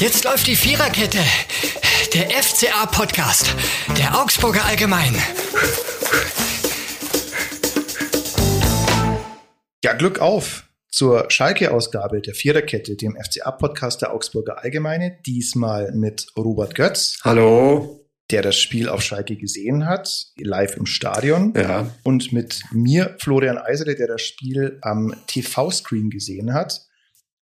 Jetzt 0.00 0.24
läuft 0.24 0.46
die 0.46 0.56
Viererkette. 0.56 1.18
Der 2.14 2.30
FCA-Podcast. 2.30 3.54
Der 3.98 4.18
Augsburger 4.18 4.64
Allgemein. 4.64 5.14
Ja, 9.84 9.92
Glück 9.92 10.18
auf 10.18 10.64
zur 10.90 11.30
Schalke-Ausgabe 11.30 12.22
der 12.22 12.32
Viererkette, 12.32 12.96
dem 12.96 13.14
FCA-Podcast 13.14 14.00
der 14.00 14.14
Augsburger 14.14 14.64
Allgemeine. 14.64 15.18
Diesmal 15.26 15.92
mit 15.92 16.28
Robert 16.34 16.74
Götz. 16.74 17.18
Hallo. 17.22 18.00
Der 18.30 18.40
das 18.40 18.58
Spiel 18.58 18.88
auf 18.88 19.02
Schalke 19.02 19.36
gesehen 19.36 19.84
hat, 19.84 20.28
live 20.38 20.78
im 20.78 20.86
Stadion. 20.86 21.52
Ja. 21.54 21.90
Und 22.04 22.32
mit 22.32 22.62
mir, 22.72 23.16
Florian 23.18 23.58
Eisele, 23.58 23.96
der 23.96 24.06
das 24.06 24.22
Spiel 24.22 24.78
am 24.80 25.14
TV-Screen 25.26 26.08
gesehen 26.08 26.54
hat. 26.54 26.86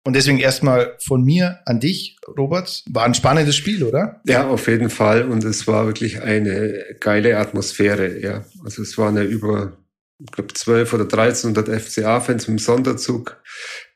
Und 0.06 0.14
deswegen 0.14 0.38
erstmal 0.38 0.96
von 1.02 1.24
mir 1.24 1.60
an 1.64 1.80
dich, 1.80 2.18
Robert. 2.36 2.84
War 2.90 3.04
ein 3.04 3.14
spannendes 3.14 3.56
Spiel, 3.56 3.82
oder? 3.84 4.20
Ja, 4.26 4.46
auf 4.46 4.68
jeden 4.68 4.90
Fall. 4.90 5.22
Und 5.22 5.44
es 5.44 5.66
war 5.66 5.86
wirklich 5.86 6.20
eine 6.20 6.96
geile 7.00 7.38
Atmosphäre. 7.38 8.20
Ja, 8.20 8.44
also 8.62 8.82
es 8.82 8.98
waren 8.98 9.16
ja 9.16 9.22
über, 9.22 9.78
ich 10.18 10.30
glaube, 10.30 10.52
12 10.52 10.92
oder 10.92 11.04
1300 11.04 11.68
FCA-Fans 11.80 12.48
im 12.48 12.58
Sonderzug 12.58 13.42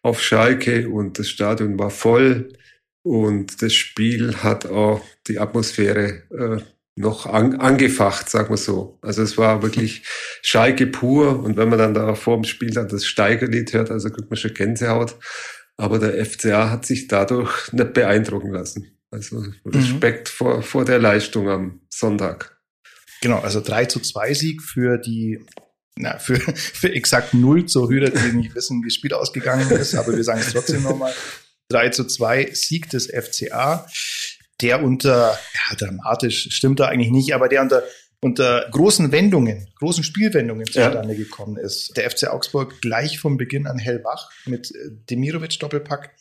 auf 0.02 0.22
Schalke 0.22 0.88
und 0.88 1.18
das 1.18 1.28
Stadion 1.28 1.78
war 1.78 1.90
voll. 1.90 2.54
Und 3.02 3.60
das 3.60 3.74
Spiel 3.74 4.34
hat 4.36 4.66
auch 4.66 5.02
die 5.26 5.38
Atmosphäre 5.38 6.22
äh, 6.30 6.62
noch 6.96 7.26
an, 7.26 7.60
angefacht, 7.60 8.28
sagen 8.28 8.50
wir 8.50 8.56
so. 8.56 8.98
Also 9.02 9.22
es 9.22 9.38
war 9.38 9.62
wirklich 9.62 10.02
Schalke 10.42 10.86
pur. 10.86 11.42
Und 11.42 11.56
wenn 11.56 11.68
man 11.68 11.78
dann 11.78 11.94
da 11.94 12.14
vor 12.14 12.36
dem 12.36 12.44
Spiel 12.44 12.70
dann 12.70 12.88
das 12.88 13.06
Steigerlied 13.06 13.72
hört, 13.72 13.90
also 13.90 14.10
kriegt 14.10 14.30
man 14.30 14.36
schon 14.36 14.54
Gänsehaut. 14.54 15.16
Aber 15.78 15.98
der 15.98 16.24
FCA 16.26 16.70
hat 16.70 16.84
sich 16.84 17.06
dadurch 17.08 17.72
nicht 17.72 17.94
beeindrucken 17.94 18.52
lassen. 18.52 18.98
Also 19.10 19.42
Respekt 19.64 20.28
mhm. 20.28 20.32
vor, 20.32 20.62
vor 20.62 20.84
der 20.84 20.98
Leistung 20.98 21.48
am 21.48 21.80
Sonntag. 21.88 22.58
Genau, 23.20 23.38
also 23.38 23.60
3 23.60 23.86
zu 23.86 24.00
2 24.00 24.34
Sieg 24.34 24.62
für 24.62 24.98
die, 24.98 25.40
na, 25.96 26.18
für, 26.18 26.36
für 26.54 26.92
exakt 26.92 27.32
0 27.32 27.66
zur 27.66 27.88
Höhe, 27.88 28.10
die 28.10 28.36
nicht 28.36 28.54
wissen, 28.54 28.82
wie 28.82 28.88
das 28.88 28.94
Spiel 28.94 29.14
ausgegangen 29.14 29.70
ist, 29.70 29.94
aber 29.94 30.14
wir 30.14 30.24
sagen 30.24 30.40
es 30.40 30.52
trotzdem 30.52 30.82
nochmal. 30.82 31.14
3 31.70 31.90
zu 31.90 32.04
2 32.04 32.50
Sieg 32.54 32.90
des 32.90 33.06
FCA, 33.06 33.86
der 34.60 34.82
unter, 34.82 35.38
ja, 35.54 35.76
dramatisch 35.76 36.48
stimmt 36.50 36.80
da 36.80 36.86
eigentlich 36.86 37.10
nicht, 37.12 37.34
aber 37.34 37.48
der 37.48 37.62
unter 37.62 37.84
unter 38.20 38.68
großen 38.70 39.12
Wendungen, 39.12 39.68
großen 39.78 40.02
Spielwendungen 40.02 40.66
zustande 40.66 41.14
ja. 41.14 41.18
gekommen 41.18 41.56
ist. 41.56 41.96
Der 41.96 42.10
FC 42.10 42.28
Augsburg 42.28 42.80
gleich 42.80 43.18
vom 43.20 43.36
Beginn 43.36 43.66
an 43.66 43.78
hellwach 43.78 44.30
mit 44.44 44.74
äh, 44.74 44.90
Demirovic 45.10 45.58
Doppelpack. 45.58 46.14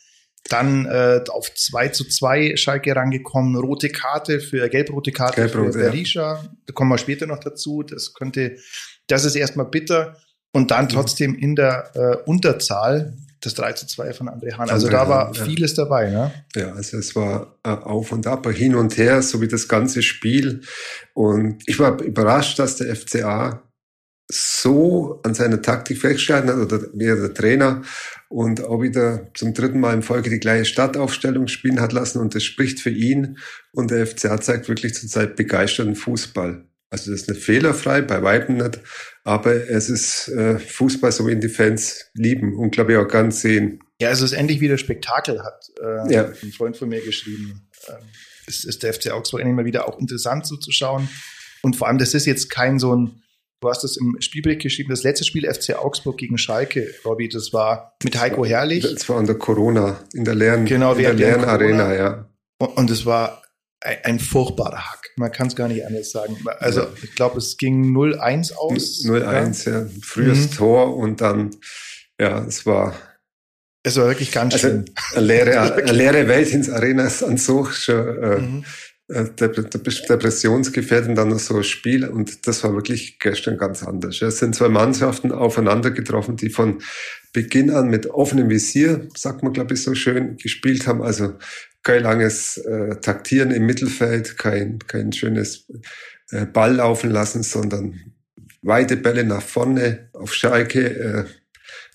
Dann 0.48 0.86
äh, 0.86 1.24
auf 1.28 1.52
2 1.52 1.88
zu 1.88 2.04
2 2.04 2.56
Schalke 2.56 2.94
rangekommen, 2.94 3.56
rote 3.56 3.90
Karte 3.90 4.40
für 4.40 4.68
gelb-rote 4.68 5.12
Karte 5.12 5.42
Gelb 5.42 5.50
für 5.50 5.70
Berisha. 5.70 6.34
Ja. 6.34 6.50
Da 6.66 6.72
kommen 6.72 6.90
wir 6.90 6.98
später 6.98 7.26
noch 7.26 7.40
dazu. 7.40 7.82
Das 7.82 8.14
könnte, 8.14 8.56
das 9.08 9.24
ist 9.24 9.34
erstmal 9.34 9.66
bitter. 9.66 10.16
Und 10.52 10.70
dann 10.70 10.84
mhm. 10.86 10.90
trotzdem 10.90 11.34
in 11.34 11.56
der 11.56 11.90
äh, 11.94 12.30
Unterzahl 12.30 13.16
das 13.40 13.54
3 13.54 13.72
zu 13.72 13.86
2 13.86 14.12
von 14.12 14.28
André 14.28 14.56
Hahn. 14.56 14.68
Also 14.70 14.88
André 14.88 14.90
da 14.90 15.08
war 15.08 15.26
Hahn, 15.28 15.34
vieles 15.34 15.76
ja. 15.76 15.84
dabei, 15.84 16.10
ne? 16.10 16.32
Ja, 16.56 16.72
also 16.72 16.98
es 16.98 17.14
war 17.14 17.58
äh, 17.64 17.70
auf 17.70 18.12
und 18.12 18.26
ab, 18.26 18.48
hin 18.48 18.74
und 18.74 18.96
her, 18.96 19.22
so 19.22 19.40
wie 19.40 19.48
das 19.48 19.68
ganze 19.68 20.02
Spiel. 20.02 20.62
Und 21.14 21.62
ich 21.66 21.78
war 21.78 22.00
überrascht, 22.02 22.58
dass 22.58 22.76
der 22.76 22.94
FCA 22.94 23.62
so 24.30 25.20
an 25.22 25.34
seiner 25.34 25.62
Taktik 25.62 25.98
festgehalten 25.98 26.48
hat, 26.48 26.56
oder 26.56 26.80
wie 26.92 27.06
der 27.06 27.32
Trainer, 27.32 27.82
und 28.28 28.62
auch 28.62 28.82
wieder 28.82 29.30
zum 29.34 29.54
dritten 29.54 29.80
Mal 29.80 29.94
in 29.94 30.02
Folge 30.02 30.28
die 30.28 30.38
gleiche 30.38 30.66
Startaufstellung 30.66 31.48
spielen 31.48 31.80
hat 31.80 31.92
lassen. 31.92 32.20
Und 32.20 32.34
das 32.34 32.44
spricht 32.44 32.80
für 32.80 32.90
ihn. 32.90 33.38
Und 33.72 33.90
der 33.90 34.06
FCA 34.06 34.38
zeigt 34.40 34.68
wirklich 34.68 34.94
zurzeit 34.94 35.34
begeisterten 35.36 35.96
Fußball. 35.96 36.64
Also 36.90 37.10
das 37.10 37.22
ist 37.22 37.28
nicht 37.28 37.42
fehlerfrei, 37.42 38.02
bei 38.02 38.22
Weitem 38.22 38.56
nicht, 38.56 38.80
aber 39.28 39.68
es 39.68 39.90
ist 39.90 40.28
äh, 40.28 40.58
Fußball, 40.58 41.12
so 41.12 41.26
wie 41.26 41.36
die 41.36 41.50
Fans 41.50 42.06
lieben 42.14 42.56
und 42.56 42.70
glaube 42.70 42.92
ich 42.92 42.98
auch 42.98 43.06
ganz 43.06 43.42
sehen. 43.42 43.80
Ja, 44.00 44.08
es 44.08 44.22
ist 44.22 44.32
endlich 44.32 44.60
wieder 44.60 44.78
Spektakel, 44.78 45.44
hat 45.44 45.70
äh, 45.82 46.14
ja. 46.14 46.24
ein 46.24 46.52
Freund 46.52 46.78
von 46.78 46.88
mir 46.88 47.02
geschrieben. 47.02 47.68
Ähm, 47.88 47.96
es 48.46 48.64
ist 48.64 48.82
der 48.82 48.94
FC 48.94 49.10
Augsburg 49.10 49.42
endlich 49.42 49.54
mal 49.54 49.66
wieder 49.66 49.86
auch 49.86 49.98
interessant 49.98 50.46
zuzuschauen. 50.46 51.10
Und 51.60 51.76
vor 51.76 51.88
allem, 51.88 51.98
das 51.98 52.14
ist 52.14 52.24
jetzt 52.24 52.48
kein 52.48 52.78
so 52.78 52.96
ein, 52.96 53.22
du 53.60 53.68
hast 53.68 53.84
es 53.84 53.98
im 53.98 54.16
Spielbericht 54.20 54.62
geschrieben, 54.62 54.88
das 54.88 55.02
letzte 55.02 55.26
Spiel 55.26 55.44
FC 55.52 55.74
Augsburg 55.74 56.16
gegen 56.16 56.38
Schalke, 56.38 56.94
Robby, 57.04 57.28
das 57.28 57.52
war 57.52 57.98
mit 58.02 58.18
Heiko 58.18 58.46
Herrlich. 58.46 58.82
Das 58.82 59.10
war 59.10 59.18
an 59.18 59.26
der 59.26 59.36
Corona, 59.36 60.02
in 60.14 60.24
der 60.24 60.36
Lern, 60.36 60.64
genau, 60.64 60.94
in 60.94 61.02
der 61.02 61.12
Lernarena, 61.12 61.94
ja. 61.94 62.30
Und 62.56 62.90
es 62.90 63.04
war 63.04 63.42
ein 63.80 64.18
furchtbarer 64.18 64.90
Hack. 64.90 65.10
Man 65.16 65.30
kann 65.30 65.48
es 65.48 65.56
gar 65.56 65.68
nicht 65.68 65.84
anders 65.86 66.10
sagen. 66.10 66.36
Also 66.58 66.82
ja. 66.82 66.88
ich 67.02 67.14
glaube, 67.14 67.38
es 67.38 67.56
ging 67.56 67.96
0-1 67.96 68.54
aus. 68.54 69.04
0-1, 69.04 69.70
ja. 69.70 69.86
Frühes 70.02 70.50
mhm. 70.50 70.54
Tor 70.54 70.96
und 70.96 71.20
dann, 71.20 71.50
ja, 72.20 72.44
es 72.44 72.66
war. 72.66 72.94
Es 73.84 73.96
war 73.96 74.06
wirklich 74.06 74.32
ganz 74.32 74.54
also 74.54 74.68
schön. 74.68 74.84
Eine 75.14 75.26
leere, 75.26 75.74
eine 75.76 75.92
leere 75.92 76.28
Welt 76.28 76.52
ins 76.52 76.68
Arena 76.68 77.06
ist 77.06 77.22
an 77.22 77.36
so 77.36 77.64
schon 77.64 78.22
äh, 78.22 78.38
mhm. 78.38 78.64
Äh, 79.10 79.24
depressionsgefährdend 79.32 81.16
dann 81.16 81.28
noch 81.28 81.38
so 81.38 81.56
ein 81.56 81.64
Spiel 81.64 82.06
und 82.06 82.46
das 82.46 82.62
war 82.62 82.74
wirklich 82.74 83.18
gestern 83.18 83.56
ganz 83.56 83.82
anders. 83.82 84.20
Es 84.20 84.38
sind 84.38 84.54
zwei 84.54 84.68
Mannschaften 84.68 85.32
aufeinander 85.32 85.90
getroffen, 85.90 86.36
die 86.36 86.50
von 86.50 86.82
Beginn 87.32 87.70
an 87.70 87.88
mit 87.88 88.10
offenem 88.10 88.50
Visier, 88.50 89.08
sagt 89.16 89.42
man 89.42 89.54
glaube 89.54 89.72
ich 89.72 89.82
so 89.82 89.94
schön, 89.94 90.36
gespielt 90.36 90.86
haben. 90.86 91.00
Also 91.00 91.38
kein 91.82 92.02
langes 92.02 92.58
äh, 92.58 92.96
Taktieren 93.00 93.50
im 93.50 93.66
Mittelfeld, 93.66 94.38
kein, 94.38 94.78
kein 94.80 95.12
schönes 95.12 95.66
äh, 96.30 96.46
Ball 96.46 96.76
laufen 96.76 97.10
lassen, 97.10 97.42
sondern 97.42 98.12
weite 98.62 98.96
Bälle 98.96 99.24
nach 99.24 99.42
vorne 99.42 100.10
auf 100.12 100.34
Schalke. 100.34 100.84
Äh, 100.86 101.24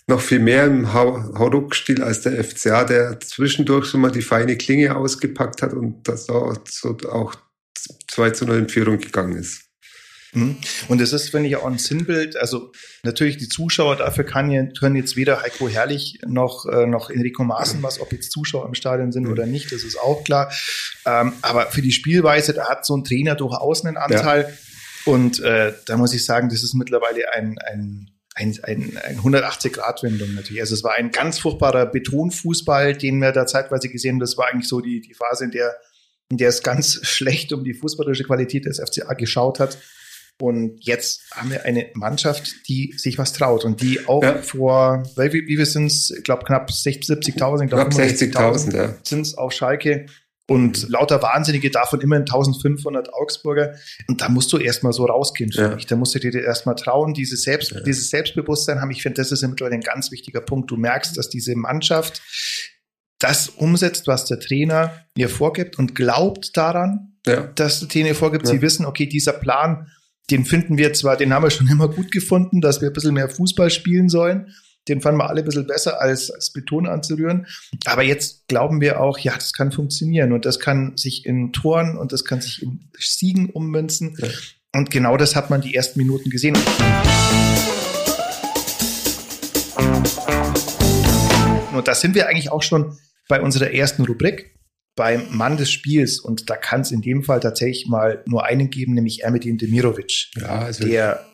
noch 0.08 0.22
viel 0.22 0.40
mehr 0.40 0.66
im 0.66 0.94
Hauruck-Stil 0.94 2.04
als 2.04 2.22
der 2.22 2.44
FCA, 2.44 2.84
der 2.84 3.20
zwischendurch 3.22 3.86
schon 3.86 4.02
mal 4.02 4.12
die 4.12 4.22
feine 4.22 4.58
Klinge 4.58 4.96
ausgepackt 4.96 5.62
hat 5.62 5.74
und 5.74 6.08
das 6.08 6.30
auch, 6.30 6.58
so 6.68 6.98
auch 7.10 7.36
2 8.10 8.32
zu 8.32 8.46
0 8.46 8.58
in 8.58 8.70
Führung 8.70 9.00
gegangen 9.00 9.38
ist. 9.38 9.70
Mhm. 10.34 10.58
Und 10.88 11.02
es 11.02 11.14
ist, 11.14 11.30
finde 11.30 11.50
ich, 11.50 11.56
auch 11.56 11.66
ein 11.66 11.78
Sinnbild. 11.78 12.36
Also 12.36 12.72
natürlich 13.04 13.38
die 13.38 13.48
Zuschauer, 13.48 13.96
dafür 13.96 14.24
kann, 14.24 14.74
können 14.74 14.96
jetzt 14.96 15.16
weder 15.16 15.42
Heiko 15.42 15.70
Herrlich 15.70 16.20
noch, 16.26 16.66
äh, 16.66 16.86
noch 16.86 17.10
Enrico 17.10 17.44
Maaßen 17.44 17.82
was, 17.84 18.00
ob 18.00 18.12
jetzt 18.12 18.32
Zuschauer 18.32 18.68
im 18.68 18.74
Stadion 18.74 19.12
sind 19.12 19.28
oder 19.28 19.46
nicht, 19.46 19.72
das 19.72 19.84
ist 19.84 19.98
auch 20.00 20.24
klar. 20.24 20.52
Ähm, 21.06 21.34
aber 21.42 21.68
für 21.68 21.82
die 21.82 21.92
Spielweise, 21.92 22.54
da 22.54 22.70
hat 22.70 22.86
so 22.86 22.96
ein 22.96 23.04
Trainer 23.04 23.36
durchaus 23.36 23.86
einen 23.86 23.98
Anteil. 23.98 24.42
Ja. 24.50 25.14
Und 25.14 25.40
äh, 25.42 25.74
da 25.86 25.98
muss 25.98 26.14
ich 26.14 26.26
sagen, 26.26 26.50
das 26.50 26.64
ist 26.64 26.74
mittlerweile 26.74 27.34
ein, 27.34 27.58
ein 27.60 28.10
ein, 28.36 28.58
ein, 28.64 28.98
ein 28.98 29.20
180-Grad-Wendung 29.20 30.34
natürlich. 30.34 30.62
Also 30.62 30.74
es 30.74 30.84
war 30.84 30.94
ein 30.94 31.12
ganz 31.12 31.40
furchtbarer 31.40 31.86
Betonfußball, 31.86 32.96
den 32.96 33.20
wir 33.20 33.32
da 33.32 33.46
zeitweise 33.46 33.90
gesehen 33.90 34.16
haben. 34.16 34.20
Das 34.20 34.38
war 34.38 34.48
eigentlich 34.52 34.68
so 34.68 34.82
die, 34.82 35.02
die 35.02 35.14
Phase, 35.14 35.46
in 35.46 35.52
der, 35.52 35.76
in 36.30 36.38
der 36.38 36.50
es 36.50 36.64
ganz 36.64 37.00
schlecht 37.04 37.54
um 37.54 37.64
die 37.64 37.74
fußballerische 37.74 38.24
Qualität 38.24 38.66
des 38.66 38.80
FCA 38.80 39.14
geschaut 39.14 39.60
hat. 39.60 39.78
Und 40.42 40.84
jetzt 40.84 41.22
haben 41.32 41.52
wir 41.52 41.64
eine 41.64 41.88
Mannschaft, 41.94 42.68
die 42.68 42.94
sich 42.98 43.18
was 43.18 43.34
traut 43.34 43.64
und 43.66 43.82
die 43.82 44.08
auch 44.08 44.24
ja. 44.24 44.42
vor, 44.42 45.04
wie, 45.16 45.48
wie 45.48 45.58
wir 45.58 45.66
sind 45.66 45.86
es, 45.86 46.12
ich 46.12 46.24
glaube 46.24 46.44
knapp 46.44 46.70
70.000, 46.70 47.68
knapp 47.68 47.90
60.000 47.90 48.76
ja. 48.76 48.96
sind 49.04 49.22
es 49.22 49.38
auf 49.38 49.54
Schalke 49.54 50.08
und 50.50 50.90
lauter 50.90 51.22
Wahnsinnige, 51.22 51.72
davon 51.72 52.02
immerhin 52.02 52.24
1500 52.24 53.14
Augsburger. 53.14 53.76
Und 54.10 54.22
da 54.22 54.28
musst 54.28 54.52
du 54.52 54.58
erstmal 54.58 54.92
so 54.92 55.06
rausgehen, 55.06 55.52
ja. 55.54 55.76
Da 55.76 55.96
musst 55.96 56.16
du 56.16 56.20
dir 56.20 56.44
erstmal 56.44 56.76
trauen, 56.76 57.14
dieses, 57.14 57.44
Selbst, 57.44 57.72
ja. 57.72 57.80
dieses 57.80 58.10
Selbstbewusstsein 58.10 58.82
haben. 58.82 58.92
Ich 58.92 59.02
finde, 59.02 59.22
das 59.22 59.32
ist 59.32 59.42
mittlerweile 59.42 59.76
ein 59.76 59.82
ganz 59.82 60.12
wichtiger 60.12 60.42
Punkt. 60.42 60.70
Du 60.70 60.76
merkst, 60.76 61.18
dass 61.18 61.30
diese 61.30 61.56
Mannschaft 61.56 62.22
das 63.20 63.48
umsetzt, 63.48 64.08
was 64.08 64.26
der 64.26 64.40
Trainer 64.40 65.06
ihr 65.16 65.29
vorgibt 65.29 65.79
und 65.79 65.96
glaubt 65.96 66.58
daran, 66.58 67.14
ja. 67.26 67.44
dass 67.56 67.79
der 67.79 67.88
Trainer 67.88 68.14
vorgibt. 68.14 68.46
Sie 68.46 68.62
wissen, 68.62 68.86
okay, 68.86 69.06
dieser 69.06 69.32
Plan, 69.32 69.90
den 70.31 70.46
finden 70.46 70.78
wir 70.78 70.93
zwar, 70.93 71.17
den 71.17 71.34
haben 71.34 71.43
wir 71.43 71.52
schon 71.52 71.67
immer 71.72 71.87
gut 71.87 72.11
gefunden, 72.11 72.61
dass 72.61 72.81
wir 72.81 72.90
ein 72.90 72.93
bisschen 72.93 73.14
mehr 73.14 73.29
Fußball 73.29 73.70
spielen 73.70 74.09
sollen. 74.09 74.53
Den 74.90 74.99
fanden 74.99 75.20
wir 75.20 75.29
alle 75.29 75.41
ein 75.41 75.46
bisschen 75.46 75.66
besser 75.66 76.02
als, 76.02 76.29
als 76.29 76.52
Beton 76.52 76.87
anzurühren. 76.87 77.47
Aber 77.85 78.03
jetzt 78.03 78.47
glauben 78.49 78.81
wir 78.81 78.99
auch, 78.99 79.17
ja, 79.17 79.34
das 79.34 79.53
kann 79.53 79.72
funktionieren 79.72 80.34
und 80.34 80.46
das 80.46 80.59
kann 80.59 80.97
sich 80.97 81.25
in 81.25 81.53
Toren 81.53 81.97
und 81.97 82.11
das 82.11 82.25
kann 82.25 82.41
sich 82.41 82.61
in 82.61 82.90
Siegen 82.97 83.49
ummünzen. 83.49 84.17
Ja. 84.20 84.28
Und 84.75 84.91
genau 84.91 85.16
das 85.16 85.37
hat 85.37 85.49
man 85.49 85.61
die 85.61 85.73
ersten 85.73 85.99
Minuten 85.99 86.29
gesehen. 86.29 86.58
Und 91.73 91.87
da 91.87 91.96
sind 91.96 92.14
wir 92.16 92.28
eigentlich 92.28 92.52
auch 92.52 92.64
schon 92.64 92.97
bei 93.29 93.41
unserer 93.41 93.72
ersten 93.72 94.03
Rubrik 94.03 94.53
beim 94.95 95.28
Mann 95.31 95.57
des 95.57 95.72
Spiels. 95.72 96.19
Und 96.19 96.49
da 96.49 96.55
kann 96.55 96.81
es 96.81 96.91
in 96.91 97.01
dem 97.01 97.23
Fall 97.23 97.40
tatsächlich 97.40 97.87
mal 97.87 98.23
nur 98.25 98.45
einen 98.45 98.69
geben, 98.69 98.93
nämlich 98.93 99.23
Ermedin 99.23 99.57
Demirovic. 99.57 100.31
Ja, 100.35 100.59
also 100.59 100.85
der, 100.85 101.25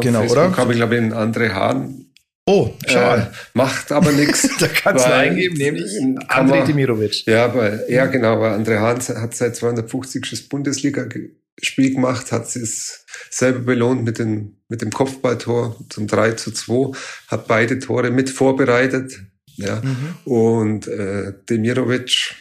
genau, 0.00 0.20
Facebook 0.20 0.38
oder? 0.38 0.56
habe 0.56 0.72
ich, 0.72 0.78
glaube 0.78 0.94
ich, 0.94 1.00
einen 1.00 1.12
André 1.12 1.52
Hahn 1.52 2.08
Oh, 2.50 2.70
schau 2.86 3.16
äh, 3.16 3.26
Macht 3.52 3.92
aber 3.92 4.10
nichts. 4.10 4.48
da 4.58 4.68
kannst 4.68 5.04
du 5.04 5.12
eingeben, 5.12 5.58
nämlich 5.58 5.92
André 6.28 6.64
Demirovic. 6.64 7.26
Ja, 7.26 7.54
weil, 7.54 7.84
ja, 7.90 8.06
genau, 8.06 8.40
weil 8.40 8.58
André 8.58 8.78
Hahn 8.78 8.98
hat 9.20 9.34
seit 9.34 9.54
250 9.54 10.30
das 10.30 10.40
Bundesliga-Spiel 10.40 11.94
gemacht, 11.94 12.32
hat 12.32 12.56
es 12.56 13.04
selber 13.28 13.58
belohnt 13.58 14.02
mit, 14.02 14.18
dem 14.18 14.56
mit 14.68 14.80
dem 14.80 14.90
Kopfballtor 14.90 15.76
zum 15.90 16.06
3 16.06 16.32
zu 16.32 16.50
2, 16.50 16.96
hat 17.28 17.48
beide 17.48 17.80
Tore 17.80 18.10
mit 18.10 18.30
vorbereitet. 18.30 19.20
Ja. 19.56 19.82
Mhm. 19.82 20.14
Und 20.24 20.88
äh, 20.88 21.34
Demirovic, 21.50 22.34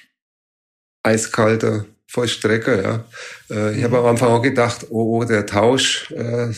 eiskalter 1.07 1.86
Vollstrecker, 2.07 2.81
ja. 2.81 3.06
Äh, 3.50 3.71
ich 3.74 3.80
mhm. 3.80 3.83
habe 3.83 3.98
am 4.00 4.06
Anfang 4.06 4.30
auch 4.30 4.42
gedacht, 4.42 4.88
oh, 4.89 5.18
oh 5.18 5.24
der 5.25 5.45
Tausch 5.45 6.12
äh, 6.12 6.54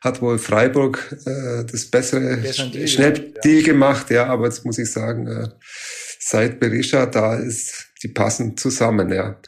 hat 0.00 0.22
wohl 0.22 0.38
Freiburg 0.38 1.14
äh, 1.26 1.64
das 1.70 1.86
bessere 1.86 2.40
Schnelldeal 2.52 3.34
ja. 3.44 3.62
gemacht, 3.62 4.10
ja, 4.10 4.26
aber 4.26 4.46
jetzt 4.46 4.64
muss 4.64 4.78
ich 4.78 4.90
sagen, 4.90 5.26
äh, 5.26 5.48
seit 6.18 6.60
Berisha 6.60 7.06
da 7.06 7.36
ist, 7.36 7.88
die 8.02 8.08
passen 8.08 8.56
zusammen, 8.56 9.12
ja. 9.12 9.38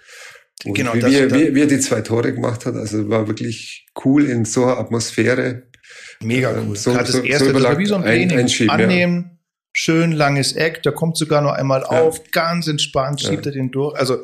Und 0.65 0.75
genau, 0.75 0.95
wie, 0.95 1.01
das, 1.01 1.11
wie, 1.11 1.55
wie, 1.55 1.61
er 1.61 1.67
die 1.67 1.81
zwei 1.81 2.03
Tore 2.03 2.33
gemacht 2.35 2.67
hat, 2.67 2.77
also 2.77 3.09
war 3.09 3.27
wirklich 3.27 3.87
cool 4.05 4.27
in 4.27 4.45
so 4.45 4.65
einer 4.65 4.79
Atmosphäre. 4.79 5.63
Mega 6.23 6.53
ähm, 6.53 6.69
cool. 6.69 6.77
So, 6.77 6.93
Gerade 6.93 7.05
das 7.05 7.17
so, 7.17 7.23
erste, 7.23 7.47
so 7.47 7.53
das 7.53 7.63
war 7.63 7.79
wie 7.79 7.87
so 7.87 7.97
ein 7.97 8.03
Training. 8.03 8.39
Ein, 8.39 8.71
annehmen, 8.71 9.25
ja. 9.25 9.32
Schön 9.73 10.13
langes 10.13 10.53
Eck, 10.53 10.83
da 10.83 10.91
kommt 10.91 11.17
sogar 11.17 11.41
noch 11.41 11.53
einmal 11.53 11.83
auf, 11.85 12.19
ja. 12.19 12.25
ganz 12.31 12.69
entspannt, 12.69 13.21
schiebt 13.21 13.47
ja. 13.47 13.51
er 13.51 13.55
den 13.55 13.71
durch. 13.71 13.99
Also 13.99 14.19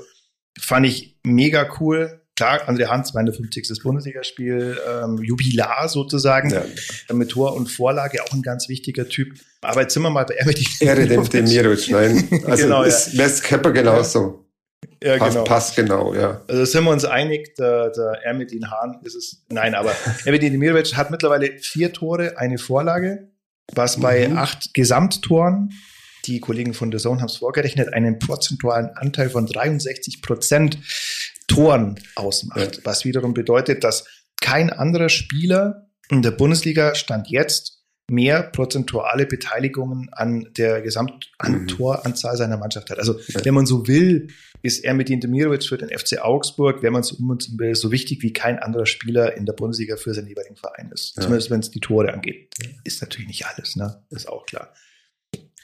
fand 0.58 0.86
ich 0.86 1.16
mega 1.24 1.68
cool. 1.80 2.20
Klar, 2.36 2.68
André 2.68 2.86
Hans, 2.86 3.10
52. 3.10 3.82
Bundesligaspiel, 3.82 4.78
ähm, 4.88 5.18
Jubilar 5.18 5.88
sozusagen, 5.88 6.50
ja. 6.50 6.64
mit 7.12 7.30
Tor 7.30 7.56
und 7.56 7.66
Vorlage, 7.66 8.22
auch 8.22 8.32
ein 8.32 8.42
ganz 8.42 8.68
wichtiger 8.68 9.08
Typ. 9.08 9.34
Aber 9.60 9.82
jetzt 9.82 9.94
sind 9.94 10.04
wir 10.04 10.10
mal 10.10 10.24
bei 10.24 10.34
Ermedin. 10.34 10.66
Ehre 10.78 11.06
dem 11.06 11.28
Demirovic, 11.28 11.90
nein. 11.90 12.28
Also 12.46 12.62
genau, 12.62 12.84
ist 12.84 13.14
ja. 13.14 13.24
West 13.24 13.42
Kepper 13.42 13.72
genauso. 13.72 14.44
Ja, 15.02 15.16
passt, 15.16 15.32
genau. 15.32 15.44
Passt 15.44 15.76
genau, 15.76 16.14
ja. 16.14 16.42
Also 16.46 16.64
sind 16.64 16.84
wir 16.84 16.90
uns 16.90 17.04
einig, 17.04 17.56
der, 17.56 17.90
der 17.90 18.20
Ermedin 18.24 18.70
Hahn 18.70 19.00
ist 19.02 19.16
es. 19.16 19.44
Nein, 19.48 19.74
aber 19.74 19.92
Ermedin 20.24 20.52
Demirovic 20.52 20.96
hat 20.96 21.10
mittlerweile 21.10 21.58
vier 21.58 21.92
Tore, 21.92 22.38
eine 22.38 22.58
Vorlage, 22.58 23.28
was 23.74 24.00
bei 24.00 24.28
mhm. 24.28 24.38
acht 24.38 24.74
Gesamttoren, 24.74 25.72
die 26.26 26.40
Kollegen 26.40 26.74
von 26.74 26.90
der 26.90 27.00
Zone 27.00 27.20
haben 27.20 27.28
es 27.28 27.36
vorgerechnet, 27.36 27.92
einen 27.92 28.18
prozentualen 28.18 28.90
Anteil 28.96 29.30
von 29.30 29.46
63 29.46 30.20
Prozent 30.22 30.78
Toren 31.46 31.98
ausmacht, 32.14 32.76
ja. 32.76 32.82
was 32.84 33.04
wiederum 33.04 33.34
bedeutet, 33.34 33.84
dass 33.84 34.04
kein 34.40 34.70
anderer 34.70 35.08
Spieler 35.08 35.88
in 36.10 36.22
der 36.22 36.30
Bundesliga 36.30 36.94
stand 36.94 37.28
jetzt 37.28 37.77
mehr 38.10 38.42
prozentuale 38.42 39.26
Beteiligungen 39.26 40.08
an 40.12 40.48
der 40.56 40.80
Gesamttoranzahl 40.82 42.32
mhm. 42.32 42.38
seiner 42.38 42.56
Mannschaft 42.56 42.90
hat. 42.90 42.98
Also, 42.98 43.18
ja. 43.28 43.44
wenn 43.44 43.54
man 43.54 43.66
so 43.66 43.86
will, 43.86 44.28
ist 44.62 44.84
er 44.84 44.94
mit 44.94 45.08
Demirovic 45.08 45.64
für 45.64 45.78
den 45.78 45.96
FC 45.96 46.18
Augsburg, 46.20 46.82
wenn 46.82 46.92
man 46.92 47.02
es 47.02 47.12
umsetzen 47.12 47.58
will, 47.58 47.74
so 47.74 47.92
wichtig 47.92 48.22
wie 48.22 48.32
kein 48.32 48.58
anderer 48.58 48.86
Spieler 48.86 49.36
in 49.36 49.46
der 49.46 49.52
Bundesliga 49.52 49.96
für 49.96 50.14
seinen 50.14 50.28
jeweiligen 50.28 50.56
Verein 50.56 50.90
ist. 50.92 51.16
Ja. 51.16 51.22
Zumindest 51.22 51.50
wenn 51.50 51.60
es 51.60 51.70
die 51.70 51.80
Tore 51.80 52.12
angeht. 52.12 52.54
Ist 52.84 53.00
natürlich 53.00 53.28
nicht 53.28 53.46
alles, 53.46 53.76
ne? 53.76 54.02
Ist 54.10 54.28
auch 54.28 54.46
klar. 54.46 54.72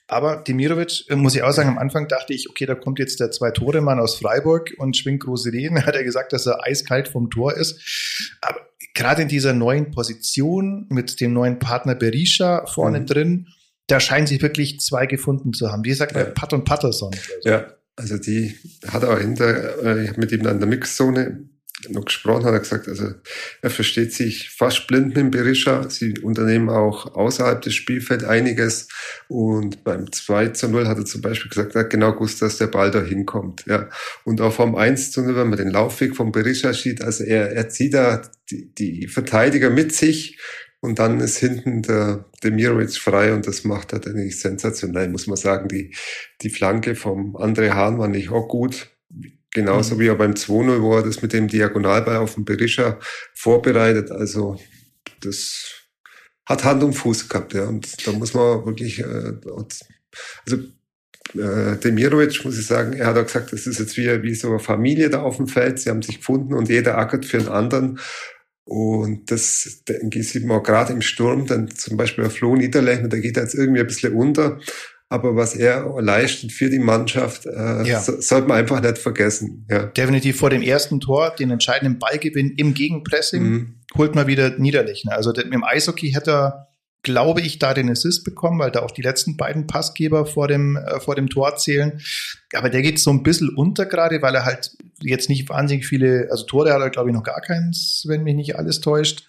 Aber 0.06 0.36
Demirovic, 0.36 1.04
äh, 1.08 1.16
muss 1.16 1.34
ich 1.34 1.42
auch 1.42 1.52
sagen, 1.52 1.70
am 1.70 1.78
Anfang 1.78 2.08
dachte 2.08 2.34
ich, 2.34 2.50
okay, 2.50 2.66
da 2.66 2.74
kommt 2.74 2.98
jetzt 2.98 3.20
der 3.20 3.30
Zwei-Tore-Mann 3.30 3.98
aus 3.98 4.16
Freiburg 4.16 4.74
und 4.76 4.96
schwingt 4.96 5.24
große 5.24 5.52
Reden. 5.52 5.84
Hat 5.86 5.96
er 5.96 6.04
gesagt, 6.04 6.32
dass 6.32 6.46
er 6.46 6.62
eiskalt 6.62 7.08
vom 7.08 7.30
Tor 7.30 7.54
ist. 7.54 8.34
Aber 8.42 8.60
gerade 8.94 9.22
in 9.22 9.28
dieser 9.28 9.52
neuen 9.52 9.90
Position 9.90 10.86
mit 10.88 11.20
dem 11.20 11.32
neuen 11.32 11.58
Partner 11.58 11.94
Berisha 11.94 12.64
vorne 12.66 13.00
mhm. 13.00 13.06
drin, 13.06 13.46
da 13.88 14.00
scheinen 14.00 14.26
sich 14.26 14.40
wirklich 14.40 14.80
zwei 14.80 15.06
gefunden 15.06 15.52
zu 15.52 15.70
haben. 15.70 15.84
Wie 15.84 15.92
sagt 15.92 16.14
man, 16.14 16.24
ja. 16.24 16.30
Pat 16.30 16.52
und 16.52 16.64
Patterson. 16.64 17.12
Also. 17.12 17.48
Ja, 17.48 17.66
also 17.96 18.18
die 18.18 18.54
hat 18.86 19.04
auch 19.04 19.18
hinter, 19.18 19.82
äh, 19.84 20.04
ich 20.04 20.10
habe 20.10 20.20
mit 20.20 20.32
ihm 20.32 20.46
an 20.46 20.58
der 20.58 20.68
Mixzone 20.68 21.48
noch 21.90 22.04
gesprochen, 22.04 22.44
hat 22.44 22.52
er 22.52 22.60
gesagt, 22.60 22.88
also 22.88 23.14
er 23.62 23.70
versteht 23.70 24.12
sich 24.12 24.50
fast 24.50 24.86
blind 24.86 25.14
mit 25.14 25.30
Berisha. 25.30 25.88
Sie 25.90 26.18
unternehmen 26.18 26.68
auch 26.68 27.14
außerhalb 27.14 27.62
des 27.62 27.74
Spielfelds 27.74 28.24
einiges. 28.24 28.88
Und 29.28 29.84
beim 29.84 30.10
2 30.10 30.48
zu 30.48 30.68
0 30.68 30.86
hat 30.88 30.98
er 30.98 31.04
zum 31.04 31.22
Beispiel 31.22 31.48
gesagt, 31.48 31.74
er 31.74 31.82
hat 31.82 31.90
genau 31.90 32.12
gewusst, 32.12 32.42
dass 32.42 32.58
der 32.58 32.66
Ball 32.66 32.90
da 32.90 33.02
hinkommt. 33.02 33.64
Ja. 33.66 33.88
Und 34.24 34.40
auch 34.40 34.52
vom 34.52 34.76
1 34.76 35.12
zu 35.12 35.22
0, 35.22 35.36
wenn 35.36 35.48
man 35.48 35.58
den 35.58 35.70
Laufweg 35.70 36.16
vom 36.16 36.32
Berisha 36.32 36.72
sieht, 36.72 37.02
also 37.02 37.24
er, 37.24 37.52
er 37.52 37.68
zieht 37.68 37.94
da 37.94 38.22
die, 38.50 38.74
die 38.74 39.08
Verteidiger 39.08 39.70
mit 39.70 39.94
sich 39.94 40.38
und 40.84 40.98
dann 40.98 41.20
ist 41.20 41.38
hinten 41.38 41.80
der 41.80 42.26
Demirovic 42.42 42.98
frei 42.98 43.32
und 43.32 43.46
das 43.46 43.64
macht 43.64 43.94
er 43.94 44.00
dann 44.00 44.16
nicht 44.16 44.38
sensationell, 44.38 45.08
muss 45.08 45.26
man 45.26 45.38
sagen. 45.38 45.66
Die, 45.66 45.94
die 46.42 46.50
Flanke 46.50 46.94
vom 46.94 47.36
André 47.36 47.70
Hahn 47.70 47.98
war 47.98 48.06
nicht 48.06 48.28
auch 48.28 48.48
gut. 48.48 48.93
Genauso 49.54 49.94
mhm. 49.94 50.00
wie 50.00 50.08
er 50.08 50.16
beim 50.16 50.32
2-0, 50.32 50.82
wo 50.82 50.96
er 50.96 51.02
das 51.02 51.22
mit 51.22 51.32
dem 51.32 51.48
Diagonalball 51.48 52.16
auf 52.16 52.34
dem 52.34 52.44
Berisha 52.44 52.98
vorbereitet. 53.32 54.10
Also 54.10 54.60
das 55.20 55.72
hat 56.44 56.64
Hand 56.64 56.82
und 56.82 56.92
Fuß 56.92 57.28
gehabt, 57.30 57.54
ja. 57.54 57.64
Und 57.64 58.06
da 58.06 58.12
muss 58.12 58.34
man 58.34 58.66
wirklich, 58.66 58.98
äh, 58.98 59.32
also 60.44 60.56
äh, 61.34 61.76
Demirovic, 61.78 62.44
muss 62.44 62.58
ich 62.58 62.66
sagen, 62.66 62.92
er 62.94 63.06
hat 63.06 63.16
auch 63.16 63.24
gesagt, 63.24 63.52
das 63.52 63.66
ist 63.66 63.78
jetzt 63.78 63.96
wie, 63.96 64.22
wie 64.22 64.34
so 64.34 64.50
eine 64.50 64.58
Familie 64.58 65.08
da 65.08 65.22
auf 65.22 65.38
dem 65.38 65.46
Feld. 65.46 65.78
Sie 65.78 65.88
haben 65.88 66.02
sich 66.02 66.18
gefunden 66.18 66.52
und 66.52 66.68
jeder 66.68 66.98
ackert 66.98 67.24
für 67.24 67.38
den 67.38 67.48
anderen. 67.48 67.98
Und 68.64 69.30
das, 69.30 69.82
denke 69.86 70.18
ich, 70.18 70.30
sieht 70.30 70.46
man 70.46 70.58
auch 70.58 70.62
gerade 70.62 70.92
im 70.92 71.02
Sturm, 71.02 71.46
dann 71.46 71.70
zum 71.70 71.96
Beispiel 71.96 72.24
der 72.24 72.30
Flo 72.30 72.56
Niederlechner, 72.56 73.08
der 73.08 73.20
geht 73.20 73.36
jetzt 73.36 73.54
irgendwie 73.54 73.80
ein 73.80 73.86
bisschen 73.86 74.14
unter 74.14 74.58
aber 75.14 75.36
was 75.36 75.54
er 75.54 75.86
leistet 76.00 76.52
für 76.52 76.68
die 76.68 76.80
Mannschaft, 76.80 77.46
äh, 77.46 77.86
ja. 77.86 78.00
so, 78.00 78.20
sollte 78.20 78.48
man 78.48 78.58
einfach 78.58 78.80
nicht 78.80 78.98
vergessen. 78.98 79.66
Ja. 79.70 79.86
Definitiv 79.86 80.38
vor 80.38 80.50
dem 80.50 80.62
ersten 80.62 81.00
Tor, 81.00 81.30
den 81.30 81.50
entscheidenden 81.50 81.98
Ballgewinn 82.00 82.54
im 82.56 82.74
Gegenpressing, 82.74 83.42
mhm. 83.42 83.74
holt 83.96 84.14
man 84.14 84.26
wieder 84.26 84.58
Niederlechner. 84.58 85.12
Also 85.12 85.32
im 85.32 85.64
Eishockey 85.64 86.10
hätte 86.10 86.30
er, 86.32 86.68
glaube 87.04 87.40
ich, 87.42 87.60
da 87.60 87.74
den 87.74 87.90
Assist 87.90 88.24
bekommen, 88.24 88.58
weil 88.58 88.72
da 88.72 88.80
auch 88.80 88.90
die 88.90 89.02
letzten 89.02 89.36
beiden 89.36 89.68
Passgeber 89.68 90.26
vor 90.26 90.48
dem, 90.48 90.76
äh, 90.76 90.98
vor 90.98 91.14
dem 91.14 91.28
Tor 91.28 91.56
zählen. 91.56 92.00
Aber 92.52 92.70
der 92.70 92.82
geht 92.82 92.98
so 92.98 93.10
ein 93.10 93.22
bisschen 93.22 93.54
unter 93.54 93.86
gerade, 93.86 94.20
weil 94.22 94.34
er 94.34 94.44
halt 94.44 94.72
jetzt 95.00 95.28
nicht 95.28 95.48
wahnsinnig 95.48 95.86
viele, 95.86 96.28
also 96.30 96.46
Tore 96.46 96.72
hat 96.72 96.80
er, 96.80 96.90
glaube 96.90 97.10
ich, 97.10 97.14
noch 97.14 97.22
gar 97.22 97.40
keins, 97.40 98.04
wenn 98.08 98.24
mich 98.24 98.34
nicht 98.34 98.56
alles 98.56 98.80
täuscht 98.80 99.26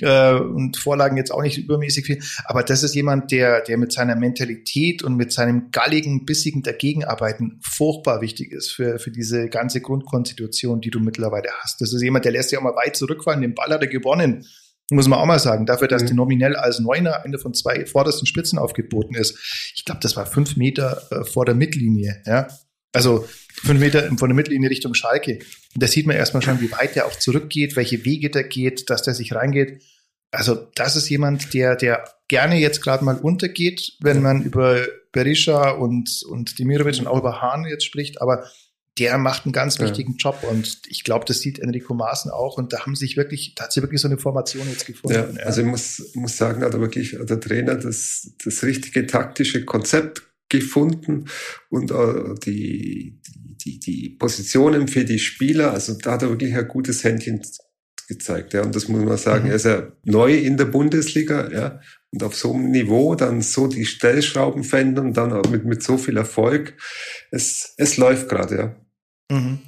äh, 0.00 0.34
und 0.34 0.76
Vorlagen 0.76 1.16
jetzt 1.16 1.30
auch 1.30 1.42
nicht 1.42 1.58
übermäßig 1.58 2.04
viel. 2.04 2.22
Aber 2.44 2.62
das 2.62 2.82
ist 2.82 2.94
jemand, 2.94 3.32
der, 3.32 3.62
der 3.62 3.78
mit 3.78 3.92
seiner 3.92 4.16
Mentalität 4.16 5.02
und 5.02 5.16
mit 5.16 5.32
seinem 5.32 5.70
galligen, 5.70 6.24
bissigen 6.24 6.62
Dagegenarbeiten 6.62 7.60
furchtbar 7.62 8.20
wichtig 8.20 8.52
ist 8.52 8.70
für, 8.70 8.98
für 8.98 9.10
diese 9.10 9.48
ganze 9.48 9.80
Grundkonstitution, 9.80 10.80
die 10.80 10.90
du 10.90 11.00
mittlerweile 11.00 11.48
hast. 11.62 11.80
Das 11.80 11.92
ist 11.92 12.02
jemand, 12.02 12.24
der 12.24 12.32
lässt 12.32 12.50
sich 12.50 12.58
auch 12.58 12.62
mal 12.62 12.76
weit 12.76 12.96
zurückfallen. 12.96 13.40
Den 13.40 13.54
Ball 13.54 13.70
hat 13.70 13.82
er 13.82 13.88
gewonnen. 13.88 14.46
Muss 14.90 15.08
man 15.08 15.18
auch 15.18 15.26
mal 15.26 15.38
sagen, 15.38 15.64
dafür, 15.66 15.88
dass 15.88 16.02
mhm. 16.02 16.06
die 16.08 16.14
nominell 16.14 16.56
als 16.56 16.78
Neuner 16.78 17.24
eine 17.24 17.38
von 17.38 17.54
zwei 17.54 17.86
vordersten 17.86 18.26
Spitzen 18.26 18.58
aufgeboten 18.58 19.14
ist. 19.14 19.72
Ich 19.74 19.84
glaube, 19.84 20.00
das 20.02 20.16
war 20.16 20.26
fünf 20.26 20.56
Meter 20.56 21.02
äh, 21.10 21.24
vor 21.24 21.46
der 21.46 21.54
Mittellinie, 21.54 22.22
ja. 22.26 22.48
Also 22.92 23.26
fünf 23.52 23.80
Meter 23.80 24.08
von 24.16 24.28
der 24.28 24.36
Mittellinie 24.36 24.70
Richtung 24.70 24.94
Schalke. 24.94 25.40
Und 25.74 25.82
da 25.82 25.88
sieht 25.88 26.06
man 26.06 26.16
erstmal 26.16 26.42
schon, 26.42 26.60
wie 26.60 26.70
weit 26.70 26.94
der 26.94 27.06
auch 27.06 27.18
zurückgeht, 27.18 27.76
welche 27.76 28.04
Wege 28.04 28.30
der 28.30 28.44
geht, 28.44 28.88
dass 28.88 29.02
der 29.02 29.14
sich 29.14 29.34
reingeht. 29.34 29.82
Also 30.30 30.54
das 30.74 30.94
ist 30.94 31.08
jemand, 31.08 31.54
der, 31.54 31.76
der 31.76 32.04
gerne 32.28 32.56
jetzt 32.56 32.82
gerade 32.82 33.04
mal 33.04 33.16
untergeht, 33.16 33.96
wenn 34.00 34.22
man 34.22 34.42
über 34.42 34.86
Berisha 35.12 35.70
und, 35.70 36.22
und 36.28 36.58
Dimirovic 36.58 36.98
und 36.98 37.06
auch 37.06 37.18
über 37.18 37.40
Hahn 37.40 37.64
jetzt 37.64 37.84
spricht, 37.84 38.20
aber 38.20 38.44
der 38.98 39.18
macht 39.18 39.44
einen 39.44 39.52
ganz 39.52 39.80
wichtigen 39.80 40.12
ja. 40.12 40.30
Job 40.30 40.44
und 40.48 40.82
ich 40.86 41.02
glaube, 41.02 41.24
das 41.26 41.40
sieht 41.40 41.58
Enrico 41.58 41.94
Maaßen 41.94 42.30
auch 42.30 42.58
und 42.58 42.72
da 42.72 42.80
haben 42.80 42.94
sich 42.94 43.16
wirklich, 43.16 43.54
da 43.56 43.64
hat 43.64 43.72
sich 43.72 43.82
wirklich 43.82 44.00
so 44.00 44.08
eine 44.08 44.18
Formation 44.18 44.68
jetzt 44.68 44.86
gefunden. 44.86 45.36
Ja, 45.36 45.44
also 45.44 45.62
ich 45.62 45.66
muss, 45.66 46.10
muss 46.14 46.36
sagen, 46.36 46.62
hat 46.62 46.74
er 46.74 46.80
wirklich 46.80 47.16
der 47.20 47.40
Trainer 47.40 47.74
das, 47.74 48.32
das 48.44 48.62
richtige 48.62 49.06
taktische 49.06 49.64
Konzept 49.64 50.22
gefunden 50.48 51.28
und 51.70 51.90
äh, 51.90 52.34
die, 52.44 53.20
die, 53.64 53.80
die 53.80 54.10
Positionen 54.10 54.86
für 54.86 55.04
die 55.04 55.18
Spieler, 55.18 55.72
also 55.72 55.94
da 55.94 56.12
hat 56.12 56.22
er 56.22 56.30
wirklich 56.30 56.54
ein 56.54 56.68
gutes 56.68 57.02
Händchen 57.02 57.42
gezeigt. 58.08 58.52
Ja. 58.52 58.62
Und 58.62 58.74
das 58.74 58.88
muss 58.88 59.04
man 59.04 59.16
sagen, 59.16 59.44
mhm. 59.44 59.50
er 59.50 59.56
ist 59.56 59.64
ja 59.64 59.88
neu 60.04 60.34
in 60.34 60.56
der 60.56 60.66
Bundesliga, 60.66 61.50
ja. 61.50 61.80
Und 62.12 62.22
auf 62.22 62.36
so 62.36 62.52
einem 62.52 62.70
Niveau 62.70 63.16
dann 63.16 63.42
so 63.42 63.66
die 63.66 63.86
Stellschrauben 63.86 64.62
verändern, 64.62 65.14
dann 65.14 65.32
auch 65.32 65.50
mit, 65.50 65.64
mit 65.64 65.82
so 65.82 65.98
viel 65.98 66.16
Erfolg. 66.16 66.74
Es, 67.32 67.74
es 67.76 67.96
läuft 67.96 68.28
gerade, 68.28 68.56
ja. 68.56 68.76
Mhm. 69.30 69.60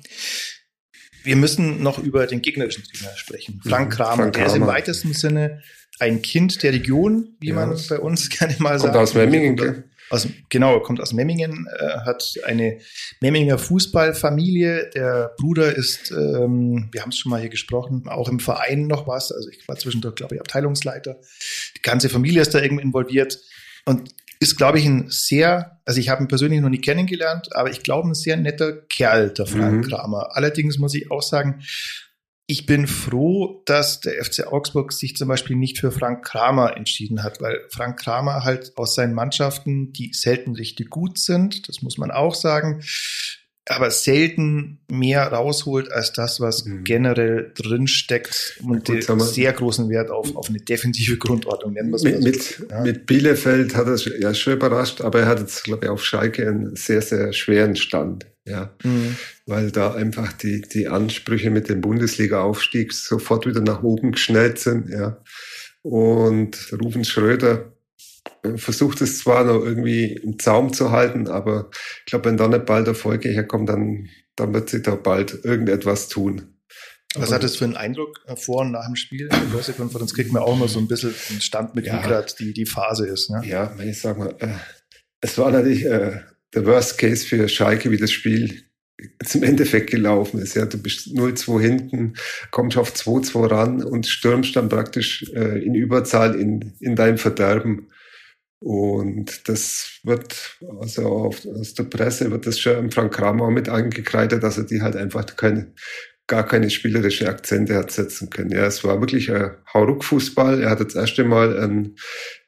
Wir 1.23 1.37
müssen 1.37 1.83
noch 1.83 1.99
über 1.99 2.27
den 2.27 2.41
gegnerischen 2.41 2.85
Trainer 2.85 3.17
sprechen. 3.17 3.61
Frank 3.67 3.91
mhm. 3.91 3.97
Kramer, 3.97 4.17
Frank 4.17 4.35
Kramer. 4.35 4.47
der 4.47 4.47
ist 4.47 4.57
im 4.57 4.67
weitesten 4.67 5.13
Sinne 5.13 5.63
ein 5.99 6.23
Kind 6.23 6.63
der 6.63 6.73
Region, 6.73 7.37
wie 7.41 7.49
ja. 7.49 7.55
man 7.55 7.77
bei 7.89 7.99
uns 7.99 8.29
gerne 8.39 8.55
mal 8.59 8.79
sagt. 8.79 8.93
Kommt 8.93 9.03
aus 9.03 9.15
Memmingen, 9.15 9.85
aus, 10.11 10.29
genau, 10.51 10.79
kommt 10.81 11.01
aus 11.01 11.13
Memmingen, 11.13 11.67
äh, 11.79 11.89
hat 12.05 12.35
eine 12.45 12.79
Memminger 13.21 13.59
Fußballfamilie. 13.59 14.91
Der 14.95 15.33
Bruder 15.39 15.75
ist, 15.75 16.13
ähm, 16.13 16.89
wir 16.93 17.03
haben 17.03 17.09
es 17.09 17.19
schon 17.19 17.31
mal 17.31 17.41
hier 17.41 17.51
gesprochen, 17.51 18.07
auch 18.07 18.29
im 18.29 18.39
Verein 18.39 18.87
noch 18.87 19.09
was. 19.09 19.33
Also 19.33 19.49
ich 19.49 19.67
war 19.67 19.77
zwischendurch, 19.77 20.15
glaube 20.15 20.37
ich, 20.37 20.41
Abteilungsleiter. 20.41 21.19
Die 21.77 21.83
ganze 21.83 22.09
Familie 22.09 22.43
ist 22.43 22.55
da 22.55 22.63
irgendwie 22.63 22.85
involviert. 22.85 23.41
und 23.85 24.15
ist, 24.41 24.57
glaube 24.57 24.79
ich, 24.79 24.87
ein 24.87 25.07
sehr, 25.09 25.81
also 25.85 26.01
ich 26.01 26.09
habe 26.09 26.23
ihn 26.23 26.29
persönlich 26.29 26.61
noch 26.61 26.69
nie 26.69 26.81
kennengelernt, 26.81 27.49
aber 27.55 27.71
ich 27.71 27.83
glaube, 27.83 28.09
ein 28.09 28.15
sehr 28.15 28.37
netter 28.37 28.73
Kerl, 28.73 29.33
der 29.33 29.47
Frank 29.47 29.85
mhm. 29.85 29.89
Kramer. 29.89 30.29
Allerdings 30.33 30.79
muss 30.79 30.95
ich 30.95 31.11
auch 31.11 31.23
sagen, 31.23 31.63
ich 32.49 32.67
bin 32.67 32.87
froh, 32.87 33.63
dass 33.67 34.01
der 34.01 34.25
FC 34.25 34.47
Augsburg 34.47 34.93
sich 34.93 35.17
zum 35.17 35.27
Beispiel 35.27 35.57
nicht 35.57 35.81
für 35.81 35.91
Frank 35.91 36.25
Kramer 36.25 36.77
entschieden 36.77 37.25
hat, 37.25 37.41
weil 37.41 37.67
Frank 37.71 37.99
Kramer 37.99 38.45
halt 38.45 38.73
aus 38.77 38.95
seinen 38.95 39.15
Mannschaften, 39.15 39.93
die 39.93 40.13
selten 40.13 40.55
richtig 40.55 40.91
gut 40.91 41.19
sind, 41.19 41.69
das 41.69 41.83
muss 41.83 41.99
man 41.99 42.13
auch 42.13 42.37
sagen, 42.37 42.83
aber 43.69 43.91
selten 43.91 44.79
mehr 44.89 45.27
rausholt 45.27 45.91
als 45.91 46.13
das, 46.13 46.41
was 46.41 46.65
mhm. 46.65 46.85
generell 46.85 47.53
drinsteckt 47.57 48.61
und 48.63 48.85
Gut, 48.87 49.09
den 49.09 49.21
sehr 49.21 49.53
großen 49.53 49.91
Wert 49.91 50.11
auf, 50.11 50.37
auf 50.37 50.49
eine 50.49 50.61
defensive 50.61 51.17
Grundordnung 51.17 51.73
nennen 51.73 51.91
wir 51.91 51.97
es 51.97 52.05
mit, 52.05 52.23
so. 52.23 52.29
mit, 52.29 52.71
ja. 52.71 52.81
mit 52.83 53.07
Bielefeld 53.07 53.75
hat 53.75 53.89
er 53.89 54.21
ja 54.21 54.33
schon 54.35 54.53
überrascht, 54.53 55.01
aber 55.01 55.21
er 55.21 55.27
hat 55.27 55.41
jetzt, 55.41 55.65
glaube 55.65 55.87
ich, 55.87 55.91
auf 55.91 56.05
Schalke 56.05 56.49
einen 56.49 56.77
sehr, 56.77 57.03
sehr 57.03 57.33
schweren 57.33 57.77
Stand. 57.77 58.27
Ja, 58.49 58.73
mhm. 58.85 59.17
weil 59.47 59.73
da 59.73 59.93
einfach 59.93 60.33
die, 60.33 60.61
die 60.61 60.87
Ansprüche 60.87 61.51
mit 61.51 61.69
dem 61.69 61.81
Bundesliga-Aufstieg 61.81 62.93
sofort 62.93 63.45
wieder 63.45 63.61
nach 63.61 63.83
oben 63.83 64.13
geschnellt 64.13 64.61
sind. 64.61 64.89
Ja, 64.89 65.21
und 65.83 66.73
Rufen 66.81 67.05
Schröder 67.05 67.73
versucht 68.57 69.01
es 69.01 69.19
zwar 69.19 69.45
noch 69.45 69.65
irgendwie 69.65 70.15
im 70.15 70.39
Zaum 70.39 70.73
zu 70.73 70.91
halten, 70.91 71.29
aber 71.29 71.71
ich 72.01 72.07
glaube, 72.07 72.27
wenn 72.27 72.37
da 72.37 72.49
nicht 72.49 72.67
bald 72.67 72.87
Erfolge 72.87 73.29
herkommen, 73.29 73.67
dann, 73.67 74.09
dann 74.37 74.55
wird 74.55 74.71
sich 74.71 74.83
da 74.83 74.95
bald 74.95 75.45
irgendetwas 75.45 76.09
tun. 76.09 76.57
Was 77.15 77.33
hat 77.33 77.43
das 77.43 77.57
für 77.57 77.65
einen 77.65 77.77
Eindruck 77.77 78.21
äh, 78.27 78.37
vor 78.37 78.61
und 78.61 78.73
nach 78.73 78.87
dem 78.87 78.97
Spiel? 78.97 79.29
Der 79.29 79.39
Pressekonferenz 79.39 80.15
kriegt 80.15 80.33
man 80.33 80.43
auch 80.43 80.55
immer 80.55 80.69
so 80.69 80.79
ein 80.79 80.89
bisschen 80.89 81.15
einen 81.31 81.41
Stand 81.41 81.75
mit, 81.75 81.87
ja. 81.87 81.99
wie 81.99 82.07
gerade 82.07 82.33
die, 82.39 82.53
die 82.53 82.67
Phase 82.67 83.07
ist. 83.07 83.31
Ne? 83.31 83.43
Ja, 83.47 83.75
ich 83.83 84.01
sag 84.01 84.19
mal, 84.19 84.35
äh, 84.39 84.49
es 85.21 85.39
war 85.39 85.51
natürlich 85.51 85.85
äh, 85.87 86.21
der 86.55 86.67
Worst 86.67 86.99
Case 86.99 87.27
für 87.27 87.49
Schalke, 87.49 87.91
wie 87.91 87.97
das 87.97 88.13
Spiel 88.13 88.63
zum 89.25 89.43
Endeffekt 89.43 89.91
gelaufen 89.91 90.41
ist. 90.41 90.55
Ja, 90.55 90.67
du 90.67 90.79
bist 90.79 91.09
0-2 91.09 91.61
hinten, 91.61 92.15
kommst 92.51 92.79
auf 92.79 92.95
2-2 92.95 93.51
ran 93.51 93.83
und 93.83 94.07
stürmst 94.07 94.57
dann 94.57 94.69
praktisch 94.69 95.25
äh, 95.35 95.65
in 95.65 95.75
Überzahl 95.75 96.35
in, 96.35 96.73
in 96.81 96.97
dein 96.97 97.19
Verderben. 97.19 97.89
Und 98.67 99.49
das 99.49 100.01
wird, 100.03 100.59
also 100.81 101.31
aus 101.31 101.75
der 101.75 101.85
Presse 101.85 102.33
wird 102.33 102.49
das 102.49 102.59
schon 102.59 102.91
Frank 102.91 103.15
Kramer 103.15 103.49
mit 103.53 103.69
angekreidet, 103.69 104.43
dass 104.43 104.59
er 104.59 104.65
die 104.65 104.83
halt 104.83 104.97
einfach 104.97 105.25
keine, 105.37 105.73
gar 106.27 106.45
keine 106.45 106.69
spielerischen 106.69 107.29
Akzente 107.29 107.77
hat 107.77 107.93
setzen 107.93 108.29
können. 108.29 108.51
Ja, 108.51 108.67
es 108.67 108.83
war 108.83 108.99
wirklich 108.99 109.31
ein 109.31 109.53
Hauruck-Fußball. 109.73 110.65
Er 110.65 110.71
hat 110.71 110.81
das 110.81 110.97
erste 110.97 111.23
Mal 111.23 111.57
einen, 111.57 111.97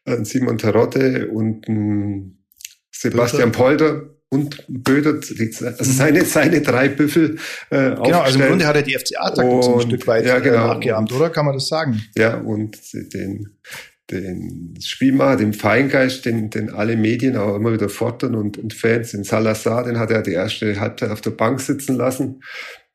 einen 0.07 0.25
Simon 0.25 0.59
Tarotte 0.59 1.29
und 1.29 1.69
einen 1.69 2.45
Sebastian 2.91 3.53
Polder 3.53 4.11
und 4.29 4.65
Böder, 4.67 5.21
also 5.21 5.85
seine, 5.85 6.25
seine 6.25 6.63
drei 6.63 6.89
Büffel 6.89 7.39
äh, 7.71 7.95
Genau, 7.95 8.23
also 8.23 8.41
im 8.41 8.47
Grunde 8.49 8.67
hat 8.67 8.75
er 8.75 8.83
die 8.83 8.99
FCA-Taktik 8.99 9.63
so 9.63 9.77
ein 9.77 9.81
Stück 9.83 10.05
weit 10.09 10.27
ja, 10.27 10.41
genau. 10.41 10.67
nachgeahmt, 10.67 11.13
oder? 11.13 11.31
Kann 11.31 11.47
man 11.47 11.55
das 11.55 11.69
sagen? 11.69 12.03
Ja, 12.17 12.39
und 12.39 12.77
den 12.93 13.57
den 14.11 14.75
Spielmacher, 14.81 15.37
den 15.37 15.53
Feingeist, 15.53 16.25
den, 16.25 16.51
den 16.51 16.71
alle 16.71 16.97
Medien 16.97 17.37
auch 17.37 17.57
immer 17.57 17.73
wieder 17.73 17.89
fordern 17.89 18.35
und, 18.35 18.57
und 18.57 18.73
Fans, 18.73 19.11
den 19.11 19.25
Salazar, 19.25 19.85
den 19.85 19.99
hat 19.99 20.11
er 20.11 20.23
die 20.23 20.33
erste 20.33 20.81
Halbzeit 20.81 21.11
auf 21.11 21.21
der 21.21 21.31
Bank 21.31 21.61
sitzen 21.61 21.97
lassen. 21.97 22.43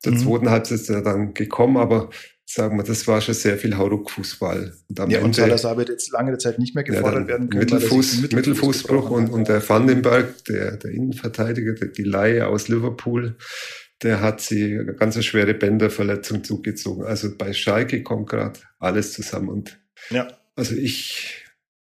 Der 0.04 0.12
mhm. 0.12 0.18
zweiten 0.18 0.50
Halbzeit 0.50 0.80
ist 0.80 0.90
er 0.90 1.02
dann 1.02 1.32
gekommen, 1.34 1.76
aber 1.76 2.10
sagen 2.46 2.76
wir, 2.76 2.84
das 2.84 3.06
war 3.06 3.20
schon 3.20 3.34
sehr 3.34 3.56
viel 3.58 3.76
Hauruck-Fußball. 3.76 4.74
Und 4.88 4.98
ja, 4.98 5.04
Ende, 5.04 5.20
und 5.20 5.34
Salazar 5.34 5.76
wird 5.76 5.88
jetzt 5.88 6.10
lange 6.12 6.36
Zeit 6.38 6.58
nicht 6.58 6.74
mehr 6.74 6.84
gefordert 6.84 7.22
ja, 7.22 7.28
werden 7.28 7.48
können. 7.48 7.60
Mittelfuß, 7.60 8.20
Mittelfuß 8.20 8.32
Mittelfußbruch 8.36 9.10
und, 9.10 9.30
und 9.30 9.48
der 9.48 9.66
Vandenberg, 9.66 10.44
der, 10.46 10.76
der 10.76 10.90
Innenverteidiger, 10.90 11.74
der, 11.74 11.88
die 11.88 12.04
Laie 12.04 12.46
aus 12.46 12.68
Liverpool, 12.68 13.36
der 14.02 14.20
hat 14.20 14.40
sie 14.40 14.78
eine 14.78 14.94
ganz 14.94 15.22
schwere 15.24 15.54
Bänderverletzung 15.54 16.44
zugezogen. 16.44 17.04
Also 17.04 17.36
bei 17.36 17.52
Schalke 17.52 18.02
kommt 18.02 18.28
gerade 18.28 18.60
alles 18.78 19.12
zusammen 19.12 19.48
und 19.48 19.80
ja. 20.10 20.28
Also 20.56 20.74
ich, 20.74 21.44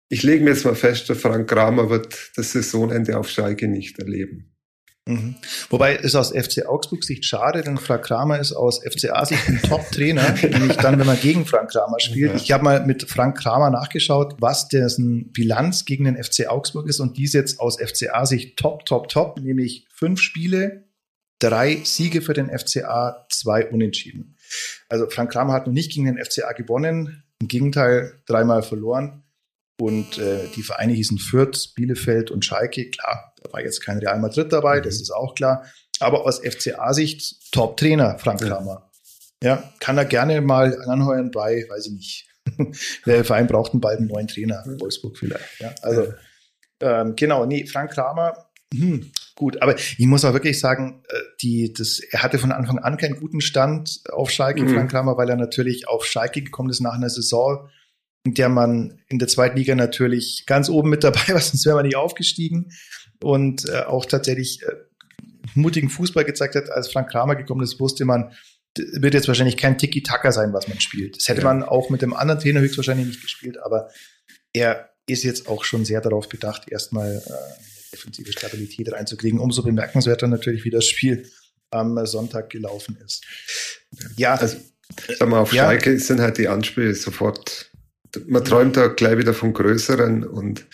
ich 0.10 0.24
lege 0.24 0.44
mir 0.44 0.52
jetzt 0.52 0.66
mal 0.66 0.76
fest, 0.76 1.10
der 1.10 1.16
Frank 1.16 1.50
Kramer 1.50 1.90
wird 1.90 2.32
das 2.36 2.52
Saisonende 2.52 3.18
auf 3.18 3.30
Schalke 3.30 3.68
nicht 3.68 4.00
erleben. 4.00 4.52
Mhm. 5.08 5.36
Wobei 5.70 5.96
ist 5.96 6.14
aus 6.14 6.30
FC 6.30 6.68
Augsburg 6.68 7.04
Sicht 7.04 7.26
schade, 7.26 7.64
denn 7.64 7.78
Frank 7.78 8.06
Kramer 8.06 8.40
ist 8.40 8.54
aus 8.54 8.82
FCA 8.84 9.26
Sicht 9.26 9.48
ein 9.48 9.60
Top-Trainer, 9.62 10.36
nämlich 10.44 10.78
dann, 10.78 11.00
wenn 11.00 11.08
man 11.08 11.20
gegen 11.20 11.46
Frank 11.46 11.72
Kramer 11.72 12.00
spielt. 12.00 12.32
Ja. 12.32 12.36
Ich 12.36 12.52
habe 12.52 12.64
mal 12.64 12.86
mit 12.86 13.10
Frank 13.10 13.38
Kramer 13.38 13.72
nachgeschaut, 13.72 14.36
was 14.40 14.68
dessen 14.68 15.32
Bilanz 15.32 15.86
gegen 15.86 16.06
den 16.06 16.24
FC 16.24 16.48
Augsburg 16.48 16.88
ist 16.88 17.00
und 17.00 17.18
die 17.18 17.24
ist 17.24 17.34
jetzt 17.34 17.60
aus 17.60 17.80
FCA 17.82 18.26
Sicht 18.28 18.58
top, 18.58 18.86
top, 18.86 19.10
top, 19.10 19.40
nämlich 19.40 19.88
fünf 19.92 20.22
Spiele, 20.22 20.86
drei 21.40 21.82
Siege 21.84 22.22
für 22.22 22.34
den 22.34 22.56
FCA, 22.56 23.26
zwei 23.32 23.68
Unentschieden. 23.68 24.38
Also 24.88 25.10
Frank 25.10 25.32
Kramer 25.32 25.54
hat 25.54 25.66
noch 25.66 25.74
nicht 25.74 25.92
gegen 25.92 26.06
den 26.06 26.24
FCA 26.24 26.52
gewonnen. 26.52 27.24
Im 27.42 27.48
Gegenteil, 27.48 28.14
dreimal 28.28 28.62
verloren. 28.62 29.24
Und 29.80 30.20
äh, 30.20 30.48
die 30.56 30.62
Vereine 30.62 30.94
hießen 30.94 31.18
Fürth, 31.18 31.74
Bielefeld 31.76 32.30
und 32.30 32.46
Schalke. 32.46 32.92
Klar, 32.92 33.34
da 33.42 33.52
war 33.52 33.62
jetzt 33.62 33.84
kein 33.84 33.98
Real 33.98 34.20
Madrid 34.20 34.54
dabei, 34.54 34.78
mhm. 34.78 34.84
das 34.84 35.02
ist 35.02 35.10
auch 35.10 35.34
klar. 35.34 35.66
Aber 36.00 36.26
aus 36.26 36.40
FCA-Sicht 36.40 37.52
Top-Trainer, 37.52 38.20
Frank 38.20 38.42
Kramer. 38.42 38.92
Ja. 39.44 39.56
ja, 39.56 39.74
kann 39.80 39.98
er 39.98 40.06
gerne 40.06 40.42
mal 40.42 40.80
anheuern 40.88 41.32
bei, 41.32 41.66
weiß 41.68 41.88
ich 41.88 41.94
nicht. 41.94 42.28
Der 43.08 43.26
Verein 43.26 43.48
braucht 43.48 43.72
bald 43.74 44.00
einen 44.00 44.08
neuen 44.08 44.28
Trainer, 44.28 44.64
Wolfsburg 44.80 45.18
vielleicht. 45.18 45.60
Ja, 45.60 45.74
also 45.82 46.14
ähm, 46.80 47.16
genau, 47.16 47.46
nee, 47.46 47.66
Frank 47.66 47.92
Kramer, 47.92 48.51
hm, 48.74 49.12
gut. 49.36 49.62
Aber 49.62 49.78
ich 49.78 50.06
muss 50.06 50.24
auch 50.24 50.34
wirklich 50.34 50.60
sagen, 50.60 51.04
äh, 51.10 51.16
die, 51.42 51.74
das, 51.74 52.00
er 52.00 52.24
hatte 52.24 52.40
von 52.40 52.52
Anfang 52.52 52.80
an 52.80 52.98
keinen 52.98 53.20
guten 53.20 53.42
Stand 53.42 54.02
auf 54.12 54.32
Schalke, 54.32 54.64
mhm. 54.64 54.70
Frank 54.70 54.92
Kramer, 54.92 55.18
weil 55.18 55.30
er 55.30 55.36
natürlich 55.36 55.88
auf 55.88 56.06
Schalke 56.06 56.42
gekommen 56.42 56.70
ist 56.70 56.80
nach 56.80 56.94
einer 56.94 57.10
Saison, 57.10 57.70
in 58.24 58.34
der 58.34 58.50
man 58.50 59.00
in 59.10 59.20
der 59.20 59.28
zweiten 59.28 59.58
Liga 59.58 59.76
natürlich 59.76 60.46
ganz 60.46 60.70
oben 60.70 60.90
mit 60.90 61.04
dabei 61.04 61.28
war, 61.30 61.40
sonst 61.42 61.66
wäre 61.66 61.76
man 61.76 61.86
nicht 61.86 61.98
aufgestiegen. 61.98 62.72
Und 63.22 63.68
äh, 63.70 63.82
auch 63.82 64.06
tatsächlich 64.06 64.64
äh, 64.64 64.72
mutigen 65.54 65.90
Fußball 65.90 66.24
gezeigt 66.24 66.56
hat, 66.56 66.70
als 66.70 66.92
Frank 66.92 67.10
Kramer 67.10 67.36
gekommen 67.36 67.62
ist, 67.62 67.80
wusste 67.80 68.06
man, 68.06 68.32
wird 68.76 69.14
jetzt 69.14 69.28
wahrscheinlich 69.28 69.58
kein 69.58 69.78
Tiki-Taka 69.78 70.32
sein, 70.32 70.54
was 70.54 70.68
man 70.68 70.80
spielt. 70.80 71.18
Das 71.18 71.28
hätte 71.28 71.42
ja. 71.42 71.48
man 71.48 71.64
auch 71.64 71.90
mit 71.90 72.02
dem 72.02 72.14
anderen 72.14 72.40
Trainer 72.40 72.62
höchstwahrscheinlich 72.62 73.08
nicht 73.08 73.22
gespielt, 73.22 73.58
aber 73.62 73.90
er 74.54 74.90
ist 75.08 75.24
jetzt 75.24 75.48
auch 75.48 75.64
schon 75.64 75.84
sehr 75.84 76.02
darauf 76.02 76.30
bedacht, 76.30 76.72
erstmal 76.72 77.18
äh, 77.18 77.62
defensive 77.92 78.32
Stabilität 78.32 78.92
reinzukriegen. 78.92 79.40
Umso 79.40 79.64
bemerkenswerter 79.64 80.28
natürlich, 80.28 80.64
wie 80.66 80.70
das 80.70 80.88
Spiel 80.88 81.26
am 81.72 82.06
Sonntag 82.06 82.50
gelaufen 82.50 82.98
ist. 83.04 83.24
Ja, 84.18 84.36
also, 84.36 84.58
sag 85.18 85.30
mal, 85.30 85.40
auf 85.40 85.54
ja. 85.54 85.64
Schalke 85.64 85.98
sind 86.00 86.20
halt 86.20 86.38
die 86.38 86.48
Anspiele 86.48 86.94
sofort, 86.94 87.72
man 88.28 88.44
träumt 88.44 88.78
da 88.78 88.88
gleich 88.88 89.18
wieder 89.18 89.34
vom 89.34 89.54
Größeren 89.54 90.26
und, 90.26 90.68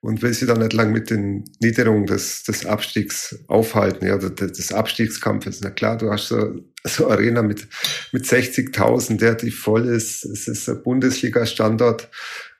und 0.00 0.22
will 0.22 0.32
sich 0.32 0.46
da 0.46 0.54
nicht 0.54 0.72
lang 0.72 0.92
mit 0.92 1.10
den 1.10 1.44
Niederungen 1.60 2.06
des, 2.06 2.44
des 2.44 2.64
Abstiegs 2.64 3.40
aufhalten, 3.48 4.06
ja, 4.06 4.18
des 4.18 4.72
Abstiegskampfes. 4.72 5.60
Na 5.62 5.70
klar, 5.70 5.98
du 5.98 6.10
hast 6.10 6.28
so, 6.28 6.60
so 6.84 7.10
Arena 7.10 7.42
mit, 7.42 7.66
mit 8.12 8.24
60.000, 8.24 9.18
der 9.18 9.34
die 9.34 9.50
voll 9.50 9.86
ist. 9.86 10.24
Es 10.24 10.46
ist 10.46 10.68
ein 10.68 10.82
Bundesliga-Standort 10.82 12.08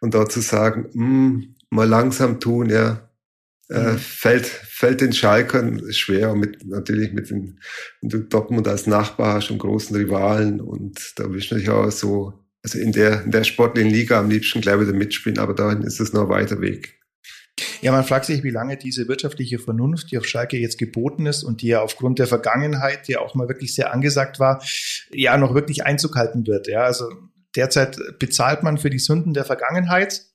und 0.01 0.15
da 0.15 0.29
zu 0.29 0.41
sagen, 0.41 0.89
mh, 0.93 1.05
hm, 1.05 1.55
mal 1.71 1.89
langsam 1.89 2.41
tun, 2.41 2.71
ja, 2.71 3.06
äh, 3.69 3.93
mhm. 3.93 3.99
fällt, 3.99 4.47
fällt 4.47 5.01
den 5.01 5.13
Schalkern 5.13 5.93
schwer 5.93 6.33
und 6.33 6.41
mit, 6.41 6.67
natürlich 6.67 7.13
mit 7.13 7.31
den, 7.31 7.59
du 8.03 8.21
Dortmund 8.21 8.69
als 8.69 8.87
Nachbar 8.87 9.35
hast 9.35 9.51
und 9.51 9.59
großen 9.59 9.97
Rivalen 9.97 10.61
und 10.61 11.15
da 11.17 11.25
willst 11.31 11.51
du 11.51 11.57
natürlich 11.57 11.71
auch 11.71 11.91
so, 11.91 12.33
also 12.63 12.79
in 12.79 12.93
der, 12.93 13.25
in 13.25 13.31
der 13.31 13.45
sportlichen 13.45 13.91
Liga 13.91 14.21
am 14.21 14.31
liebsten 14.31 14.61
gleich 14.61 14.81
wieder 14.81 14.93
mitspielen, 14.93 15.39
aber 15.39 15.55
dahin 15.55 15.83
ist 15.83 16.01
es 16.01 16.13
noch 16.13 16.23
ein 16.23 16.29
weiter 16.29 16.61
Weg. 16.61 17.01
Ja, 17.81 17.91
man 17.91 18.05
fragt 18.05 18.27
sich, 18.27 18.43
wie 18.43 18.51
lange 18.51 18.77
diese 18.77 19.09
wirtschaftliche 19.09 19.59
Vernunft, 19.59 20.11
die 20.11 20.19
auf 20.19 20.27
Schalke 20.27 20.59
jetzt 20.59 20.79
geboten 20.79 21.27
ist 21.27 21.43
und 21.43 21.63
die 21.63 21.69
ja 21.69 21.81
aufgrund 21.81 22.19
der 22.19 22.27
Vergangenheit, 22.27 23.09
die 23.09 23.13
ja 23.13 23.21
auch 23.21 23.35
mal 23.35 23.49
wirklich 23.49 23.75
sehr 23.75 23.93
angesagt 23.93 24.39
war, 24.39 24.63
ja 25.11 25.37
noch 25.39 25.55
wirklich 25.55 25.87
Einzug 25.87 26.17
halten 26.17 26.47
wird. 26.47 26.69
Ja, 26.69 26.83
also 26.83 27.11
derzeit 27.55 27.99
bezahlt 28.19 28.63
man 28.63 28.77
für 28.77 28.91
die 28.91 28.99
Sünden 28.99 29.33
der 29.33 29.47
Vergangenheit 29.47 30.26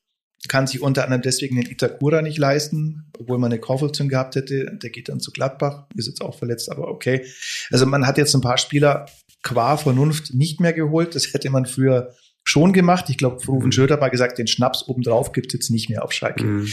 kann 0.48 0.68
sich 0.68 0.82
unter 0.82 1.04
anderem 1.04 1.22
deswegen 1.22 1.56
den 1.56 1.70
Itakura 1.70 2.22
nicht 2.22 2.38
leisten, 2.38 3.12
obwohl 3.20 3.38
man 3.38 3.52
eine 3.52 3.62
Kaufoption 3.62 4.10
gehabt 4.10 4.36
hätte. 4.36 4.78
Der 4.82 4.90
geht 4.90 5.10
dann 5.10 5.20
zu 5.20 5.32
Gladbach, 5.32 5.86
ist 5.96 6.08
jetzt 6.08 6.22
auch 6.22 6.38
verletzt, 6.38 6.72
aber 6.72 6.88
okay. 6.88 7.26
Also 7.70 7.86
man 7.86 8.08
hat 8.08 8.18
jetzt 8.18 8.34
ein 8.34 8.42
paar 8.42 8.58
Spieler 8.58 9.06
qua 9.44 9.78
Vernunft 9.78 10.34
nicht 10.34 10.60
mehr 10.60 10.74
geholt. 10.74 11.16
Das 11.16 11.34
hätte 11.34 11.50
man 11.50 11.66
früher 11.66 12.14
schon 12.44 12.74
gemacht. 12.74 13.06
Ich 13.10 13.18
glaube, 13.18 13.44
Rufen 13.46 13.68
mhm. 13.68 13.72
Schöter 13.72 13.94
hat 13.96 14.02
mal 14.02 14.10
gesagt, 14.10 14.38
den 14.38 14.48
Schnaps 14.48 14.88
obendrauf 14.88 15.32
gibt 15.32 15.48
es 15.48 15.54
jetzt 15.54 15.70
nicht 15.70 15.90
mehr 15.90 16.04
auf 16.04 16.12
Schalke. 16.12 16.44
Mhm. 16.44 16.68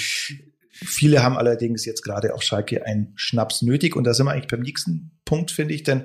Viele 0.71 1.23
haben 1.23 1.37
allerdings 1.37 1.85
jetzt 1.85 2.03
gerade 2.03 2.35
auf 2.35 2.43
Schalke 2.43 2.87
einen 2.87 3.13
Schnaps 3.17 3.63
nötig. 3.63 3.97
Und 3.97 4.05
da 4.05 4.15
sind 4.15 4.27
wir 4.27 4.33
eigentlich 4.33 4.47
beim 4.47 4.61
nächsten 4.61 5.11
Punkt, 5.25 5.51
finde 5.51 5.75
ich. 5.75 5.83
Denn 5.83 6.05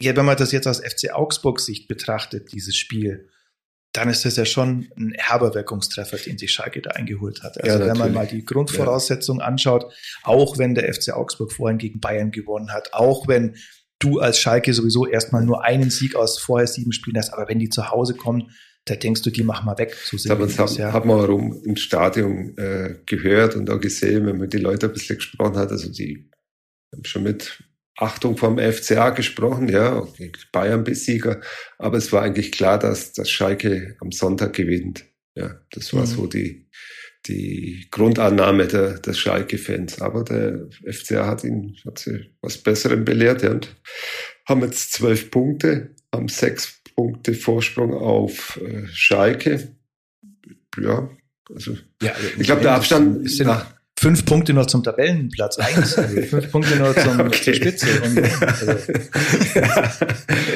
ja, 0.00 0.16
wenn 0.16 0.24
man 0.24 0.36
das 0.36 0.52
jetzt 0.52 0.66
aus 0.66 0.80
FC 0.80 1.12
Augsburg 1.12 1.60
Sicht 1.60 1.86
betrachtet, 1.86 2.52
dieses 2.52 2.76
Spiel, 2.76 3.28
dann 3.92 4.08
ist 4.10 4.24
das 4.24 4.36
ja 4.36 4.44
schon 4.44 4.88
ein 4.96 5.14
herber 5.16 5.54
Wirkungstreffer, 5.54 6.18
den 6.18 6.36
sich 6.36 6.52
Schalke 6.52 6.82
da 6.82 6.90
eingeholt 6.90 7.42
hat. 7.42 7.62
Also 7.62 7.78
ja, 7.78 7.86
wenn 7.86 7.96
man 7.96 8.12
mal 8.12 8.26
die 8.26 8.44
Grundvoraussetzungen 8.44 9.40
ja. 9.40 9.46
anschaut, 9.46 9.92
auch 10.22 10.58
wenn 10.58 10.74
der 10.74 10.92
FC 10.92 11.12
Augsburg 11.12 11.52
vorhin 11.52 11.78
gegen 11.78 12.00
Bayern 12.00 12.30
gewonnen 12.30 12.72
hat, 12.72 12.92
auch 12.92 13.26
wenn 13.26 13.56
du 13.98 14.20
als 14.20 14.38
Schalke 14.38 14.74
sowieso 14.74 15.06
erstmal 15.06 15.44
nur 15.44 15.64
einen 15.64 15.90
Sieg 15.90 16.14
aus 16.14 16.38
vorher 16.38 16.66
sieben 16.66 16.92
Spielen 16.92 17.16
hast, 17.16 17.32
aber 17.32 17.48
wenn 17.48 17.58
die 17.58 17.70
zu 17.70 17.90
Hause 17.90 18.14
kommen, 18.14 18.50
da 18.84 18.94
denkst 18.94 19.22
du, 19.22 19.30
die 19.30 19.42
machen 19.42 19.66
wir 19.66 19.78
weg. 19.78 19.96
So 20.04 20.16
sind 20.16 20.38
das 20.38 20.58
haben, 20.58 20.74
ja. 20.76 20.92
hat 20.92 21.04
man 21.04 21.20
rum 21.20 21.60
im 21.64 21.76
Stadion 21.76 22.56
äh, 22.56 22.96
gehört 23.06 23.56
und 23.56 23.68
auch 23.70 23.80
gesehen, 23.80 24.26
wenn 24.26 24.38
man 24.38 24.48
die 24.48 24.58
Leute 24.58 24.86
ein 24.86 24.92
bisschen 24.92 25.16
gesprochen 25.16 25.56
hat, 25.56 25.70
also 25.70 25.90
die 25.90 26.30
haben 26.92 27.04
schon 27.04 27.24
mit 27.24 27.62
Achtung 27.96 28.36
vom 28.36 28.58
FCA 28.58 29.10
gesprochen, 29.10 29.68
ja, 29.68 30.06
Bayern-Besieger, 30.52 31.40
aber 31.78 31.96
es 31.96 32.12
war 32.12 32.22
eigentlich 32.22 32.52
klar, 32.52 32.78
dass 32.78 33.12
das 33.12 33.30
Schalke 33.30 33.96
am 34.00 34.12
Sonntag 34.12 34.52
gewinnt. 34.52 35.04
Ja, 35.34 35.60
das 35.70 35.92
war 35.94 36.02
mhm. 36.02 36.06
so 36.06 36.26
die, 36.26 36.68
die 37.26 37.86
Grundannahme 37.90 38.66
der, 38.66 38.98
des 38.98 39.18
Schalke-Fans. 39.18 40.00
Aber 40.00 40.24
der 40.24 40.68
FCA 40.90 41.26
hat 41.26 41.44
ihn, 41.44 41.76
hat 41.84 41.98
sie 41.98 42.32
was 42.40 42.58
Besserem 42.58 43.04
belehrt, 43.04 43.42
ja, 43.42 43.50
und 43.50 43.74
haben 44.46 44.62
jetzt 44.62 44.92
zwölf 44.92 45.30
Punkte, 45.30 45.94
haben 46.12 46.28
sechs 46.28 46.80
Punkte 46.94 47.34
Vorsprung 47.34 47.92
auf 47.94 48.60
äh, 48.62 48.86
Schalke. 48.88 49.74
Ja, 50.80 51.10
also, 51.54 51.76
ja, 52.02 52.14
ich 52.38 52.44
glaube, 52.44 52.62
der 52.62 52.72
Abstand 52.72 53.24
ist 53.24 53.40
nach, 53.40 53.75
fünf 53.98 54.24
Punkte 54.26 54.52
noch 54.52 54.66
zum 54.66 54.82
Tabellenplatz 54.82 55.58
eins, 55.58 55.96
also 55.96 56.22
fünf 56.22 56.50
Punkte 56.50 56.76
noch 56.76 56.94
zum, 56.94 57.20
okay. 57.26 57.42
zur 57.42 57.54
Spitze. 57.54 57.86
Und, 58.02 58.18
also, 58.42 58.72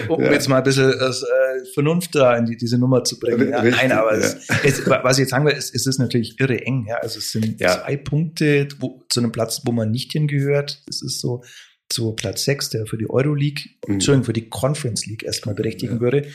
um 0.09 0.23
ja. 0.23 0.33
jetzt 0.33 0.49
mal 0.49 0.59
ein 0.59 0.63
bisschen 0.63 0.95
das, 0.99 1.23
äh, 1.23 1.65
Vernunft 1.75 2.15
da 2.15 2.37
in 2.37 2.47
die, 2.47 2.57
diese 2.57 2.79
Nummer 2.79 3.05
zu 3.05 3.19
bringen. 3.19 3.51
Ja, 3.51 3.63
nein, 3.63 3.93
aber 3.93 4.13
es, 4.13 4.49
es, 4.65 4.87
was 4.87 5.17
ich 5.17 5.23
jetzt 5.23 5.31
sagen 5.31 5.47
will, 5.47 5.55
ist, 5.55 5.75
es 5.75 5.87
ist 5.87 5.99
natürlich 5.99 6.39
irre 6.39 6.61
eng. 6.65 6.87
Ja, 6.89 6.97
also 6.97 7.19
es 7.19 7.33
sind 7.33 7.59
zwei 7.59 7.97
Punkte 7.97 8.69
wo, 8.79 9.05
zu 9.09 9.21
einem 9.21 9.33
Platz, 9.33 9.63
wo 9.65 9.73
man 9.73 9.91
nicht 9.91 10.13
hingehört. 10.13 10.83
Es 10.89 11.03
ist 11.03 11.21
so 11.21 11.43
zu 11.89 12.13
Platz 12.13 12.45
sechs, 12.45 12.71
der 12.71 12.87
für 12.87 12.99
die 12.99 13.11
Euroleague, 13.11 13.65
mhm. 13.87 13.95
Entschuldigung, 13.95 14.25
für 14.25 14.33
die 14.33 14.49
Conference 14.49 15.07
League 15.07 15.25
erstmal 15.25 15.55
berechtigen 15.55 16.01
würde 16.01 16.27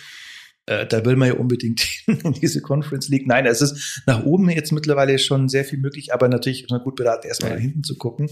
äh, 0.67 0.86
da 0.88 1.05
will 1.05 1.15
man 1.15 1.27
ja 1.27 1.34
unbedingt 1.36 2.03
in 2.07 2.34
diese 2.34 2.62
Conference 2.62 3.10
League. 3.10 3.27
Nein, 3.27 3.45
es 3.45 3.62
ist 3.62 4.03
nach 4.05 4.24
oben 4.24 4.50
jetzt 4.50 4.72
mittlerweile 4.72 5.17
schon 5.19 5.48
sehr 5.48 5.65
viel 5.65 5.79
möglich, 5.79 6.13
aber 6.13 6.27
natürlich 6.27 6.63
ist 6.63 6.72
man 6.72 6.81
gut 6.81 6.95
beraten, 6.95 7.27
erstmal 7.27 7.53
nach 7.53 7.60
hinten 7.60 7.84
zu 7.84 7.98
gucken. 7.98 8.29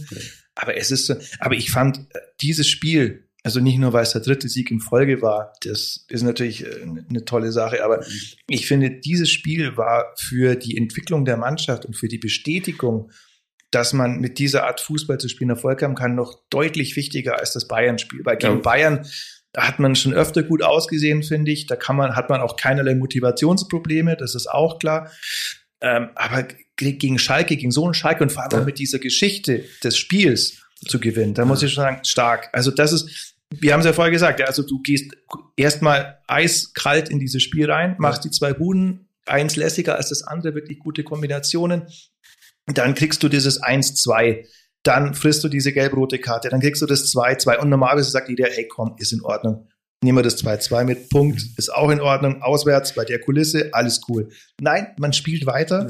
Aber 0.55 0.75
es 0.77 0.91
ist, 0.91 1.15
aber 1.39 1.55
ich 1.55 1.71
fand 1.71 1.97
äh, 1.97 2.19
dieses 2.41 2.67
Spiel, 2.67 3.27
also 3.43 3.59
nicht 3.59 3.77
nur, 3.77 3.93
weil 3.93 4.03
es 4.03 4.13
der 4.13 4.21
dritte 4.21 4.49
Sieg 4.49 4.71
in 4.71 4.79
Folge 4.79 5.21
war, 5.21 5.53
das 5.63 6.05
ist 6.09 6.23
natürlich 6.23 6.65
äh, 6.65 6.81
eine 6.81 7.25
tolle 7.25 7.51
Sache, 7.51 7.83
aber 7.83 8.03
ich 8.47 8.67
finde, 8.67 8.89
dieses 8.89 9.29
Spiel 9.29 9.77
war 9.77 10.13
für 10.17 10.55
die 10.55 10.77
Entwicklung 10.77 11.25
der 11.25 11.37
Mannschaft 11.37 11.85
und 11.85 11.95
für 11.95 12.07
die 12.07 12.17
Bestätigung, 12.17 13.11
dass 13.69 13.93
man 13.93 14.19
mit 14.19 14.39
dieser 14.39 14.65
Art 14.65 14.81
Fußball 14.81 15.19
zu 15.19 15.27
spielen 15.27 15.49
Erfolg 15.49 15.81
haben 15.81 15.95
kann, 15.95 16.15
noch 16.15 16.43
deutlich 16.49 16.95
wichtiger 16.95 17.39
als 17.39 17.53
das 17.53 17.67
Bayern-Spiel. 17.67 18.21
Weil 18.23 18.37
gegen 18.37 18.55
ja. 18.55 18.59
Bayern 18.59 19.05
da 19.53 19.67
hat 19.67 19.79
man 19.79 19.95
schon 19.95 20.13
öfter 20.13 20.43
gut 20.43 20.63
ausgesehen, 20.63 21.23
finde 21.23 21.51
ich. 21.51 21.67
Da 21.67 21.75
kann 21.75 21.95
man, 21.95 22.15
hat 22.15 22.29
man 22.29 22.41
auch 22.41 22.57
keinerlei 22.57 22.95
Motivationsprobleme, 22.95 24.17
das 24.17 24.35
ist 24.35 24.47
auch 24.47 24.79
klar. 24.79 25.11
Ähm, 25.79 26.09
aber 26.15 26.47
gegen 26.75 27.19
Schalke, 27.19 27.55
gegen 27.55 27.71
so 27.71 27.85
einen 27.85 27.93
Schalke 27.93 28.23
und 28.23 28.31
vor 28.31 28.43
allem 28.43 28.61
auch 28.61 28.65
mit 28.65 28.79
dieser 28.79 28.99
Geschichte 28.99 29.63
des 29.83 29.97
Spiels 29.97 30.57
zu 30.87 30.99
gewinnen, 30.99 31.33
da 31.33 31.45
muss 31.45 31.61
ich 31.61 31.71
schon 31.71 31.83
sagen, 31.83 32.03
stark. 32.03 32.49
Also 32.51 32.71
das 32.71 32.91
ist, 32.93 33.35
wir 33.51 33.73
haben 33.73 33.81
es 33.81 33.85
ja 33.85 33.93
vorher 33.93 34.11
gesagt, 34.11 34.39
ja, 34.39 34.47
also 34.47 34.63
du 34.63 34.81
gehst 34.81 35.15
erstmal 35.55 36.19
eiskalt 36.27 37.09
in 37.09 37.19
dieses 37.19 37.43
Spiel 37.43 37.69
rein, 37.69 37.95
machst 37.99 38.25
die 38.25 38.31
zwei 38.31 38.53
Buden, 38.53 39.07
eins 39.25 39.55
lässiger 39.55 39.97
als 39.97 40.09
das 40.09 40.23
andere, 40.23 40.55
wirklich 40.55 40.79
gute 40.79 41.03
Kombinationen. 41.03 41.83
Dann 42.65 42.95
kriegst 42.95 43.21
du 43.21 43.29
dieses 43.29 43.61
1-2 43.61 44.45
dann 44.83 45.13
frisst 45.13 45.43
du 45.43 45.49
diese 45.49 45.71
gelb-rote 45.71 46.19
Karte, 46.19 46.49
dann 46.49 46.59
kriegst 46.59 46.81
du 46.81 46.85
das 46.85 47.13
2-2 47.13 47.57
und 47.59 47.69
normalerweise 47.69 48.11
sagt 48.11 48.29
jeder, 48.29 48.47
hey 48.49 48.67
komm, 48.67 48.95
ist 48.97 49.13
in 49.13 49.21
Ordnung. 49.21 49.67
Nehmen 50.03 50.17
wir 50.17 50.23
das 50.23 50.43
2-2 50.43 50.83
mit, 50.83 51.09
Punkt, 51.09 51.41
ist 51.57 51.73
auch 51.73 51.89
in 51.89 52.01
Ordnung, 52.01 52.41
auswärts 52.41 52.93
bei 52.93 53.05
der 53.05 53.19
Kulisse, 53.19 53.69
alles 53.73 54.01
cool. 54.09 54.29
Nein, 54.59 54.87
man 54.97 55.13
spielt 55.13 55.45
weiter. 55.45 55.89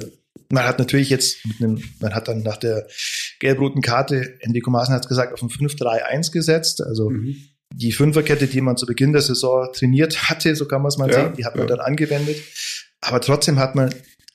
Man 0.51 0.65
hat 0.65 0.77
natürlich 0.77 1.09
jetzt 1.09 1.43
mit 1.47 1.59
einem, 1.59 1.83
man 1.99 2.13
hat 2.13 2.27
dann 2.27 2.43
nach 2.43 2.57
der 2.57 2.87
gelb-roten 3.39 3.81
Karte, 3.81 4.37
Enrico 4.41 4.69
Maaßen 4.69 4.93
hat 4.93 5.03
es 5.03 5.09
gesagt, 5.09 5.33
auf 5.33 5.41
ein 5.41 5.49
5-3-1 5.49 6.31
gesetzt, 6.31 6.81
also 6.83 7.09
mhm. 7.09 7.35
die 7.73 7.91
Fünferkette, 7.91 8.45
die 8.45 8.61
man 8.61 8.77
zu 8.77 8.85
Beginn 8.85 9.13
der 9.13 9.23
Saison 9.23 9.67
trainiert 9.73 10.29
hatte, 10.29 10.55
so 10.55 10.67
kann 10.67 10.83
man 10.83 10.89
es 10.89 10.97
mal 10.99 11.09
ja, 11.09 11.15
sehen, 11.15 11.33
die 11.35 11.45
hat 11.45 11.55
man 11.55 11.67
ja. 11.67 11.75
dann 11.75 11.85
angewendet. 11.85 12.37
Aber 13.01 13.19
trotzdem 13.19 13.57
hat 13.57 13.73
man 13.73 13.93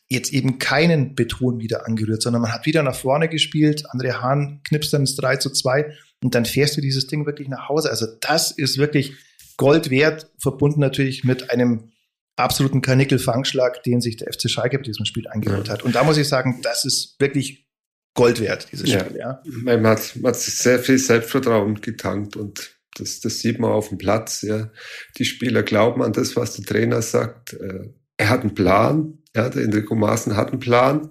jetzt 0.08 0.32
eben 0.32 0.58
keinen 0.58 1.14
Beton 1.14 1.60
wieder 1.60 1.86
angerührt, 1.86 2.22
sondern 2.22 2.42
man 2.42 2.52
hat 2.52 2.66
wieder 2.66 2.82
nach 2.82 2.94
vorne 2.94 3.28
gespielt. 3.28 3.84
André 3.90 4.14
Hahn 4.20 4.60
knipst 4.64 4.92
dann 4.92 5.02
das 5.02 5.16
3 5.16 5.36
zu 5.36 5.50
2 5.50 5.92
und 6.22 6.34
dann 6.34 6.46
fährst 6.46 6.76
du 6.76 6.80
dieses 6.80 7.06
Ding 7.06 7.26
wirklich 7.26 7.48
nach 7.48 7.68
Hause. 7.68 7.90
Also 7.90 8.06
das 8.20 8.50
ist 8.50 8.78
wirklich 8.78 9.14
Gold 9.56 9.90
wert, 9.90 10.30
verbunden 10.38 10.80
natürlich 10.80 11.24
mit 11.24 11.50
einem 11.50 11.92
absoluten 12.36 12.80
Karnickel-Fangschlag, 12.80 13.82
den 13.82 14.00
sich 14.00 14.16
der 14.16 14.32
FC 14.32 14.48
Schalke 14.48 14.78
bei 14.78 14.84
diesem 14.84 15.04
Spiel 15.04 15.26
eingeholt 15.28 15.68
hat. 15.68 15.82
Und 15.82 15.94
da 15.94 16.04
muss 16.04 16.16
ich 16.16 16.28
sagen, 16.28 16.60
das 16.62 16.84
ist 16.84 17.16
wirklich 17.18 17.66
Gold 18.14 18.40
wert, 18.40 18.68
dieses 18.72 18.90
Spiel. 18.90 19.16
Ja. 19.18 19.42
Man, 19.44 19.86
hat, 19.86 20.16
man 20.16 20.32
hat 20.32 20.40
sehr 20.40 20.78
viel 20.78 20.98
Selbstvertrauen 20.98 21.80
getankt 21.80 22.36
und 22.36 22.78
das, 22.96 23.20
das 23.20 23.40
sieht 23.40 23.58
man 23.58 23.70
auf 23.70 23.90
dem 23.90 23.98
Platz. 23.98 24.42
Ja. 24.42 24.70
Die 25.18 25.24
Spieler 25.24 25.62
glauben 25.62 26.02
an 26.02 26.12
das, 26.12 26.34
was 26.34 26.54
der 26.54 26.64
Trainer 26.64 27.02
sagt. 27.02 27.52
Äh, 27.52 27.90
er 28.16 28.28
hat 28.30 28.40
einen 28.40 28.54
Plan, 28.54 29.17
ja, 29.34 29.48
der 29.48 29.64
Enrico 29.64 29.94
Maaßen 29.94 30.36
hat 30.36 30.50
einen 30.50 30.60
Plan. 30.60 31.10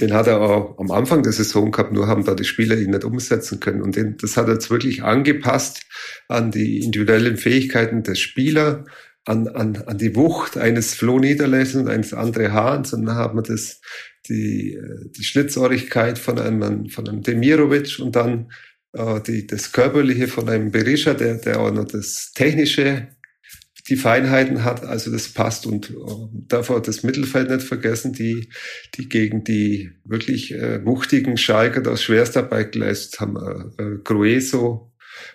Den 0.00 0.14
hat 0.14 0.26
er 0.28 0.40
auch 0.40 0.78
am 0.78 0.90
Anfang 0.90 1.22
der 1.22 1.32
Saison 1.32 1.70
gehabt, 1.70 1.92
nur 1.92 2.06
haben 2.06 2.24
da 2.24 2.34
die 2.34 2.44
Spieler 2.44 2.78
ihn 2.78 2.90
nicht 2.90 3.04
umsetzen 3.04 3.60
können. 3.60 3.82
Und 3.82 3.96
den, 3.96 4.16
das 4.16 4.36
hat 4.36 4.46
er 4.46 4.54
jetzt 4.54 4.70
wirklich 4.70 5.02
angepasst 5.02 5.82
an 6.28 6.50
die 6.50 6.80
individuellen 6.80 7.36
Fähigkeiten 7.36 8.02
des 8.02 8.18
Spielers, 8.18 8.84
an, 9.26 9.48
an, 9.48 9.76
an 9.76 9.98
die 9.98 10.16
Wucht 10.16 10.56
eines 10.56 10.94
Flo 10.94 11.18
Niederlechens 11.18 11.74
und 11.82 11.88
eines 11.88 12.14
André 12.14 12.50
Hahns. 12.50 12.94
Und 12.94 13.04
dann 13.04 13.16
hat 13.16 13.34
man 13.34 13.44
das, 13.44 13.80
die, 14.28 14.78
die 15.16 15.24
Schlitzohrigkeit 15.24 16.18
von 16.18 16.38
einem, 16.38 16.88
von 16.88 17.06
einem 17.06 17.22
Demirovic 17.22 17.98
und 17.98 18.16
dann 18.16 18.50
äh, 18.92 19.20
die, 19.20 19.46
das 19.46 19.72
Körperliche 19.72 20.28
von 20.28 20.48
einem 20.48 20.70
Berisha, 20.70 21.14
der, 21.14 21.34
der 21.34 21.60
auch 21.60 21.70
noch 21.70 21.84
das 21.84 22.32
Technische 22.34 23.08
die 23.88 23.96
Feinheiten 23.96 24.64
hat, 24.64 24.84
also 24.84 25.10
das 25.10 25.28
passt 25.28 25.66
und 25.66 25.90
äh, 25.90 25.94
darf 26.48 26.70
auch 26.70 26.80
das 26.80 27.02
Mittelfeld 27.02 27.50
nicht 27.50 27.62
vergessen, 27.62 28.12
die, 28.12 28.50
die 28.94 29.08
gegen 29.08 29.44
die 29.44 29.92
wirklich 30.04 30.52
äh, 30.52 30.84
wuchtigen 30.84 31.36
Schalker 31.36 31.80
das 31.80 32.02
Schwerstarbeit 32.02 32.72
geleistet 32.72 33.20
haben, 33.20 33.36
äh, 33.36 33.82
äh, 33.82 33.98
Grueso, 34.02 34.92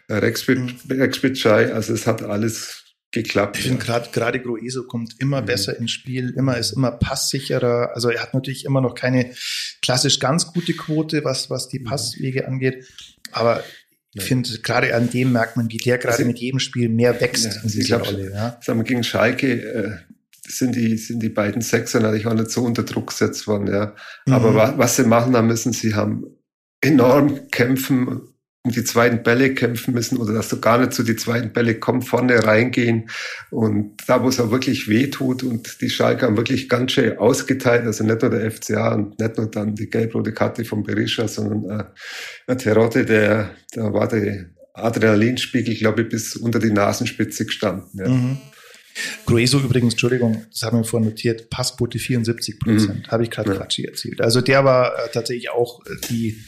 äh, 0.08 0.16
Rexbitschei, 0.16 1.74
also 1.74 1.94
es 1.94 2.08
hat 2.08 2.22
alles 2.22 2.84
geklappt. 3.12 3.58
Ich 3.58 3.64
finde 3.64 3.84
gerade 3.84 4.10
gerade 4.12 4.42
Grueso 4.42 4.84
kommt 4.84 5.16
immer 5.20 5.42
mhm. 5.42 5.46
besser 5.46 5.78
ins 5.78 5.92
Spiel, 5.92 6.34
immer 6.38 6.58
ist 6.58 6.72
immer 6.72 6.92
passsicherer. 6.92 7.92
Also 7.94 8.10
er 8.10 8.22
hat 8.22 8.34
natürlich 8.34 8.66
immer 8.66 8.82
noch 8.82 8.94
keine 8.94 9.34
klassisch 9.82 10.20
ganz 10.20 10.48
gute 10.52 10.74
Quote, 10.74 11.24
was 11.24 11.50
was 11.50 11.70
die 11.70 11.80
mhm. 11.80 11.86
Passwege 11.86 12.48
angeht, 12.48 12.86
aber 13.32 13.64
ich 14.16 14.24
finde, 14.24 14.50
gerade 14.60 14.96
an 14.96 15.10
dem 15.10 15.34
merkt 15.34 15.58
man, 15.58 15.70
wie 15.70 15.78
der 15.78 15.98
gerade 15.98 16.14
also, 16.14 16.26
mit 16.26 16.40
jedem 16.40 16.60
Spiel 16.60 16.90
mehr 16.90 17.20
wächst 17.20 17.46
ja, 17.46 17.62
in 17.62 17.70
dieser 17.70 18.00
Rolle. 18.00 18.32
Ja. 18.32 18.58
Sagen 18.62 18.80
wir, 18.80 18.84
gegen 18.86 19.04
Schalke 19.04 19.62
äh, 19.62 19.92
sind, 20.48 20.76
die, 20.76 20.98
sind 20.98 21.22
die 21.22 21.30
beiden 21.30 21.62
Sechser 21.62 22.00
natürlich 22.00 22.26
auch 22.26 22.34
nicht 22.34 22.50
so 22.50 22.64
unter 22.64 22.84
Druck 22.84 23.08
gesetzt 23.08 23.46
worden. 23.48 23.68
Ja. 23.68 23.96
Aber 24.30 24.52
mhm. 24.52 24.56
was, 24.56 24.78
was 24.78 24.96
sie 24.96 25.04
machen 25.04 25.36
haben 25.36 25.48
müssen, 25.48 25.74
sie 25.74 25.96
haben 25.96 26.26
enorm 26.82 27.48
kämpfen 27.50 28.22
um 28.66 28.72
die 28.72 28.84
zweiten 28.84 29.22
Bälle 29.22 29.54
kämpfen 29.54 29.94
müssen 29.94 30.18
oder 30.18 30.34
dass 30.34 30.50
du 30.50 30.60
gar 30.60 30.80
nicht 30.80 30.94
zu 30.94 31.04
die 31.04 31.16
zweiten 31.16 31.54
Bälle 31.54 31.76
kommst, 31.76 32.10
vorne 32.10 32.44
reingehen 32.44 33.10
und 33.52 33.96
da, 34.08 34.24
wo 34.24 34.28
es 34.28 34.40
auch 34.40 34.50
wirklich 34.50 34.90
weh 34.90 35.08
tut 35.08 35.44
und 35.44 35.82
die 35.82 35.90
Schalke 35.90 36.26
haben 36.26 36.36
wirklich 36.36 36.68
ganz 36.68 36.94
schön 36.94 37.18
ausgeteilt, 37.20 37.86
also 37.86 38.04
nicht 38.04 38.22
nur 38.24 38.32
der 38.32 38.52
FCA 38.52 38.96
und 38.96 39.20
nicht 39.20 39.38
nur 39.38 39.46
dann 39.52 39.76
die 39.76 39.90
gelb-rote 39.90 40.34
Karte 40.34 40.66
von 40.66 40.84
Berisha, 40.84 41.28
sondern 41.28 41.86
äh, 42.48 42.56
Terotte, 42.56 43.06
der, 43.06 43.52
da 43.72 43.94
war 43.94 44.08
der 44.08 44.48
Adrenalinspiegel, 44.74 45.76
glaube 45.76 46.02
ich, 46.02 46.10
bis 46.10 46.36
unter 46.36 46.60
die 46.60 46.72
Nasenspitze 46.72 47.46
gestanden. 47.46 47.88
Ja. 47.94 48.10
Mhm. 48.10 48.38
Grueso 49.26 49.60
übrigens, 49.60 49.94
Entschuldigung, 49.94 50.46
das 50.50 50.64
haben 50.64 50.80
wir 50.80 50.84
vorhin 50.86 51.10
notiert, 51.10 51.50
Passquote 51.50 52.00
74 52.00 52.60
Prozent, 52.60 53.08
mhm. 53.08 53.12
habe 53.12 53.24
ich 53.24 53.30
gerade 53.30 53.52
ja. 53.52 53.58
Quatsch 53.58 53.80
erzählt. 53.80 54.22
Also 54.22 54.42
der 54.42 54.66
war 54.66 54.94
äh, 54.96 55.10
tatsächlich 55.12 55.52
auch 55.52 55.86
äh, 55.86 55.96
die 56.10 56.42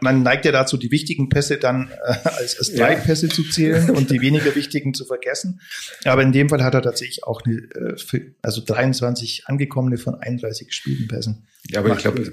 man 0.00 0.22
neigt 0.22 0.44
ja 0.44 0.52
dazu, 0.52 0.76
die 0.76 0.90
wichtigen 0.90 1.28
Pässe 1.28 1.58
dann 1.58 1.90
äh, 2.04 2.14
als, 2.24 2.58
als 2.58 2.72
Dreieckpässe 2.74 3.26
ja. 3.26 3.32
zu 3.32 3.44
zählen 3.44 3.90
und 3.90 4.10
die 4.10 4.20
weniger 4.20 4.54
wichtigen 4.54 4.94
zu 4.94 5.04
vergessen. 5.04 5.60
Aber 6.04 6.22
in 6.22 6.32
dem 6.32 6.48
Fall 6.48 6.64
hat 6.64 6.74
er 6.74 6.82
tatsächlich 6.82 7.24
auch 7.24 7.42
eine, 7.44 7.56
äh, 7.56 8.20
also 8.42 8.62
23 8.64 9.44
angekommene 9.46 9.98
von 9.98 10.14
31 10.14 10.68
gespielten 10.68 11.08
Pässen. 11.08 11.46
Ja, 11.68 11.80
aber 11.80 11.92
ich 11.92 11.98
glaube, 11.98 12.32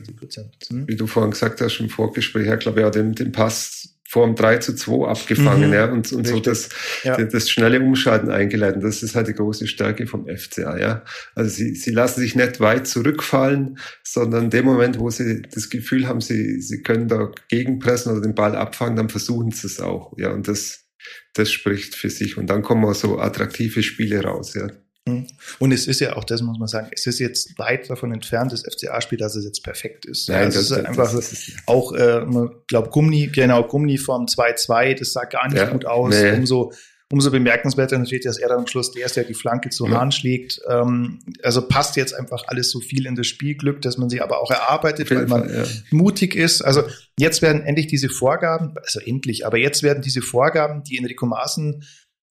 hm? 0.70 0.88
wie 0.88 0.96
du 0.96 1.06
vorhin 1.08 1.32
gesagt 1.32 1.60
hast, 1.62 1.80
im 1.80 1.90
Vorgespräch, 1.90 2.48
ich 2.48 2.60
glaube 2.60 2.82
ja, 2.82 2.90
den, 2.90 3.14
den 3.14 3.32
Pass 3.32 3.97
vor 4.10 4.26
dem 4.26 4.36
3 4.36 4.58
zu 4.58 4.74
2 4.74 5.08
abgefangen, 5.08 5.68
mhm. 5.68 5.74
ja, 5.74 5.92
und, 5.92 6.12
und 6.14 6.26
so 6.26 6.40
das, 6.40 6.70
ja. 7.04 7.18
das 7.18 7.50
schnelle 7.50 7.82
Umschalten 7.82 8.30
eingeleitet. 8.30 8.82
Das 8.84 9.04
ist 9.04 9.16
halt 9.16 9.28
die 9.28 9.34
große 9.34 9.68
Stärke 9.68 10.08
vom 10.08 10.28
FCA, 10.28 10.78
ja. 10.78 11.04
Also 11.36 11.50
sie, 11.50 11.76
sie 11.76 11.92
lassen 11.92 12.22
sich 12.22 12.34
nicht 12.34 12.62
weit 12.62 12.88
zurückfallen, 12.88 13.78
sondern 14.04 14.46
in 14.46 14.50
dem 14.50 14.66
Moment, 14.66 14.98
wo 14.98 15.10
sie 15.10 15.42
das 15.42 15.70
Gefühl 15.70 16.08
haben, 16.08 16.22
sie, 16.22 16.62
sie 16.62 16.82
können 16.84 17.10
da 17.10 17.32
gegenpressen 17.50 18.14
oder 18.14 18.22
den 18.22 18.34
Ball 18.34 18.56
abfangen, 18.56 18.96
dann 18.96 19.10
versuchen 19.10 19.52
sie 19.52 19.68
es 19.68 19.82
auch, 19.82 20.14
ja, 20.18 20.32
und 20.32 20.48
das, 20.48 20.86
das 21.34 21.52
spricht 21.52 21.94
für 21.96 22.10
sich. 22.10 22.38
Und 22.38 22.50
dann 22.50 22.62
kommen 22.62 22.86
auch 22.86 22.96
so 22.96 23.20
attraktive 23.20 23.84
Spiele 23.84 24.24
raus, 24.24 24.54
ja. 24.54 24.68
Mhm. 25.08 25.28
Und 25.60 25.72
es 25.72 25.88
ist 25.88 26.00
ja 26.00 26.16
auch, 26.16 26.24
das 26.24 26.42
muss 26.42 26.58
man 26.60 26.68
sagen, 26.68 26.90
es 26.92 27.06
ist 27.06 27.20
jetzt 27.20 27.58
weit 27.58 27.90
davon 27.90 28.12
entfernt, 28.12 28.52
das 28.52 28.64
FCA-Spiel, 28.64 29.18
dass 29.18 29.36
es 29.36 29.46
jetzt 29.46 29.64
perfekt 29.64 30.06
ist. 30.06 30.30
Nein, 30.30 30.46
also 30.46 30.60
das, 30.60 30.72
ist 30.72 30.86
einfach 30.86 31.12
das 31.12 31.32
ist, 31.32 31.52
auch, 31.66 31.94
äh, 31.94 32.26
glaube 32.68 32.90
Gummi, 32.90 33.28
genau, 33.28 33.64
Gummi 33.64 33.98
vom 33.98 34.26
2-2, 34.26 35.00
das 35.00 35.14
sah 35.14 35.26
gar 35.26 35.48
nicht 35.48 35.58
ja, 35.58 35.70
gut 35.70 35.86
aus. 35.86 36.14
Nee. 36.14 36.34
Umso, 36.34 36.74
umso 37.12 37.32
bemerkenswerter 37.32 37.98
natürlich, 37.98 38.26
dass 38.26 38.38
er 38.38 38.50
dann 38.50 38.60
am 38.60 38.68
Schluss 38.68 38.92
der 38.92 39.06
ist, 39.06 39.16
der 39.16 39.24
die 39.24 39.34
Flanke 39.34 39.70
zu 39.70 39.88
ja. 39.88 39.94
Hahn 39.94 40.12
schlägt. 40.12 40.60
Ähm, 40.68 41.20
also 41.42 41.62
passt 41.68 41.96
jetzt 41.96 42.14
einfach 42.14 42.44
alles 42.48 42.70
so 42.70 42.80
viel 42.80 43.06
in 43.06 43.16
das 43.16 43.28
Spielglück, 43.28 43.82
dass 43.82 43.98
man 43.98 44.10
sich 44.10 44.22
aber 44.22 44.42
auch 44.42 44.52
erarbeitet, 44.52 45.10
weil 45.10 45.26
man 45.28 45.50
Fall, 45.50 45.56
ja. 45.56 45.66
mutig 45.92 46.36
ist. 46.36 46.62
Also 46.62 46.84
jetzt 47.18 47.42
werden 47.42 47.64
endlich 47.64 47.88
diese 47.88 48.10
Vorgaben, 48.10 48.76
also 48.78 49.00
endlich, 49.00 49.46
aber 49.46 49.58
jetzt 49.58 49.84
werden 49.84 50.04
diese 50.04 50.22
Vorgaben, 50.22 50.84
die 50.84 50.98
Enrico 50.98 51.26
Maaßen 51.26 51.84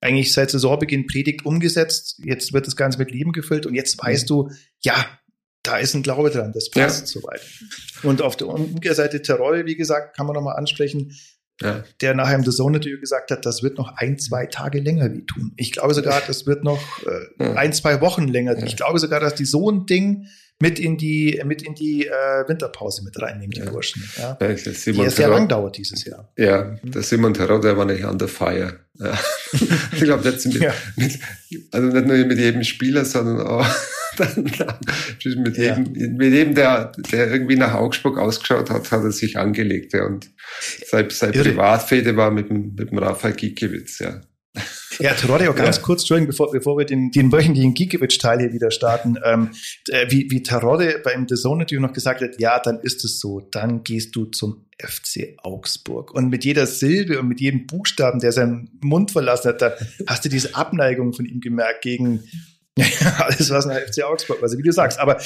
eigentlich 0.02 0.32
seit 0.32 0.50
Saisonbeginn 0.50 1.06
predigt, 1.06 1.46
umgesetzt. 1.46 2.20
Jetzt 2.24 2.52
wird 2.52 2.66
das 2.66 2.76
Ganze 2.76 2.98
mit 2.98 3.10
Leben 3.10 3.32
gefüllt 3.32 3.66
und 3.66 3.74
jetzt 3.74 4.02
weißt 4.02 4.28
du, 4.28 4.50
ja, 4.80 4.94
da 5.62 5.78
ist 5.78 5.94
ein 5.94 6.02
Glaube 6.02 6.30
dran, 6.30 6.52
das 6.52 6.70
passt 6.70 7.14
ja. 7.14 7.20
soweit. 7.20 7.40
Und 8.02 8.20
auf 8.20 8.36
der 8.36 8.48
Umkehrseite 8.48 9.22
Terror, 9.22 9.64
wie 9.64 9.76
gesagt, 9.76 10.16
kann 10.16 10.26
man 10.26 10.34
nochmal 10.34 10.56
ansprechen, 10.56 11.12
ja. 11.60 11.84
der 12.00 12.14
nachher 12.14 12.34
im 12.34 12.44
The 12.44 12.50
Zone 12.50 12.72
natürlich 12.72 13.00
gesagt 13.00 13.30
hat, 13.30 13.46
das 13.46 13.62
wird 13.62 13.78
noch 13.78 13.92
ein, 13.96 14.18
zwei 14.18 14.46
Tage 14.46 14.80
länger 14.80 15.12
wie 15.12 15.24
tun. 15.24 15.52
Ich 15.56 15.70
glaube 15.70 15.94
sogar, 15.94 16.20
das 16.26 16.46
wird 16.46 16.64
noch 16.64 16.80
äh, 17.06 17.44
ja. 17.44 17.52
ein, 17.54 17.72
zwei 17.72 18.00
Wochen 18.00 18.26
länger. 18.26 18.60
Ich 18.64 18.76
glaube 18.76 18.98
sogar, 18.98 19.20
dass 19.20 19.36
die 19.36 19.44
so 19.44 19.70
ein 19.70 19.86
Ding 19.86 20.26
mit 20.62 20.78
in 20.78 20.96
die, 20.96 21.42
mit 21.44 21.62
in 21.62 21.74
die 21.74 22.06
äh, 22.06 22.46
Winterpause 22.46 23.02
mit 23.02 23.20
reinnehmen, 23.20 23.50
die 23.50 23.62
ja. 23.62 23.70
Burschen. 23.70 24.08
Ja. 24.16 24.38
Ja, 24.40 24.46
die 24.46 25.00
erst 25.00 25.16
sehr 25.16 25.28
lang 25.28 25.48
dauert 25.48 25.76
dieses 25.76 26.04
Jahr. 26.04 26.32
Ja, 26.36 26.78
mhm. 26.80 26.92
der 26.92 27.02
Simon 27.02 27.34
Terror, 27.34 27.60
der 27.60 27.76
war 27.76 27.84
nicht 27.84 28.04
an 28.04 28.16
der 28.16 28.28
Feier. 28.28 28.74
Ja. 28.94 29.18
ich 29.92 30.02
glaube, 30.02 30.22
mit, 30.30 30.54
ja. 30.54 30.72
mit, 30.94 31.18
also 31.72 31.88
nicht 31.88 32.06
nur 32.06 32.16
mit 32.26 32.38
jedem 32.38 32.62
Spieler, 32.62 33.04
sondern 33.04 33.44
auch 33.44 33.66
mit, 34.36 35.56
jedem, 35.58 36.16
mit 36.16 36.32
jedem, 36.32 36.54
der, 36.54 36.92
der 37.10 37.32
irgendwie 37.32 37.56
nach 37.56 37.74
Augsburg 37.74 38.16
ausgeschaut 38.18 38.70
hat, 38.70 38.92
hat 38.92 39.02
er 39.02 39.10
sich 39.10 39.38
angelegt. 39.38 39.94
Ja. 39.94 40.06
Und 40.06 40.30
sein, 40.86 41.10
sein 41.10 41.32
Privatfede 41.32 42.16
war 42.16 42.30
mit 42.30 42.50
dem, 42.50 42.76
mit 42.78 42.92
dem 42.92 42.98
Raphael 42.98 43.34
Gikiewicz, 43.34 43.98
ja. 43.98 44.20
Ja, 45.02 45.12
auch 45.50 45.56
ganz 45.56 45.76
ja. 45.76 45.82
kurz, 45.82 46.02
Entschuldigung, 46.02 46.28
bevor, 46.28 46.50
bevor 46.50 46.78
wir 46.78 46.84
den, 46.84 47.10
den 47.10 47.32
wöchentlichen 47.32 47.74
Gikiewicz-Teil 47.74 48.38
hier 48.40 48.52
wieder 48.52 48.70
starten, 48.70 49.16
ähm, 49.24 49.50
äh, 49.88 50.06
wie, 50.10 50.30
wie 50.30 50.42
Terodde 50.42 51.00
beim 51.02 51.26
The 51.28 51.34
Zone 51.34 51.58
natürlich 51.58 51.82
noch 51.82 51.92
gesagt 51.92 52.20
hat, 52.20 52.38
ja, 52.38 52.60
dann 52.60 52.80
ist 52.80 53.04
es 53.04 53.18
so, 53.18 53.40
dann 53.40 53.82
gehst 53.82 54.14
du 54.14 54.26
zum 54.26 54.66
FC 54.78 55.36
Augsburg. 55.42 56.14
Und 56.14 56.28
mit 56.28 56.44
jeder 56.44 56.66
Silbe 56.66 57.18
und 57.18 57.28
mit 57.28 57.40
jedem 57.40 57.66
Buchstaben, 57.66 58.20
der 58.20 58.32
seinen 58.32 58.70
Mund 58.80 59.10
verlassen 59.10 59.48
hat, 59.48 59.62
da 59.62 59.74
hast 60.06 60.24
du 60.24 60.28
diese 60.28 60.54
Abneigung 60.54 61.12
von 61.12 61.26
ihm 61.26 61.40
gemerkt 61.40 61.82
gegen 61.82 62.22
alles, 63.18 63.50
was 63.50 63.66
nach 63.66 63.76
FC 63.76 64.04
Augsburg, 64.04 64.42
also 64.42 64.56
wie 64.56 64.62
du 64.62 64.72
sagst. 64.72 64.98
Aber 64.98 65.20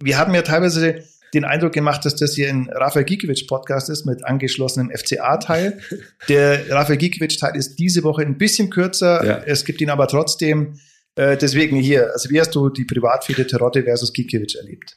wir 0.00 0.16
haben 0.16 0.34
ja 0.34 0.42
teilweise 0.42 1.02
den 1.34 1.44
Eindruck 1.44 1.72
gemacht, 1.72 2.04
dass 2.04 2.16
das 2.16 2.34
hier 2.34 2.48
ein 2.48 2.68
Rafael 2.70 3.04
Gikiewicz 3.04 3.46
Podcast 3.46 3.90
ist 3.90 4.06
mit 4.06 4.24
angeschlossenem 4.24 4.90
FCA-Teil. 4.96 5.80
Der 6.28 6.70
Rafael 6.70 6.98
Gikiewicz-Teil 6.98 7.56
ist 7.56 7.76
diese 7.78 8.02
Woche 8.02 8.22
ein 8.22 8.38
bisschen 8.38 8.70
kürzer. 8.70 9.24
Ja. 9.24 9.42
Es 9.44 9.64
gibt 9.64 9.80
ihn 9.80 9.90
aber 9.90 10.08
trotzdem. 10.08 10.78
Äh, 11.16 11.36
deswegen 11.36 11.76
hier, 11.76 12.12
also 12.12 12.30
wie 12.30 12.40
hast 12.40 12.54
du 12.54 12.68
die 12.68 12.84
Privatfehde 12.84 13.46
Terodde 13.46 13.82
versus 13.82 14.12
Gikiewicz 14.12 14.54
erlebt? 14.54 14.96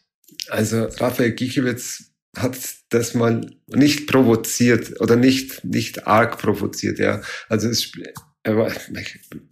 Also 0.50 0.86
Rafael 0.86 1.32
Gikiewicz 1.32 2.12
hat 2.38 2.58
das 2.90 3.14
mal 3.14 3.42
nicht 3.68 4.08
provoziert 4.08 5.00
oder 5.02 5.16
nicht, 5.16 5.66
nicht 5.66 6.08
arg 6.08 6.38
provoziert, 6.38 7.00
ja. 7.00 7.22
Also 7.50 7.68
es, 7.70 7.92
er 8.44 8.58
war, 8.58 8.72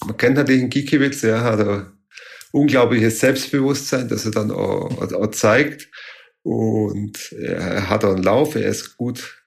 man 0.05 0.17
kennt 0.17 0.37
natürlich 0.37 0.61
den 0.61 0.69
Gikiewicz, 0.69 1.23
er 1.23 1.41
hat 1.41 1.59
ein 1.59 1.87
unglaubliches 2.51 3.19
Selbstbewusstsein, 3.19 4.07
das 4.07 4.25
er 4.25 4.31
dann 4.31 4.51
auch, 4.51 5.11
auch 5.11 5.31
zeigt. 5.31 5.89
Und 6.49 7.31
er 7.33 7.89
hat 7.89 8.03
einen 8.03 8.23
Lauf, 8.23 8.55
er 8.55 8.65
ist 8.65 8.97
gut, 8.97 9.43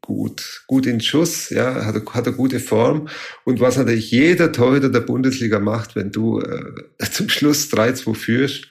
gut, 0.00 0.62
gut 0.68 0.86
in 0.86 1.00
Schuss, 1.00 1.50
ja, 1.50 1.84
hat, 1.84 1.96
hat 2.14 2.28
eine 2.28 2.36
gute 2.36 2.60
Form. 2.60 3.08
Und 3.44 3.58
was 3.58 3.76
natürlich 3.76 4.12
jeder 4.12 4.52
Torhüter 4.52 4.88
der 4.88 5.00
Bundesliga 5.00 5.58
macht, 5.58 5.96
wenn 5.96 6.12
du 6.12 6.40
äh, 6.40 6.72
zum 7.10 7.28
Schluss 7.30 7.68
3-2 7.72 8.14
führst, 8.14 8.68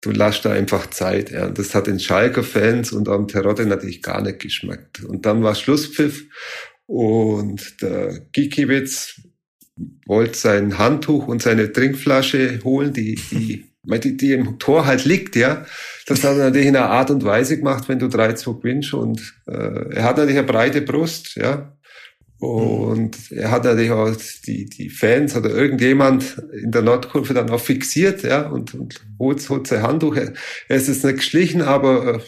du 0.00 0.12
lässt 0.12 0.44
da 0.44 0.52
einfach 0.52 0.90
Zeit. 0.90 1.32
Ja. 1.32 1.46
Und 1.46 1.58
das 1.58 1.74
hat 1.74 1.88
den 1.88 1.98
Schalker-Fans 1.98 2.92
und 2.92 3.08
am 3.08 3.26
Terodde 3.26 3.66
natürlich 3.66 4.00
gar 4.00 4.22
nicht 4.22 4.38
geschmeckt. 4.38 5.02
Und 5.02 5.26
dann 5.26 5.42
war 5.42 5.56
Schlusspfiff 5.56 6.22
und 6.86 7.82
der 7.82 8.20
Gikiewicz 8.30 9.22
wollte 10.06 10.38
sein 10.38 10.78
Handtuch 10.78 11.26
und 11.26 11.42
seine 11.42 11.72
Trinkflasche 11.72 12.60
holen, 12.62 12.92
die, 12.92 13.16
die 13.32 13.72
die, 13.84 14.16
die 14.16 14.32
im 14.32 14.58
Tor 14.58 14.86
halt 14.86 15.04
liegt, 15.04 15.36
ja. 15.36 15.66
Das 16.06 16.24
hat 16.24 16.32
er 16.36 16.44
natürlich 16.44 16.66
in 16.66 16.76
einer 16.76 16.90
Art 16.90 17.10
und 17.10 17.24
Weise 17.24 17.58
gemacht, 17.58 17.88
wenn 17.88 17.98
du 17.98 18.06
3-2 18.06 18.60
gewinnst. 18.60 18.94
Und 18.94 19.34
äh, 19.46 19.94
er 19.94 20.04
hat 20.04 20.16
natürlich 20.16 20.38
eine 20.38 20.46
breite 20.46 20.82
Brust, 20.82 21.36
ja. 21.36 21.72
Und 22.38 23.30
er 23.30 23.52
hat 23.52 23.62
natürlich 23.62 23.92
auch 23.92 24.10
die, 24.44 24.64
die 24.64 24.90
Fans 24.90 25.36
oder 25.36 25.50
irgendjemand 25.50 26.42
in 26.52 26.72
der 26.72 26.82
Nordkurve 26.82 27.34
dann 27.34 27.50
auch 27.50 27.60
fixiert, 27.60 28.24
ja, 28.24 28.48
und, 28.48 28.74
und 28.74 29.00
holt, 29.20 29.48
holt 29.48 29.68
sein 29.68 29.82
Handtuch. 29.82 30.16
Er 30.16 30.76
ist 30.76 30.88
jetzt 30.88 31.04
nicht 31.04 31.18
geschlichen, 31.18 31.62
aber 31.62 32.16
äh, 32.16 32.20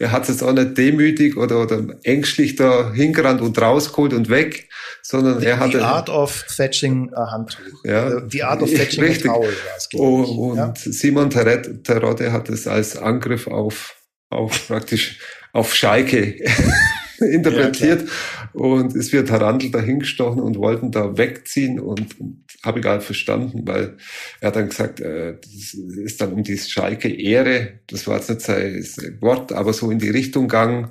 er 0.00 0.12
hat 0.12 0.28
es 0.30 0.42
auch 0.42 0.52
nicht 0.52 0.78
demütig 0.78 1.36
oder, 1.36 1.60
oder 1.60 1.82
ängstlich 2.04 2.56
da 2.56 2.90
hingerannt 2.90 3.42
und 3.42 3.60
rausgeholt 3.60 4.14
und 4.14 4.30
weg, 4.30 4.70
sondern 5.02 5.42
er 5.42 5.58
hat... 5.58 5.74
Die 5.74 5.78
Art 5.78 6.08
of 6.08 6.30
Fetching 6.30 7.12
a 7.14 7.30
Handtuch. 7.30 7.84
Ja, 7.84 8.20
die 8.20 8.42
Art 8.42 8.62
of 8.62 8.70
Fetching 8.70 9.04
richtig. 9.04 9.30
a 9.30 9.34
Towel 9.34 9.48
war 9.48 9.76
es, 9.76 9.88
oh, 9.92 10.22
Und 10.22 10.56
ja? 10.56 10.72
Simon 10.74 11.28
Terodde 11.28 12.32
hat 12.32 12.48
es 12.48 12.66
als 12.66 12.96
Angriff 12.96 13.46
auf, 13.46 13.94
auf 14.30 14.68
praktisch 14.68 15.18
auf 15.52 15.74
Schalke 15.74 16.34
interpretiert. 17.18 18.00
Ja, 18.00 18.08
und 18.52 18.94
es 18.96 19.12
wird 19.12 19.30
Harandl 19.30 19.70
dahingestochen 19.70 20.40
und 20.40 20.58
wollten 20.58 20.90
da 20.90 21.16
wegziehen 21.16 21.80
und, 21.80 22.20
und 22.20 22.44
habe 22.62 22.78
ich 22.78 22.84
gar 22.84 22.96
nicht 22.96 23.06
verstanden, 23.06 23.66
weil 23.66 23.96
er 24.40 24.48
hat 24.48 24.56
dann 24.56 24.68
gesagt, 24.68 25.00
äh, 25.00 25.34
das 25.40 25.74
ist 25.74 26.20
dann 26.20 26.32
um 26.32 26.42
die 26.42 26.58
Schalke 26.58 27.08
Ehre, 27.08 27.80
das 27.86 28.06
war 28.06 28.16
jetzt 28.18 28.30
nicht 28.30 28.42
sein 28.42 29.18
Wort, 29.20 29.52
aber 29.52 29.72
so 29.72 29.90
in 29.90 29.98
die 29.98 30.10
Richtung 30.10 30.48
gegangen. 30.48 30.90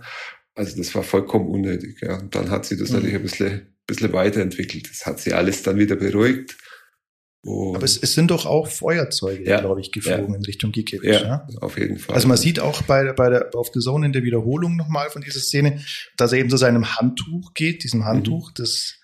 Also 0.56 0.78
das 0.78 0.93
war 0.93 1.04
vollkommen 1.04 1.48
unnötig. 1.48 2.02
Ja. 2.02 2.19
Und 2.19 2.36
dann 2.36 2.50
hat 2.50 2.65
sie 2.65 2.78
das 2.78 2.89
mhm. 2.89 2.95
natürlich 2.95 3.15
ein 3.15 3.22
bisschen, 3.24 3.62
bisschen 3.88 4.13
weiterentwickelt. 4.13 4.89
Das 4.89 5.06
hat 5.06 5.19
sie 5.19 5.34
alles 5.34 5.63
dann 5.63 5.78
wieder 5.78 5.95
beruhigt. 5.95 6.58
Und 7.41 7.75
Aber 7.75 7.86
es, 7.86 7.97
es, 7.97 8.13
sind 8.13 8.32
doch 8.32 8.45
auch 8.45 8.67
Feuerzeuge, 8.67 9.45
ja, 9.45 9.62
glaube 9.62 9.80
ich, 9.80 9.93
geflogen 9.93 10.32
ja. 10.32 10.36
in 10.36 10.43
Richtung 10.43 10.73
Gikiewicz. 10.73 11.21
Ja, 11.21 11.47
ja, 11.49 11.58
auf 11.62 11.78
jeden 11.78 11.97
Fall. 11.97 12.15
Also 12.15 12.28
man 12.28 12.36
sieht 12.36 12.60
auch 12.60 12.82
bei, 12.82 13.13
bei 13.13 13.30
der, 13.30 13.56
auf 13.56 13.71
der 13.71 13.82
Zone 13.82 14.08
in 14.08 14.12
der 14.12 14.23
Wiederholung 14.23 14.75
nochmal 14.75 15.10
von 15.10 15.21
dieser 15.21 15.39
Szene, 15.39 15.82
dass 16.17 16.34
er 16.34 16.39
eben 16.39 16.49
zu 16.49 16.58
seinem 16.58 16.97
Handtuch 16.97 17.54
geht, 17.54 17.86
diesem 17.86 18.04
Handtuch, 18.04 18.49
mhm. 18.49 18.54
das, 18.58 18.95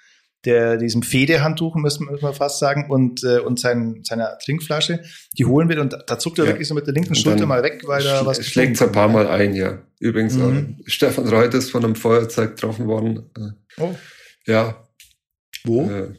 der, 0.43 0.76
diesem 0.76 1.02
Fedehandtuch, 1.02 1.76
müssen, 1.76 2.08
müssen 2.08 2.24
wir 2.24 2.34
fast 2.34 2.60
sagen, 2.60 2.89
und, 2.89 3.24
äh, 3.24 3.39
und 3.39 3.58
sein, 3.58 4.02
seiner 4.04 4.38
Trinkflasche, 4.43 5.02
die 5.38 5.45
holen 5.45 5.69
wir 5.69 5.80
und 5.80 5.98
da 6.06 6.19
zuckt 6.19 6.38
er 6.38 6.45
wirklich 6.45 6.67
so 6.67 6.76
mit 6.76 6.88
der 6.88 6.93
linken 6.93 7.15
Schulter 7.15 7.45
mal 7.45 7.63
weg, 7.63 7.84
weil 7.86 8.04
da 8.04 8.26
was 8.26 8.45
schlägt 8.45 8.82
ein 8.82 8.91
paar 8.91 9.08
Mal 9.08 9.28
ein, 9.28 9.56
ja. 9.56 9.82
Übrigens, 10.00 10.36
mhm. 10.36 10.82
Stefan 10.86 11.30
Reuter 11.30 11.58
ist 11.58 11.71
von 11.71 11.86
einem 11.86 11.95
Feuerzeug 11.95 12.52
getroffen 12.52 12.88
worden. 12.88 13.32
Oh. 13.78 13.95
Ja. 14.45 14.86
Wo? 15.63 15.89
Äh, 15.89 16.13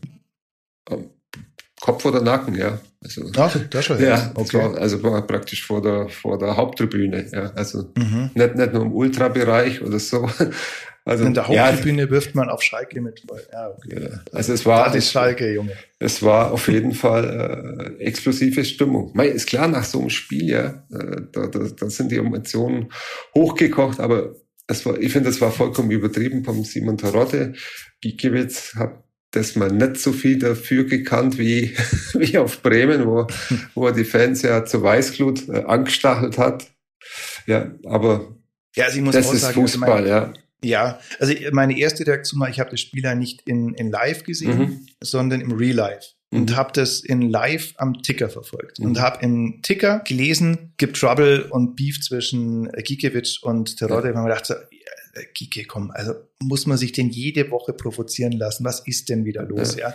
Kopf 1.81 2.05
oder 2.05 2.23
Nacken, 2.23 2.55
ja. 2.55 2.79
Also, 3.03 3.31
Ach, 3.37 3.57
das 3.71 3.85
schon. 3.85 4.03
Ja, 4.03 4.33
okay. 4.35 4.59
war, 4.59 4.79
also 4.79 5.03
war 5.03 5.27
praktisch 5.27 5.65
vor 5.65 5.83
der, 5.83 6.09
vor 6.09 6.39
der 6.39 6.57
Haupttribüne, 6.57 7.27
ja. 7.33 7.53
Also 7.55 7.91
mhm. 7.97 8.31
nicht, 8.35 8.55
nicht 8.57 8.73
nur 8.73 8.83
im 8.83 8.93
Ultrabereich 8.93 9.83
oder 9.83 9.99
so. 9.99 10.29
Also, 11.09 11.25
In 11.25 11.35
der 11.35 11.47
Haupttribüne 11.47 12.03
ja, 12.03 12.11
wirft 12.11 12.35
man 12.35 12.49
auf 12.49 12.65
Schalke 12.65 13.01
mit. 13.01 13.23
Ja, 13.53 13.69
okay. 13.69 14.09
Ja, 14.11 14.25
also 14.33 14.53
es 14.53 14.67
war. 14.67 14.87
Das 14.87 14.97
ist 14.97 15.12
Schalke, 15.12 15.55
Junge. 15.55 15.71
Es 16.01 16.21
war 16.21 16.51
auf 16.51 16.67
jeden 16.67 16.95
Fall 16.95 17.95
äh, 18.01 18.03
explosive 18.03 18.65
Stimmung. 18.65 19.12
Mei, 19.15 19.29
ist 19.29 19.47
klar, 19.47 19.69
nach 19.69 19.85
so 19.85 20.01
einem 20.01 20.11
Spiel, 20.11 20.49
ja, 20.49 20.85
äh, 20.91 21.21
da, 21.31 21.47
da, 21.47 21.61
da 21.61 21.91
sind 21.91 22.11
die 22.11 22.17
Emotionen 22.17 22.91
hochgekocht, 23.37 24.01
aber 24.01 24.35
es 24.67 24.85
war, 24.85 24.99
ich 24.99 25.12
finde, 25.12 25.31
das 25.31 25.41
war 25.41 25.53
vollkommen 25.53 25.93
übertrieben 25.93 26.45
vom 26.45 26.65
Simon 26.65 26.99
Tarotte. 26.99 27.55
Gikiewicz 28.01 28.75
hat 28.75 29.06
das 29.37 29.57
mal 29.57 29.70
nicht 29.70 29.99
so 29.99 30.12
viel 30.12 30.38
dafür 30.38 30.85
gekannt 30.85 31.38
wie, 31.38 31.77
wie 32.14 32.38
auf 32.38 32.62
Bremen, 32.62 33.07
wo, 33.07 33.27
wo 33.75 33.87
er 33.87 33.92
die 33.92 34.05
Fans 34.05 34.42
ja 34.42 34.64
zur 34.64 34.83
Weißglut 34.83 35.49
äh, 35.49 35.64
angestachelt 35.64 36.38
hat. 36.38 36.66
Ja, 37.46 37.70
aber 37.85 38.37
ja, 38.75 38.87
also 38.87 39.01
das 39.11 39.33
ist 39.33 39.40
sagen, 39.42 39.55
Fußball, 39.55 39.90
also 39.90 40.09
ja. 40.09 40.33
Ja, 40.64 41.01
also 41.20 41.35
meine 41.53 41.79
erste 41.79 42.07
Reaktion 42.07 42.40
war, 42.40 42.49
ich 42.49 42.59
habe 42.59 42.70
das 42.70 42.81
Spiel 42.81 43.05
ja 43.05 43.14
nicht 43.14 43.42
in, 43.46 43.75
in 43.75 43.90
live 43.90 44.25
gesehen, 44.25 44.59
mhm. 44.59 44.87
sondern 45.01 45.40
im 45.40 45.53
Real 45.53 45.77
Life. 45.77 46.16
Und 46.33 46.51
mhm. 46.51 46.57
habe 46.57 46.72
das 46.72 47.01
in 47.01 47.22
live 47.22 47.75
am 47.77 48.03
Ticker 48.03 48.29
verfolgt. 48.29 48.81
Mhm. 48.81 48.87
Und 48.87 49.01
habe 49.01 49.22
im 49.22 49.61
Ticker 49.62 50.01
gelesen, 50.01 50.72
gibt 50.77 50.99
Trouble 50.99 51.46
und 51.51 51.77
Beef 51.77 52.01
zwischen 52.01 52.68
Gikiewicz 52.72 53.38
und 53.42 53.77
Terodde. 53.77 54.09
Ja. 54.09 54.14
Und 54.14 54.22
man 54.22 54.31
dachte, 54.31 54.68
Kike, 55.35 55.64
komm, 55.64 55.90
also 55.92 56.14
muss 56.40 56.66
man 56.66 56.79
sich 56.79 56.92
denn 56.92 57.11
jede 57.11 57.50
Woche 57.50 57.72
provozieren 57.72 58.33
lassen? 58.33 58.64
Was 58.64 58.81
ist 58.81 59.09
denn 59.09 59.24
wieder 59.24 59.42
los? 59.42 59.76
Ja. 59.76 59.90
ja? 59.90 59.94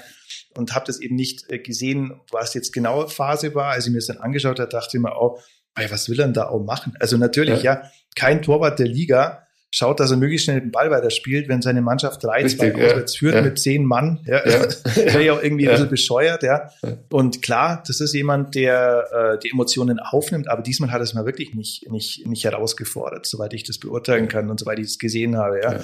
Und 0.55 0.73
habe 0.75 0.85
das 0.85 0.99
eben 0.99 1.15
nicht 1.15 1.49
äh, 1.49 1.59
gesehen, 1.59 2.19
was 2.31 2.53
jetzt 2.53 2.73
genau 2.73 3.07
Phase 3.07 3.55
war. 3.55 3.71
Als 3.71 3.85
ich 3.85 3.91
mir 3.91 3.99
das 3.99 4.07
dann 4.07 4.17
angeschaut 4.17 4.59
habe, 4.59 4.69
dachte 4.69 4.97
ich 4.97 5.01
mir 5.01 5.15
auch, 5.15 5.41
was 5.89 6.09
will 6.09 6.19
er 6.19 6.25
denn 6.25 6.33
da 6.33 6.49
auch 6.49 6.63
machen? 6.63 6.93
Also 6.99 7.17
natürlich, 7.17 7.63
ja, 7.63 7.81
ja 7.81 7.91
kein 8.15 8.41
Torwart 8.41 8.79
der 8.79 8.87
Liga 8.87 9.47
schaut, 9.73 9.99
dass 9.99 10.11
er 10.11 10.17
möglichst 10.17 10.45
schnell 10.45 10.59
den 10.59 10.71
Ball 10.71 10.91
weiterspielt, 10.91 11.47
wenn 11.47 11.61
seine 11.61 11.81
Mannschaft 11.81 12.23
3-2 12.23 12.73
auswärts 12.73 13.13
ja, 13.15 13.19
führt 13.19 13.35
ja. 13.35 13.41
mit 13.41 13.57
zehn 13.57 13.85
Mann. 13.85 14.19
Ja, 14.25 14.47
ja. 14.47 14.67
wäre 14.95 15.25
ja 15.25 15.33
auch 15.33 15.41
irgendwie 15.41 15.67
ein 15.67 15.71
bisschen 15.71 15.89
bescheuert. 15.89 16.43
Ja. 16.43 16.69
Und 17.09 17.41
klar, 17.41 17.81
das 17.87 18.01
ist 18.01 18.13
jemand, 18.13 18.53
der 18.55 19.35
äh, 19.35 19.39
die 19.39 19.49
Emotionen 19.49 19.99
aufnimmt, 19.99 20.49
aber 20.49 20.61
diesmal 20.61 20.91
hat 20.91 21.01
es 21.01 21.13
mal 21.13 21.25
wirklich 21.25 21.55
nicht, 21.55 21.89
nicht, 21.89 22.27
nicht 22.27 22.43
herausgefordert, 22.43 23.25
soweit 23.25 23.53
ich 23.53 23.63
das 23.63 23.77
beurteilen 23.77 24.27
kann 24.27 24.49
und 24.49 24.59
soweit 24.59 24.79
ich 24.79 24.85
es 24.85 24.99
gesehen 24.99 25.37
habe. 25.37 25.61
Ja. 25.63 25.79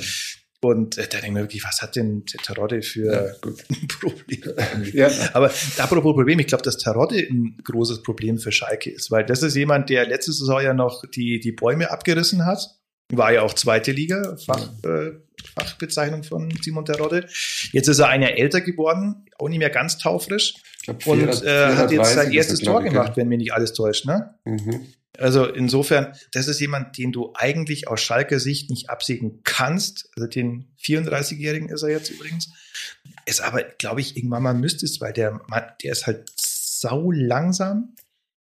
Und 0.60 0.98
äh, 0.98 1.04
da 1.04 1.20
denke 1.20 1.28
ich 1.28 1.32
mir 1.34 1.42
wirklich, 1.42 1.64
was 1.64 1.82
hat 1.82 1.96
denn 1.96 2.26
Terodde 2.26 2.82
für 2.82 3.14
ja, 3.14 3.22
ein 3.22 3.88
Problem? 3.88 4.42
Aber 5.34 5.52
apropos 5.78 6.14
Problem, 6.14 6.40
ich 6.40 6.48
glaube, 6.48 6.64
dass 6.64 6.78
Terodde 6.78 7.20
ein 7.20 7.58
großes 7.64 8.02
Problem 8.02 8.38
für 8.38 8.52
Schalke 8.52 8.90
ist, 8.90 9.12
weil 9.12 9.24
das 9.24 9.44
ist 9.44 9.56
jemand, 9.56 9.90
der 9.90 10.08
letzte 10.08 10.34
Saison 10.34 10.60
ja 10.62 10.74
noch 10.74 11.04
die, 11.06 11.40
die 11.40 11.52
Bäume 11.52 11.92
abgerissen 11.92 12.46
hat 12.46 12.78
war 13.10 13.32
ja 13.32 13.42
auch 13.42 13.54
zweite 13.54 13.92
Liga, 13.92 14.36
Fach, 14.46 14.70
äh, 14.84 15.12
Fachbezeichnung 15.56 16.24
von 16.24 16.52
Simon 16.62 16.86
Terodde. 16.86 17.28
Jetzt 17.72 17.88
ist 17.88 18.00
er 18.00 18.10
ein 18.10 18.22
Jahr 18.22 18.38
älter 18.38 18.62
geworden, 18.62 19.26
auch 19.38 19.50
nicht 19.50 19.60
mehr 19.60 19.70
ganz 19.70 19.98
taufrisch. 19.98 20.56
Glaub, 20.84 21.06
und 21.08 21.44
äh, 21.44 21.76
hat 21.76 21.92
jetzt 21.92 22.14
sein 22.14 22.32
erstes 22.32 22.60
Tor 22.60 22.84
gemacht, 22.84 23.14
wenn 23.16 23.28
mir 23.28 23.38
nicht 23.38 23.54
alles 23.54 23.74
täuscht. 23.74 24.06
Ne? 24.06 24.36
Mhm. 24.46 24.88
Also 25.18 25.46
insofern, 25.46 26.14
das 26.32 26.48
ist 26.48 26.60
jemand, 26.60 26.98
den 26.98 27.12
du 27.12 27.34
eigentlich 27.34 27.88
aus 27.88 28.02
Schalker 28.02 28.40
Sicht 28.40 28.70
nicht 28.70 28.90
absägen 28.90 29.42
kannst. 29.44 30.10
Also 30.16 30.28
den 30.28 30.72
34-Jährigen 30.82 31.70
ist 31.70 31.82
er 31.82 31.90
jetzt 31.90 32.10
übrigens. 32.10 32.50
Ist 33.26 33.42
aber, 33.42 33.64
glaube 33.64 34.02
ich, 34.02 34.16
irgendwann 34.16 34.44
mal 34.44 34.54
müsste 34.54 34.86
es, 34.86 35.02
weil 35.02 35.14
der, 35.14 35.42
der 35.84 35.92
ist 35.92 36.06
halt 36.06 36.30
sau 36.36 37.12
langsam 37.12 37.96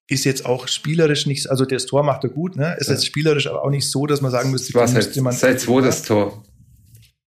ist 0.08 0.24
jetzt 0.24 0.46
auch 0.46 0.68
spielerisch 0.68 1.26
nicht, 1.26 1.50
also 1.50 1.66
das 1.66 1.86
Tor 1.86 2.04
macht 2.04 2.24
er 2.24 2.30
gut, 2.30 2.56
ne? 2.56 2.76
Ist 2.80 2.88
ja. 2.88 2.94
jetzt 2.94 3.06
spielerisch 3.06 3.48
aber 3.48 3.64
auch 3.64 3.70
nicht 3.70 3.90
so, 3.90 4.06
dass 4.06 4.22
man 4.22 4.32
sagen 4.32 4.52
müsste, 4.52 4.74
war 4.74 4.90
müsste 4.90 5.22
man. 5.22 5.34
Seit 5.34 5.68
wo 5.68 5.82
das 5.82 6.04
Tor. 6.04 6.44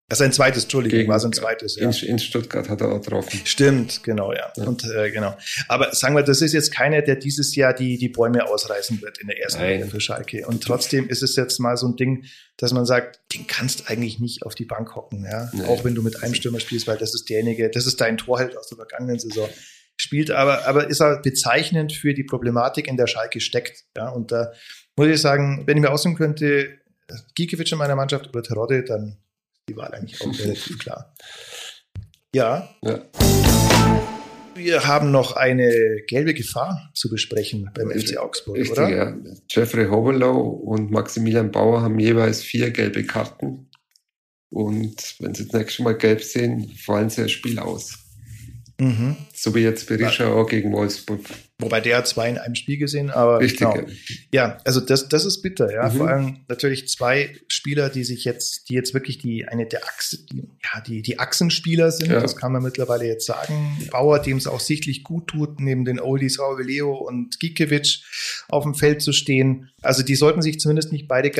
Das 0.08 0.18
ist 0.18 0.26
ein 0.26 0.32
zweites, 0.32 0.64
Entschuldigung, 0.64 0.98
Gegen, 0.98 1.08
war 1.08 1.20
sein 1.20 1.32
zweites. 1.32 1.76
Ja. 1.76 1.88
In, 1.88 1.94
in, 2.08 2.18
Stuttgart 2.18 2.68
hat 2.68 2.80
er 2.80 2.88
auch 2.88 3.00
getroffen. 3.00 3.40
Stimmt, 3.44 4.02
genau, 4.02 4.32
ja. 4.32 4.52
ja. 4.56 4.64
Und 4.64 4.84
äh, 4.84 5.08
genau. 5.12 5.36
Aber 5.68 5.94
sagen 5.94 6.16
wir, 6.16 6.24
das 6.24 6.42
ist 6.42 6.52
jetzt 6.52 6.74
keiner, 6.74 7.00
der 7.00 7.14
dieses 7.14 7.54
Jahr 7.54 7.72
die, 7.72 7.96
die 7.96 8.08
Bäume 8.08 8.44
ausreißen 8.48 9.00
wird 9.02 9.18
in 9.18 9.28
der 9.28 9.40
ersten 9.40 9.62
Liga 9.62 9.86
für 9.86 10.00
Schalke. 10.00 10.48
Und 10.48 10.64
trotzdem 10.64 11.08
ist 11.08 11.22
es 11.22 11.36
jetzt 11.36 11.60
mal 11.60 11.76
so 11.76 11.86
ein 11.86 11.94
Ding, 11.94 12.24
dass 12.56 12.72
man 12.72 12.86
sagt, 12.86 13.20
den 13.32 13.46
kannst 13.46 13.88
eigentlich 13.88 14.18
nicht 14.18 14.42
auf 14.44 14.56
die 14.56 14.64
Bank 14.64 14.96
hocken, 14.96 15.24
ja. 15.30 15.48
Nee. 15.52 15.62
Auch 15.66 15.84
wenn 15.84 15.94
du 15.94 16.02
mit 16.02 16.24
einem 16.24 16.34
Stürmer 16.34 16.58
spielst, 16.58 16.88
weil 16.88 16.98
das 16.98 17.14
ist 17.14 17.30
derjenige, 17.30 17.70
das 17.70 17.86
ist 17.86 18.00
dein 18.00 18.16
Torheld 18.16 18.56
aus 18.56 18.66
der 18.66 18.78
vergangenen 18.78 19.20
Saison 19.20 19.48
spielt, 20.00 20.30
aber, 20.30 20.66
aber 20.66 20.88
ist 20.88 21.00
er 21.00 21.20
bezeichnend 21.20 21.92
für 21.92 22.14
die 22.14 22.24
Problematik, 22.24 22.88
in 22.88 22.96
der 22.96 23.06
Schalke 23.06 23.40
steckt. 23.40 23.84
Ja, 23.96 24.08
und 24.08 24.32
da 24.32 24.52
muss 24.96 25.08
ich 25.08 25.20
sagen, 25.20 25.64
wenn 25.66 25.76
ich 25.76 25.82
mir 25.82 25.90
aussuchen 25.90 26.16
könnte, 26.16 26.78
Gikiewicz 27.34 27.72
in 27.72 27.78
meiner 27.78 27.96
Mannschaft 27.96 28.28
oder 28.28 28.42
Terodde, 28.42 28.84
dann 28.84 29.18
die 29.68 29.76
Wahl 29.76 29.92
eigentlich 29.92 30.20
auch 30.20 30.38
relativ 30.38 30.78
klar. 30.80 31.14
Ja. 32.34 32.68
ja. 32.82 33.02
Wir 34.54 34.86
haben 34.86 35.10
noch 35.10 35.36
eine 35.36 36.02
gelbe 36.06 36.34
Gefahr 36.34 36.90
zu 36.94 37.08
besprechen 37.08 37.70
beim 37.74 37.90
FC 37.90 38.18
Augsburg, 38.18 38.56
Richtig, 38.56 38.78
oder? 38.78 38.88
Ja. 38.88 39.16
Jeffrey 39.48 39.86
Hovelow 39.86 40.38
und 40.38 40.90
Maximilian 40.90 41.50
Bauer 41.50 41.82
haben 41.82 41.98
jeweils 41.98 42.42
vier 42.42 42.70
gelbe 42.70 43.04
Karten. 43.04 43.70
Und 44.50 45.16
wenn 45.20 45.34
sie 45.34 45.46
das 45.46 45.54
nächste 45.54 45.82
Mal 45.82 45.96
gelb 45.96 46.22
sehen, 46.22 46.70
fallen 46.76 47.08
sie 47.08 47.22
das 47.22 47.30
Spiel 47.30 47.58
aus. 47.58 48.09
Mhm. 48.80 49.16
So 49.34 49.54
wie 49.54 49.60
jetzt 49.60 49.88
Berisha 49.88 50.32
auch 50.32 50.48
gegen 50.48 50.72
Wolfsburg. 50.72 51.20
Wobei 51.60 51.80
der 51.80 51.98
hat 51.98 52.08
zwei 52.08 52.28
in 52.28 52.38
einem 52.38 52.54
Spiel 52.54 52.78
gesehen, 52.78 53.10
aber 53.10 53.40
Richtig, 53.40 53.60
genau. 53.60 53.86
ja. 54.32 54.58
also 54.64 54.80
das, 54.80 55.08
das 55.08 55.24
ist 55.24 55.42
bitter, 55.42 55.72
ja. 55.72 55.88
Mhm. 55.88 55.96
Vor 55.96 56.08
allem 56.08 56.36
natürlich 56.48 56.88
zwei 56.88 57.34
Spieler, 57.48 57.88
die 57.88 58.04
sich 58.04 58.24
jetzt, 58.24 58.68
die 58.68 58.74
jetzt 58.74 58.94
wirklich 58.94 59.18
die 59.18 59.46
eine 59.46 59.66
der 59.66 59.84
Achse, 59.84 60.18
die, 60.26 60.48
ja, 60.62 60.80
die, 60.80 61.02
die 61.02 61.18
Achsenspieler 61.18 61.90
sind, 61.90 62.10
ja. 62.10 62.20
das 62.20 62.36
kann 62.36 62.52
man 62.52 62.62
mittlerweile 62.62 63.06
jetzt 63.06 63.26
sagen. 63.26 63.78
Bauer, 63.90 64.18
dem 64.20 64.36
es 64.36 64.46
auch 64.46 64.60
sichtlich 64.60 65.04
gut 65.04 65.28
tut, 65.28 65.60
neben 65.60 65.84
den 65.84 66.00
Oldies 66.00 66.38
Leo 66.64 66.94
und 66.94 67.38
Gikiewicz 67.40 68.02
auf 68.48 68.64
dem 68.64 68.74
Feld 68.74 69.02
zu 69.02 69.12
stehen. 69.12 69.70
Also 69.82 70.02
die 70.02 70.14
sollten 70.14 70.42
sich 70.42 70.60
zumindest 70.60 70.92
nicht 70.92 71.08
beide, 71.08 71.30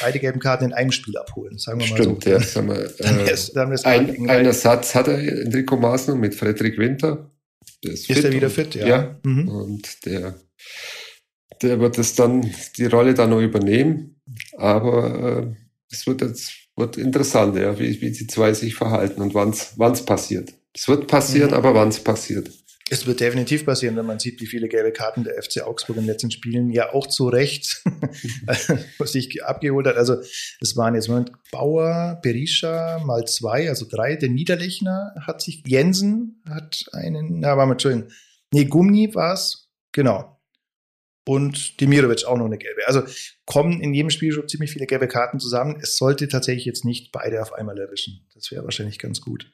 beide 0.00 0.18
gelben 0.18 0.40
Karten 0.40 0.64
in 0.64 0.72
einem 0.72 0.92
Spiel 0.92 1.16
abholen, 1.16 1.58
sagen 1.58 1.80
wir 1.80 1.88
mal 1.88 1.96
Stimmt, 1.96 2.24
so. 2.24 2.30
Ja, 2.30 2.40
sagen 2.40 2.68
wir, 2.68 2.84
äh, 2.84 2.92
dann 2.98 3.20
ist, 3.26 3.56
dann 3.56 3.72
ein, 3.84 4.30
ein 4.30 4.46
Ersatz 4.46 4.94
hat 4.94 5.08
er 5.08 5.18
Enrico 5.18 5.76
Masno 5.76 6.14
mit 6.14 6.34
Frederik 6.34 6.78
Winter. 6.78 7.30
Der 7.84 7.92
ist, 7.92 8.10
ist 8.10 8.24
er 8.24 8.32
wieder 8.32 8.50
fit, 8.50 8.74
ja. 8.74 8.86
ja 8.86 9.20
mhm. 9.22 9.48
Und 9.48 10.04
der, 10.06 10.40
der 11.62 11.80
wird 11.80 11.98
das 11.98 12.14
dann, 12.14 12.52
die 12.76 12.86
Rolle 12.86 13.14
dann 13.14 13.30
noch 13.30 13.40
übernehmen. 13.40 14.20
Aber 14.56 15.48
äh, 15.48 15.56
es 15.90 16.06
wird 16.06 16.20
jetzt 16.20 16.52
wird 16.78 16.96
interessant, 16.96 17.56
ja, 17.56 17.78
wie, 17.78 18.00
wie 18.00 18.12
die 18.12 18.26
zwei 18.26 18.54
sich 18.54 18.74
verhalten 18.74 19.20
und 19.20 19.34
wann 19.34 19.50
es 19.50 20.04
passiert. 20.04 20.54
Es 20.72 20.88
wird 20.88 21.08
passieren, 21.08 21.50
mhm. 21.50 21.56
aber 21.56 21.74
wann 21.74 21.88
es 21.88 21.98
passiert. 21.98 22.50
Es 22.90 23.06
wird 23.06 23.20
definitiv 23.20 23.66
passieren, 23.66 23.96
wenn 23.96 24.06
man 24.06 24.18
sieht, 24.18 24.40
wie 24.40 24.46
viele 24.46 24.68
gelbe 24.68 24.92
Karten 24.92 25.24
der 25.24 25.42
FC 25.42 25.62
Augsburg 25.62 25.96
in 25.98 26.04
den 26.04 26.10
letzten 26.10 26.30
Spielen 26.30 26.70
ja 26.70 26.92
auch 26.92 27.06
zu 27.06 27.28
Recht 27.28 27.82
sich 29.04 29.44
abgeholt 29.44 29.86
hat. 29.86 29.96
Also 29.96 30.16
es 30.60 30.76
waren 30.76 30.94
jetzt 30.94 31.08
Moment 31.08 31.32
Bauer, 31.50 32.18
Berisha 32.22 32.98
mal 33.04 33.26
zwei, 33.26 33.68
also 33.68 33.86
drei. 33.88 34.16
Der 34.16 34.30
Niederlechner 34.30 35.14
hat 35.20 35.42
sich, 35.42 35.62
Jensen 35.66 36.42
hat 36.48 36.86
einen, 36.92 37.40
na, 37.40 37.56
war 37.56 37.66
mal 37.66 37.72
Entschuldigung, 37.72 38.10
nee, 38.52 38.64
Gumni 38.64 39.14
war 39.14 39.34
es, 39.34 39.70
genau. 39.92 40.40
Und 41.26 41.78
Demirovic 41.82 42.24
auch 42.24 42.38
noch 42.38 42.46
eine 42.46 42.56
gelbe. 42.56 42.86
Also 42.86 43.02
kommen 43.44 43.82
in 43.82 43.92
jedem 43.92 44.08
Spiel 44.08 44.32
schon 44.32 44.48
ziemlich 44.48 44.72
viele 44.72 44.86
gelbe 44.86 45.08
Karten 45.08 45.40
zusammen. 45.40 45.78
Es 45.82 45.98
sollte 45.98 46.26
tatsächlich 46.26 46.64
jetzt 46.64 46.86
nicht 46.86 47.12
beide 47.12 47.42
auf 47.42 47.52
einmal 47.52 47.78
erwischen. 47.78 48.26
Das 48.34 48.50
wäre 48.50 48.64
wahrscheinlich 48.64 48.98
ganz 48.98 49.20
gut 49.20 49.52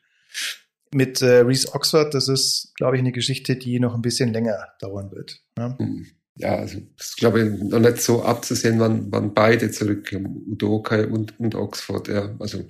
mit 0.94 1.20
äh, 1.22 1.40
Reese 1.40 1.74
Oxford, 1.74 2.14
das 2.14 2.28
ist, 2.28 2.72
glaube 2.76 2.96
ich, 2.96 3.00
eine 3.00 3.12
Geschichte, 3.12 3.56
die 3.56 3.80
noch 3.80 3.94
ein 3.94 4.02
bisschen 4.02 4.32
länger 4.32 4.68
dauern 4.80 5.10
wird. 5.10 5.42
Ja, 5.58 5.76
hm. 5.76 6.06
ja 6.36 6.56
also 6.56 6.78
ist, 6.98 7.16
glaube 7.16 7.42
ich, 7.42 7.62
noch 7.62 7.80
nicht 7.80 8.00
so 8.00 8.22
abzusehen, 8.22 8.78
wann, 8.78 9.10
wann 9.10 9.34
beide 9.34 9.70
zurückkommen, 9.72 10.44
Udokai 10.48 11.06
und, 11.08 11.38
und 11.40 11.56
Oxford, 11.56 12.08
ja. 12.08 12.34
Also 12.38 12.64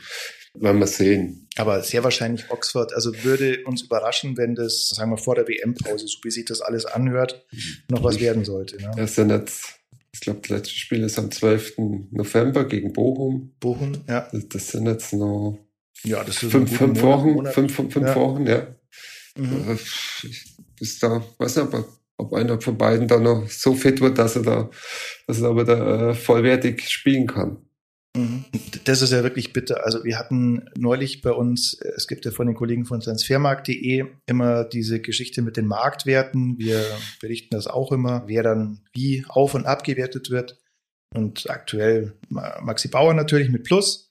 werden 0.55 0.81
wir 0.81 0.87
sehen. 0.87 1.49
Aber 1.57 1.83
sehr 1.83 2.03
wahrscheinlich 2.03 2.51
Oxford. 2.51 2.95
Also 2.95 3.13
würde 3.25 3.63
uns 3.65 3.83
überraschen, 3.83 4.39
wenn 4.39 4.55
das, 4.55 4.89
sagen 4.89 5.11
wir, 5.11 5.19
vor 5.19 5.35
der 5.35 5.47
WM-Pause, 5.47 6.07
so 6.07 6.19
wie 6.23 6.31
sich 6.31 6.47
das 6.47 6.63
alles 6.63 6.87
anhört, 6.87 7.45
noch 7.91 8.03
was 8.03 8.21
werden 8.21 8.45
sollte. 8.45 8.77
Ne? 8.79 8.91
Das 8.97 9.17
sind 9.17 9.31
jetzt, 9.31 9.81
ich 10.13 10.21
glaube, 10.21 10.41
das 10.41 10.51
letzte 10.51 10.75
Spiel 10.75 11.03
ist 11.03 11.19
am 11.19 11.31
12. 11.31 11.75
November 12.11 12.65
gegen 12.65 12.93
Bochum. 12.93 13.53
Bochum, 13.61 14.05
ja. 14.09 14.29
Das, 14.33 14.49
das 14.49 14.69
sind 14.69 14.87
jetzt 14.87 15.13
noch 15.13 15.59
ja, 16.05 16.23
das 16.23 16.43
ist 16.43 16.53
fünf, 16.53 16.77
fünf 16.77 17.03
Wochen, 17.03 17.47
fünf, 17.47 17.75
fünf 17.75 17.97
ja. 17.97 18.15
Wochen, 18.15 18.47
ja. 18.47 18.67
Mhm. 19.37 19.79
Bis 20.79 20.99
da, 20.99 21.23
weiß 21.39 21.57
nicht, 21.57 21.75
ob, 21.75 21.89
ob 22.17 22.33
einer 22.35 22.61
von 22.61 22.79
beiden 22.79 23.09
da 23.09 23.19
noch 23.19 23.49
so 23.49 23.75
fit 23.75 24.01
wird, 24.01 24.19
dass 24.19 24.37
er 24.37 24.43
da, 24.43 24.71
dass 25.27 25.41
er 25.41 25.49
aber 25.49 25.65
da 25.65 26.11
äh, 26.11 26.15
vollwertig 26.15 26.89
spielen 26.89 27.27
kann. 27.27 27.59
Mhm. 28.17 28.45
Das 28.85 29.03
ist 29.03 29.13
ja 29.13 29.23
wirklich 29.25 29.53
bitter. 29.53 29.85
Also 29.85 30.05
wir 30.05 30.19
hatten 30.19 30.69
neulich 30.77 31.21
bei 31.21 31.33
uns, 31.33 31.77
es 31.97 32.07
gibt 32.07 32.25
ja 32.25 32.31
von 32.31 32.47
den 32.47 32.55
Kollegen 32.55 32.85
von 32.85 33.01
transfermarkt.de 33.01 34.05
immer 34.27 34.65
diese 34.65 35.01
Geschichte 35.01 35.43
mit 35.43 35.57
den 35.57 35.67
Marktwerten. 35.67 36.57
Wir 36.59 36.85
berichten 37.21 37.57
das 37.57 37.67
auch 37.67 37.91
immer, 37.91 38.25
wer 38.27 38.45
dann 38.45 38.83
wie 38.93 39.25
auf 39.29 39.55
und 39.55 39.67
abgewertet 39.67 40.31
wird. 40.31 40.61
Und 41.13 41.51
aktuell 41.51 42.15
Maxi 42.29 42.89
Bauer 42.89 43.15
natürlich 43.15 43.51
mit 43.51 43.65
Plus. 43.65 44.04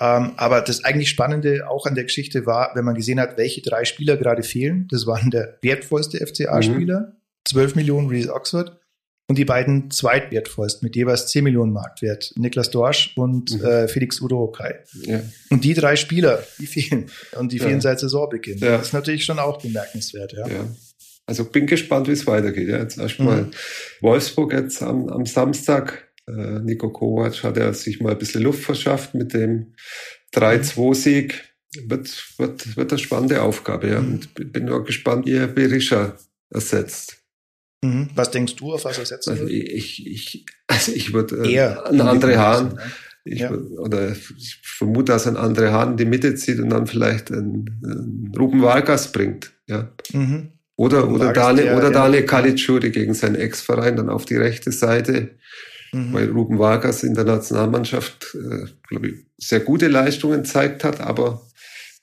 Ähm, 0.00 0.32
aber 0.36 0.62
das 0.62 0.84
eigentlich 0.84 1.10
Spannende 1.10 1.68
auch 1.68 1.86
an 1.86 1.94
der 1.94 2.04
Geschichte 2.04 2.46
war, 2.46 2.72
wenn 2.74 2.84
man 2.84 2.94
gesehen 2.94 3.20
hat, 3.20 3.36
welche 3.36 3.62
drei 3.62 3.84
Spieler 3.84 4.16
gerade 4.16 4.42
fehlen. 4.42 4.88
Das 4.90 5.06
waren 5.06 5.30
der 5.30 5.58
wertvollste 5.62 6.24
FCA-Spieler, 6.26 7.00
mhm. 7.00 7.16
12 7.44 7.74
Millionen 7.74 8.08
Reese 8.08 8.32
Oxford, 8.32 8.80
und 9.28 9.38
die 9.38 9.44
beiden 9.44 9.90
zweitwertvollsten 9.90 10.84
mit 10.84 10.96
jeweils 10.96 11.28
10 11.28 11.44
Millionen 11.44 11.72
Marktwert, 11.72 12.32
Niklas 12.36 12.70
Dorsch 12.70 13.12
und 13.16 13.58
mhm. 13.58 13.64
äh, 13.64 13.88
Felix 13.88 14.20
Udokai. 14.20 14.80
Ja. 15.04 15.22
Und 15.48 15.64
die 15.64 15.74
drei 15.74 15.96
Spieler, 15.96 16.42
die 16.58 16.66
fehlen. 16.66 17.10
Und 17.38 17.52
die 17.52 17.58
fehlen 17.58 17.80
seit 17.80 18.00
Saisonbeginn. 18.00 18.58
Ja. 18.58 18.78
Das 18.78 18.88
ist 18.88 18.92
natürlich 18.92 19.24
schon 19.24 19.38
auch 19.38 19.62
bemerkenswert. 19.62 20.32
Ja. 20.32 20.46
ja. 20.48 20.66
Also 21.24 21.44
bin 21.44 21.66
gespannt, 21.66 22.08
wie 22.08 22.12
es 22.12 22.26
weitergeht. 22.26 22.68
Ja. 22.68 22.78
Jetzt 22.78 22.98
erstmal 22.98 23.44
mhm. 23.44 23.50
Wolfsburg 24.00 24.52
jetzt 24.52 24.82
am, 24.82 25.08
am 25.08 25.24
Samstag 25.24 26.11
äh, 26.36 26.60
Nico 26.60 26.90
Kovac 26.90 27.42
hat 27.42 27.56
ja 27.56 27.72
sich 27.72 28.00
mal 28.00 28.12
ein 28.12 28.18
bisschen 28.18 28.42
Luft 28.42 28.62
verschafft 28.62 29.14
mit 29.14 29.34
dem 29.34 29.74
3-2-Sieg. 30.34 31.44
Wird, 31.84 32.38
wird, 32.38 32.76
wird 32.76 32.92
eine 32.92 32.98
spannende 32.98 33.42
Aufgabe, 33.42 33.88
ja. 33.88 34.00
Mhm. 34.00 34.12
Und 34.12 34.52
bin 34.52 34.66
nur 34.66 34.84
gespannt, 34.84 35.26
wie 35.26 35.34
er 35.34 35.46
Berisha 35.46 36.16
ersetzt. 36.50 37.22
Mhm. 37.82 38.10
Was 38.14 38.30
denkst 38.30 38.56
du, 38.56 38.72
auf 38.72 38.84
was 38.84 38.98
ersetzt 38.98 39.28
also 39.28 39.46
ich, 39.46 40.06
ich, 40.06 40.46
also 40.68 40.92
ich 40.92 41.12
würde 41.12 41.36
äh, 41.50 41.58
an 41.60 42.00
andere 42.00 42.38
Hahn, 42.38 42.74
ne? 42.74 42.82
ich 43.24 43.40
ja. 43.40 43.52
oder 43.52 44.12
ich 44.12 44.60
vermute, 44.62 45.12
dass 45.12 45.26
ein 45.26 45.36
andere 45.36 45.72
Hahn 45.72 45.92
in 45.92 45.96
die 45.96 46.04
Mitte 46.04 46.34
zieht 46.34 46.60
und 46.60 46.70
dann 46.70 46.86
vielleicht 46.86 47.32
einen, 47.32 47.80
einen 47.84 48.32
Ruben 48.38 48.62
Vargas 48.62 49.10
bringt, 49.10 49.52
ja. 49.66 49.92
Mhm. 50.12 50.52
Oder, 50.76 51.08
oder 51.10 51.32
Dale, 51.32 51.62
der, 51.62 51.76
oder 51.76 51.90
Dale 51.90 52.24
Caligiuri 52.24 52.90
gegen 52.90 53.14
seinen 53.14 53.34
Ex-Verein 53.34 53.96
dann 53.96 54.08
auf 54.08 54.24
die 54.24 54.36
rechte 54.36 54.72
Seite. 54.72 55.36
Mhm. 55.92 56.12
Weil 56.12 56.30
Ruben 56.30 56.58
Vargas 56.58 57.02
in 57.02 57.14
der 57.14 57.24
Nationalmannschaft, 57.24 58.34
äh, 58.34 58.66
glaube 58.88 59.08
ich, 59.08 59.14
sehr 59.38 59.60
gute 59.60 59.88
Leistungen 59.88 60.44
zeigt 60.44 60.84
hat, 60.84 61.00
aber 61.00 61.42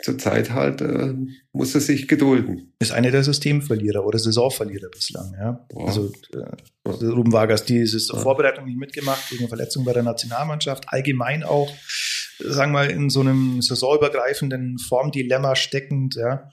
zurzeit 0.02 0.52
halt 0.52 0.82
äh, 0.82 1.13
muss 1.52 1.75
er 1.75 1.82
sich 1.82 2.08
gedulden. 2.08 2.73
Ist 2.80 2.91
einer 2.91 3.12
der 3.12 3.23
Systemverlierer 3.23 4.06
oder 4.06 4.17
Saisonverlierer 4.17 4.89
bislang, 4.89 5.34
ja. 5.38 5.65
Boah. 5.69 5.88
Also 5.88 6.12
äh, 6.34 7.06
Ruben 7.06 7.34
Vargas, 7.34 7.65
die 7.65 7.80
ist 7.80 8.12
ja. 8.12 8.19
Vorbereitung 8.19 8.65
nicht 8.65 8.78
mitgemacht 8.78 9.32
wegen 9.32 9.47
Verletzung 9.47 9.84
bei 9.84 9.93
der 9.93 10.04
Nationalmannschaft, 10.04 10.86
allgemein 10.88 11.43
auch, 11.43 11.69
sagen 12.39 12.71
wir 12.71 12.86
mal, 12.86 12.91
in 12.91 13.10
so 13.10 13.19
einem 13.21 13.62
saisonübergreifenden 13.62 14.78
Formdilemma 14.78 15.56
steckend, 15.56 16.15
ja. 16.15 16.49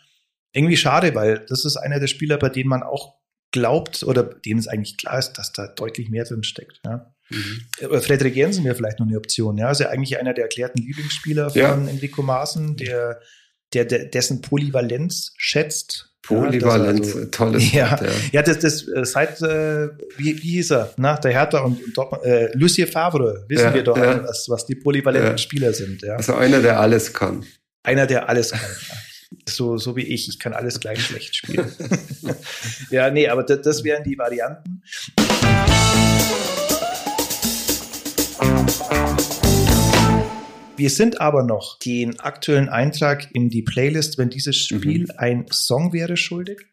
Irgendwie 0.53 0.77
schade, 0.77 1.14
weil 1.14 1.44
das 1.49 1.66
ist 1.66 1.77
einer 1.77 2.01
der 2.01 2.07
Spieler, 2.07 2.38
bei 2.38 2.49
denen 2.49 2.70
man 2.70 2.83
auch 2.83 3.14
glaubt 3.53 4.03
oder 4.03 4.25
dem 4.25 4.59
es 4.59 4.68
eigentlich 4.68 4.96
klar 4.96 5.18
ist, 5.18 5.35
dass 5.35 5.53
da 5.53 5.68
deutlich 5.68 6.09
mehr 6.09 6.25
drin 6.25 6.42
steckt. 6.42 6.81
Ja. 6.85 7.14
Mhm. 7.31 8.01
Frederik 8.01 8.37
Jensen 8.37 8.65
wäre 8.65 8.75
vielleicht 8.75 9.01
noch 9.01 9.07
eine 9.07 9.17
Option. 9.17 9.59
Ja, 9.59 9.71
ist 9.71 9.81
ja 9.81 9.89
eigentlich 9.89 10.19
einer 10.19 10.35
der 10.35 10.45
erklärten 10.45 10.81
Lieblingsspieler 10.83 11.51
von 11.51 11.61
ja. 11.61 11.75
Enrico 11.75 12.23
Maaßen, 12.23 12.77
der, 12.77 13.21
der, 13.73 13.85
dessen 13.85 14.41
Polyvalenz 14.41 15.33
schätzt. 15.37 16.12
Polyvalenz, 16.23 17.09
ja, 17.09 17.15
also, 17.15 17.31
tolles 17.31 17.73
ja, 17.73 17.91
Wort, 17.91 18.03
ja. 18.03 18.09
ja, 18.33 18.43
das, 18.43 18.59
das 18.59 18.89
äh, 18.89 19.05
seit, 19.05 19.41
äh, 19.43 19.91
wie, 20.17 20.43
wie 20.43 20.51
hieß 20.51 20.73
er, 20.73 20.93
na, 20.97 21.17
der 21.17 21.31
Hertha 21.31 21.61
und, 21.61 21.97
und 21.97 22.25
äh, 22.25 22.51
Lucie 22.55 22.87
Favre, 22.87 23.45
wissen 23.49 23.67
ja, 23.67 23.75
wir 23.75 23.85
doch, 23.85 23.97
was, 23.97 24.49
was 24.49 24.67
die 24.67 24.75
polyvalenten 24.75 25.39
Spieler 25.39 25.73
sind. 25.73 26.03
Ja. 26.03 26.17
Also 26.17 26.35
einer, 26.35 26.61
der 26.61 26.81
alles 26.81 27.12
kann. 27.12 27.45
Einer, 27.85 28.07
der 28.07 28.29
alles 28.29 28.51
kann. 28.51 28.61
so, 29.49 29.77
so 29.77 29.95
wie 29.95 30.03
ich, 30.03 30.29
ich 30.29 30.41
kann 30.41 30.53
alles 30.53 30.81
gleich 30.81 31.05
schlecht 31.05 31.37
spielen. 31.37 31.71
ja, 32.91 33.09
nee, 33.11 33.29
aber 33.29 33.45
das, 33.45 33.61
das 33.62 33.85
wären 33.85 34.03
die 34.03 34.19
Varianten. 34.19 34.83
Wir 40.77 40.91
sind 40.91 41.21
aber 41.21 41.43
noch 41.43 41.79
den 41.79 42.21
aktuellen 42.21 42.69
Eintrag 42.69 43.35
in 43.35 43.49
die 43.49 43.63
Playlist, 43.63 44.19
wenn 44.19 44.29
dieses 44.29 44.57
Spiel 44.57 45.05
mhm. 45.05 45.13
ein 45.17 45.47
Song 45.51 45.93
wäre, 45.93 46.17
schuldig. 46.17 46.67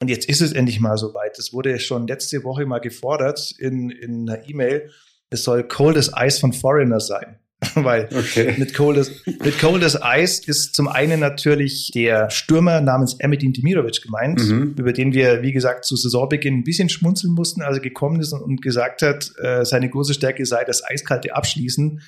Und 0.00 0.08
jetzt 0.08 0.28
ist 0.28 0.40
es 0.40 0.52
endlich 0.52 0.80
mal 0.80 0.98
soweit. 0.98 1.38
Es 1.38 1.52
wurde 1.52 1.78
schon 1.80 2.06
letzte 2.06 2.44
Woche 2.44 2.66
mal 2.66 2.78
gefordert 2.78 3.52
in, 3.58 3.90
in 3.90 4.28
einer 4.28 4.48
E-Mail. 4.48 4.90
Es 5.30 5.44
soll 5.44 5.66
Cold 5.66 5.96
as 5.96 6.12
Ice 6.16 6.40
von 6.40 6.52
Foreigner 6.52 7.00
sein. 7.00 7.38
Weil 7.74 8.08
okay. 8.16 8.54
mit, 8.56 8.72
Cold 8.72 8.98
as, 8.98 9.10
mit 9.26 9.58
Cold 9.58 9.82
as 9.82 9.98
Ice 10.00 10.42
ist 10.46 10.76
zum 10.76 10.86
einen 10.86 11.18
natürlich 11.18 11.90
der 11.92 12.30
Stürmer 12.30 12.80
namens 12.80 13.16
Emedin 13.18 13.52
Dimirovic 13.52 14.00
gemeint, 14.02 14.40
mhm. 14.40 14.76
über 14.78 14.92
den 14.92 15.12
wir, 15.12 15.42
wie 15.42 15.50
gesagt, 15.52 15.84
zu 15.84 15.96
Saisonbeginn 15.96 16.58
ein 16.58 16.64
bisschen 16.64 16.88
schmunzeln 16.88 17.34
mussten, 17.34 17.62
als 17.62 17.78
er 17.78 17.82
gekommen 17.82 18.20
ist 18.20 18.32
und 18.32 18.62
gesagt 18.62 19.02
hat, 19.02 19.32
äh, 19.42 19.64
seine 19.64 19.90
große 19.90 20.14
Stärke 20.14 20.46
sei 20.46 20.62
das 20.64 20.84
eiskalte 20.84 21.34
Abschließen 21.34 22.00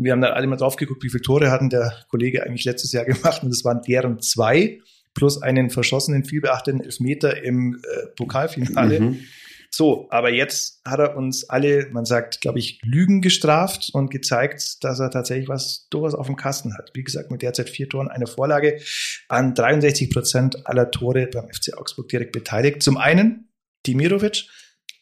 und 0.00 0.04
wir 0.04 0.12
haben 0.12 0.22
dann 0.22 0.32
alle 0.32 0.46
mal 0.46 0.56
drauf 0.56 0.76
geguckt, 0.76 1.02
wie 1.02 1.10
viele 1.10 1.20
Tore 1.20 1.50
hatten 1.50 1.68
der 1.68 1.92
Kollege 2.08 2.42
eigentlich 2.42 2.64
letztes 2.64 2.92
Jahr 2.92 3.04
gemacht. 3.06 3.42
Und 3.42 3.50
es 3.50 3.64
waren 3.64 3.82
deren 3.86 4.20
zwei 4.20 4.80
plus 5.12 5.42
einen 5.42 5.68
verschossenen, 5.68 6.24
vielbeachteten 6.24 6.80
Elfmeter 6.80 7.42
im 7.42 7.74
äh, 7.74 8.06
Pokalfinale. 8.16 9.00
Mhm. 9.00 9.20
So, 9.72 10.08
aber 10.10 10.30
jetzt 10.32 10.80
hat 10.84 10.98
er 10.98 11.16
uns 11.16 11.48
alle, 11.48 11.88
man 11.92 12.04
sagt, 12.04 12.40
glaube 12.40 12.58
ich, 12.58 12.80
Lügen 12.82 13.20
gestraft 13.20 13.90
und 13.92 14.10
gezeigt, 14.10 14.82
dass 14.82 14.98
er 14.98 15.10
tatsächlich 15.10 15.48
was 15.48 15.86
durchaus 15.90 16.14
auf 16.14 16.26
dem 16.26 16.34
Kasten 16.34 16.76
hat. 16.76 16.90
Wie 16.94 17.04
gesagt, 17.04 17.30
mit 17.30 17.42
derzeit 17.42 17.70
vier 17.70 17.88
Toren 17.88 18.08
eine 18.08 18.26
Vorlage 18.26 18.80
an 19.28 19.54
63 19.54 20.10
Prozent 20.10 20.66
aller 20.66 20.90
Tore 20.90 21.28
beim 21.28 21.48
FC 21.48 21.78
Augsburg 21.78 22.08
direkt 22.08 22.32
beteiligt. 22.32 22.82
Zum 22.82 22.96
einen 22.96 23.48
Dimirovic, 23.86 24.48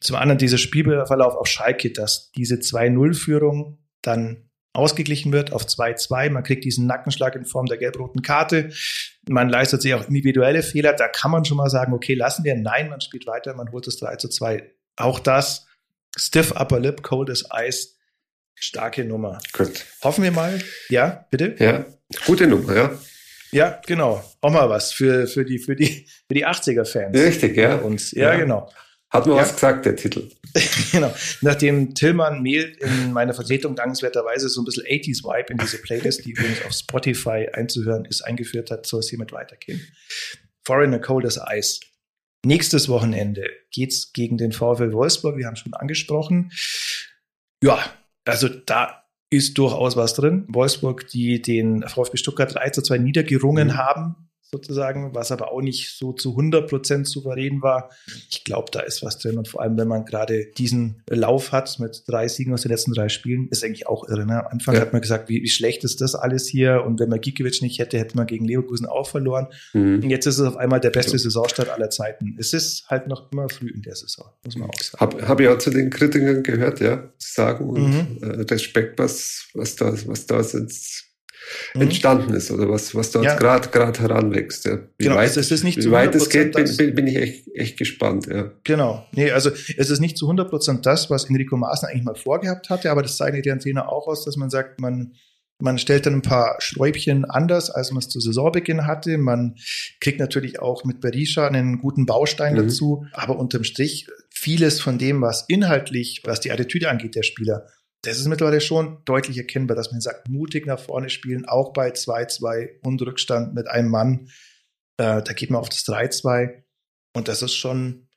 zum 0.00 0.16
anderen 0.16 0.38
dieser 0.38 0.58
Spielverlauf 0.58 1.34
auf 1.34 1.46
Schalke, 1.46 1.90
dass 1.90 2.30
diese 2.32 2.56
2-0-Führung 2.56 3.78
dann 4.02 4.47
ausgeglichen 4.78 5.32
wird 5.32 5.52
auf 5.52 5.66
2-2. 5.66 6.30
Man 6.30 6.44
kriegt 6.44 6.64
diesen 6.64 6.86
Nackenschlag 6.86 7.34
in 7.34 7.44
Form 7.44 7.66
der 7.66 7.76
gelb-roten 7.76 8.22
Karte. 8.22 8.70
Man 9.28 9.48
leistet 9.48 9.82
sich 9.82 9.92
auch 9.94 10.06
individuelle 10.08 10.62
Fehler. 10.62 10.92
Da 10.92 11.08
kann 11.08 11.30
man 11.30 11.44
schon 11.44 11.56
mal 11.56 11.68
sagen, 11.68 11.92
okay, 11.92 12.14
lassen 12.14 12.44
wir. 12.44 12.54
Nein, 12.54 12.88
man 12.88 13.00
spielt 13.00 13.26
weiter, 13.26 13.54
man 13.54 13.72
holt 13.72 13.86
das 13.86 13.96
3 13.96 14.16
zu 14.16 14.28
2. 14.28 14.62
Auch 14.96 15.18
das, 15.18 15.66
stiff 16.16 16.52
upper 16.52 16.80
lip, 16.80 17.02
cold 17.02 17.28
as 17.28 17.44
ice, 17.52 17.96
starke 18.54 19.04
Nummer. 19.04 19.40
Gut. 19.52 19.84
Hoffen 20.02 20.24
wir 20.24 20.32
mal. 20.32 20.62
Ja, 20.88 21.26
bitte? 21.30 21.56
Ja, 21.58 21.84
gute 22.26 22.46
Nummer, 22.46 22.74
ja. 22.74 22.98
Ja, 23.50 23.80
genau. 23.86 24.22
Auch 24.40 24.52
mal 24.52 24.68
was 24.68 24.92
für, 24.92 25.26
für 25.26 25.44
die, 25.44 25.58
für 25.58 25.74
die, 25.74 26.06
für 26.26 26.34
die 26.34 26.46
80er-Fans. 26.46 27.16
Richtig, 27.16 27.56
ja. 27.56 27.76
Und, 27.76 28.12
ja, 28.12 28.32
ja, 28.32 28.38
genau. 28.38 28.70
Hat 29.10 29.26
nur 29.26 29.36
ja. 29.36 29.42
was 29.42 29.54
gesagt, 29.54 29.86
der 29.86 29.96
Titel. 29.96 30.30
genau. 30.92 31.14
Nachdem 31.40 31.94
Tillmann 31.94 32.42
Mehl 32.42 32.76
in 32.80 33.12
meiner 33.12 33.34
Vertretung 33.34 33.76
dankenswerterweise 33.76 34.48
so 34.48 34.62
ein 34.62 34.64
bisschen 34.64 34.84
80s-Vibe 34.84 35.52
in 35.52 35.58
diese 35.58 35.78
Playlist, 35.78 36.24
die 36.24 36.32
übrigens 36.32 36.64
auf 36.64 36.72
Spotify 36.72 37.48
einzuhören 37.52 38.04
ist, 38.04 38.22
eingeführt 38.22 38.70
hat, 38.70 38.86
soll 38.86 39.00
es 39.00 39.08
hiermit 39.08 39.32
weitergehen. 39.32 39.80
Foreigner 40.64 40.98
Cold 40.98 41.24
as 41.26 41.40
Ice. 41.50 41.80
Nächstes 42.44 42.88
Wochenende 42.88 43.48
geht's 43.72 44.12
gegen 44.12 44.38
den 44.38 44.52
VfL 44.52 44.92
Wolfsburg. 44.92 45.36
Wir 45.36 45.46
haben 45.46 45.56
schon 45.56 45.74
angesprochen. 45.74 46.52
Ja, 47.62 47.78
also 48.24 48.48
da 48.48 49.04
ist 49.30 49.58
durchaus 49.58 49.96
was 49.96 50.14
drin. 50.14 50.46
Wolfsburg, 50.48 51.08
die 51.08 51.42
den 51.42 51.82
VfB 51.86 52.16
Stuttgart 52.16 52.54
3 52.54 52.70
zu 52.70 52.82
2 52.82 52.98
niedergerungen 52.98 53.68
mhm. 53.68 53.76
haben, 53.76 54.27
sozusagen, 54.50 55.14
was 55.14 55.30
aber 55.30 55.52
auch 55.52 55.60
nicht 55.60 55.96
so 55.96 56.12
zu 56.12 56.30
100 56.30 56.68
Prozent 56.68 57.06
souverän 57.06 57.60
war. 57.60 57.90
Ich 58.30 58.44
glaube, 58.44 58.70
da 58.72 58.80
ist 58.80 59.02
was 59.02 59.18
drin 59.18 59.36
und 59.36 59.46
vor 59.46 59.60
allem, 59.60 59.76
wenn 59.76 59.88
man 59.88 60.06
gerade 60.06 60.46
diesen 60.56 61.02
Lauf 61.08 61.52
hat 61.52 61.78
mit 61.78 62.04
drei 62.06 62.28
Siegen 62.28 62.54
aus 62.54 62.62
den 62.62 62.70
letzten 62.70 62.92
drei 62.92 63.10
Spielen, 63.10 63.48
ist 63.50 63.62
eigentlich 63.62 63.86
auch 63.86 64.08
irre. 64.08 64.24
Ne? 64.24 64.40
Am 64.44 64.52
Anfang 64.52 64.74
ja. 64.74 64.80
hat 64.80 64.92
man 64.92 65.02
gesagt, 65.02 65.28
wie, 65.28 65.42
wie, 65.42 65.48
schlecht 65.48 65.84
ist 65.84 66.00
das 66.00 66.14
alles 66.14 66.46
hier 66.46 66.84
und 66.84 66.98
wenn 66.98 67.10
man 67.10 67.20
Gikiewicz 67.20 67.60
nicht 67.60 67.78
hätte, 67.78 67.98
hätte 67.98 68.16
man 68.16 68.26
gegen 68.26 68.46
Leverkusen 68.46 68.86
auch 68.86 69.08
verloren. 69.08 69.48
Mhm. 69.74 70.00
Und 70.02 70.10
jetzt 70.10 70.26
ist 70.26 70.38
es 70.38 70.46
auf 70.46 70.56
einmal 70.56 70.80
der 70.80 70.90
beste 70.90 71.18
Saisonstart 71.18 71.68
aller 71.68 71.90
Zeiten. 71.90 72.36
Es 72.38 72.52
ist 72.54 72.88
halt 72.88 73.06
noch 73.06 73.30
immer 73.30 73.48
früh 73.50 73.68
in 73.68 73.82
der 73.82 73.96
Saison, 73.96 74.26
muss 74.44 74.56
man 74.56 74.70
auch 74.70 74.80
sagen. 74.80 75.00
Habe 75.00 75.28
hab 75.28 75.40
ich 75.40 75.48
auch 75.48 75.58
zu 75.58 75.70
den 75.70 75.90
Kritikern 75.90 76.42
gehört, 76.42 76.80
ja, 76.80 77.12
sagen 77.18 77.68
und 77.68 77.80
mhm. 77.80 78.18
äh, 78.22 78.42
Respekt, 78.42 78.98
was, 78.98 79.48
was 79.52 79.76
da, 79.76 79.92
was 80.06 80.26
da 80.26 80.40
jetzt 80.40 81.07
mhm. 81.74 81.82
entstanden 81.82 82.34
ist 82.34 82.50
oder 82.50 82.68
was, 82.68 82.94
was 82.94 83.10
dort 83.10 83.24
ja. 83.24 83.36
gerade 83.36 84.00
heranwächst. 84.00 84.64
Ja. 84.66 84.78
Wie 84.98 85.04
genau, 85.04 85.16
weit, 85.16 85.36
es 85.36 85.50
ist 85.50 85.64
nicht 85.64 85.78
wie 85.78 85.90
weit 85.90 86.14
es 86.14 86.28
geht, 86.28 86.52
bin, 86.52 86.76
bin, 86.76 86.94
bin, 86.94 87.06
ich 87.06 87.16
echt, 87.16 87.48
echt 87.54 87.78
gespannt. 87.78 88.26
Ja. 88.26 88.52
Genau. 88.64 89.06
Nee, 89.12 89.30
also 89.30 89.50
es 89.50 89.90
ist 89.90 90.00
nicht 90.00 90.16
zu 90.16 90.26
100 90.26 90.50
Prozent 90.50 90.86
das, 90.86 91.10
was 91.10 91.28
Enrico 91.28 91.56
Maaßen 91.56 91.88
eigentlich 91.88 92.04
mal 92.04 92.14
vorgehabt 92.14 92.70
hatte, 92.70 92.90
aber 92.90 93.02
das 93.02 93.16
zeichnet 93.16 93.46
ja 93.46 93.52
ein 93.52 93.60
Trainer 93.60 93.90
auch 93.90 94.06
aus, 94.06 94.24
dass 94.24 94.36
man 94.36 94.50
sagt, 94.50 94.80
man 94.80 95.12
man 95.60 95.78
stellt 95.78 96.06
dann 96.06 96.14
ein 96.14 96.22
paar 96.22 96.56
Schräubchen 96.60 97.24
anders, 97.24 97.70
als 97.70 97.90
man 97.90 97.98
es 97.98 98.08
zu 98.08 98.20
Saisonbeginn 98.20 98.86
hatte. 98.86 99.18
Man 99.18 99.56
kriegt 100.00 100.20
natürlich 100.20 100.60
auch 100.60 100.84
mit 100.84 101.00
Berisha 101.00 101.48
einen 101.48 101.80
guten 101.80 102.06
Baustein 102.06 102.52
mhm. 102.52 102.58
dazu. 102.58 103.06
Aber 103.12 103.38
unterm 103.38 103.64
Strich, 103.64 104.06
vieles 104.30 104.80
von 104.80 104.98
dem, 104.98 105.20
was 105.20 105.44
inhaltlich, 105.48 106.22
was 106.24 106.40
die 106.40 106.52
Attitüde 106.52 106.88
angeht 106.88 107.16
der 107.16 107.24
Spieler, 107.24 107.66
das 108.08 108.18
ist 108.18 108.28
mittlerweile 108.28 108.60
schon 108.60 108.98
deutlich 109.04 109.38
erkennbar, 109.38 109.76
dass 109.76 109.92
man 109.92 110.00
sagt, 110.00 110.28
mutig 110.28 110.66
nach 110.66 110.80
vorne 110.80 111.10
spielen, 111.10 111.46
auch 111.46 111.72
bei 111.72 111.90
2-2 111.90 112.80
und 112.82 113.00
Rückstand 113.02 113.54
mit 113.54 113.68
einem 113.68 113.90
Mann. 113.90 114.28
Äh, 114.96 115.22
da 115.22 115.32
geht 115.32 115.50
man 115.50 115.60
auf 115.60 115.68
das 115.68 115.84
3-2 115.84 116.62
und 117.14 117.28
das 117.28 117.42
ist 117.42 117.54
schon 117.54 118.08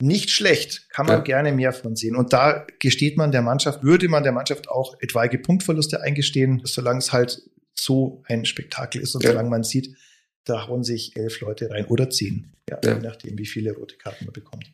nicht 0.00 0.30
schlecht. 0.30 0.88
Kann 0.90 1.06
man 1.06 1.18
ja. 1.18 1.22
gerne 1.22 1.52
mehr 1.52 1.72
von 1.72 1.96
sehen. 1.96 2.16
Und 2.16 2.32
da 2.32 2.66
gesteht 2.78 3.16
man 3.16 3.32
der 3.32 3.42
Mannschaft, 3.42 3.82
würde 3.82 4.08
man 4.08 4.22
der 4.22 4.32
Mannschaft 4.32 4.68
auch 4.68 4.96
etwaige 5.00 5.38
Punktverluste 5.38 6.02
eingestehen, 6.02 6.62
solange 6.64 6.98
es 6.98 7.12
halt 7.12 7.42
so 7.74 8.22
ein 8.26 8.44
Spektakel 8.44 9.00
ist 9.00 9.14
und 9.14 9.24
ja. 9.24 9.30
solange 9.30 9.50
man 9.50 9.62
sieht, 9.62 9.96
da 10.44 10.66
hauen 10.68 10.84
sich 10.84 11.16
elf 11.16 11.40
Leute 11.40 11.70
rein 11.70 11.86
oder 11.86 12.10
zehn, 12.10 12.52
ja, 12.68 12.78
ja. 12.84 12.94
je 12.94 13.00
nachdem, 13.00 13.38
wie 13.38 13.46
viele 13.46 13.72
rote 13.72 13.96
Karten 13.96 14.26
man 14.26 14.32
bekommt. 14.32 14.70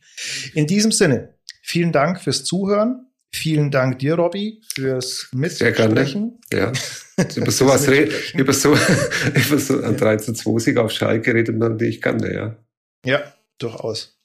In 0.54 0.66
diesem 0.66 0.90
Sinne, 0.90 1.34
vielen 1.62 1.92
Dank 1.92 2.20
fürs 2.20 2.44
Zuhören. 2.44 3.09
Vielen 3.32 3.70
Dank 3.70 4.00
dir, 4.00 4.14
Robby, 4.14 4.60
fürs 4.74 5.28
Mitsprechen. 5.32 6.40
Ja, 6.52 6.72
über 7.36 7.50
sowas 7.50 7.88
reden, 7.88 8.12
über 8.34 8.52
so, 8.52 8.74
über 9.34 9.58
so 9.58 9.80
ein 9.80 9.96
13 9.96 10.34
2 10.34 10.58
Sieg 10.58 10.76
auf 10.78 10.90
Schalke 10.90 11.32
redet 11.32 11.56
man 11.56 11.72
natürlich 11.72 12.02
gerne, 12.02 12.34
ja. 12.34 12.56
Ja, 13.04 13.22
durchaus. 13.58 14.18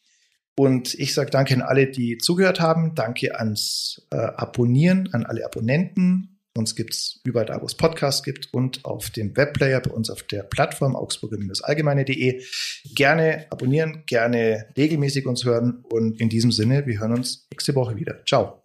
Und 0.58 0.94
ich 0.96 1.14
sage 1.14 1.30
danke 1.30 1.54
an 1.54 1.62
alle, 1.62 1.88
die 1.88 2.18
zugehört 2.18 2.60
haben. 2.60 2.96
Danke 2.96 3.38
ans 3.38 4.08
äh, 4.12 4.16
Abonnieren, 4.16 5.10
an 5.12 5.26
alle 5.26 5.46
Abonnenten. 5.46 6.40
Uns 6.58 6.76
gibt's 6.76 7.20
überall 7.26 7.46
da, 7.46 7.62
wo 7.62 7.66
es 7.66 7.76
Podcasts 7.76 8.24
gibt 8.24 8.54
und 8.54 8.86
auf 8.86 9.10
dem 9.10 9.36
Webplayer 9.36 9.82
bei 9.82 9.92
uns 9.92 10.10
auf 10.10 10.24
der 10.24 10.44
Plattform 10.44 10.96
augsburger-allgemeine.de. 10.96 12.42
Gerne 12.96 13.46
abonnieren, 13.50 14.04
gerne 14.06 14.68
regelmäßig 14.78 15.26
uns 15.26 15.44
hören 15.44 15.84
und 15.90 16.22
in 16.22 16.30
diesem 16.30 16.54
Sinne, 16.54 16.88
wir 16.88 17.00
hören 17.02 17.12
uns 17.12 17.46
nächste 17.52 17.76
Woche 17.76 17.98
wieder. 17.98 18.24
Ciao. 18.26 18.65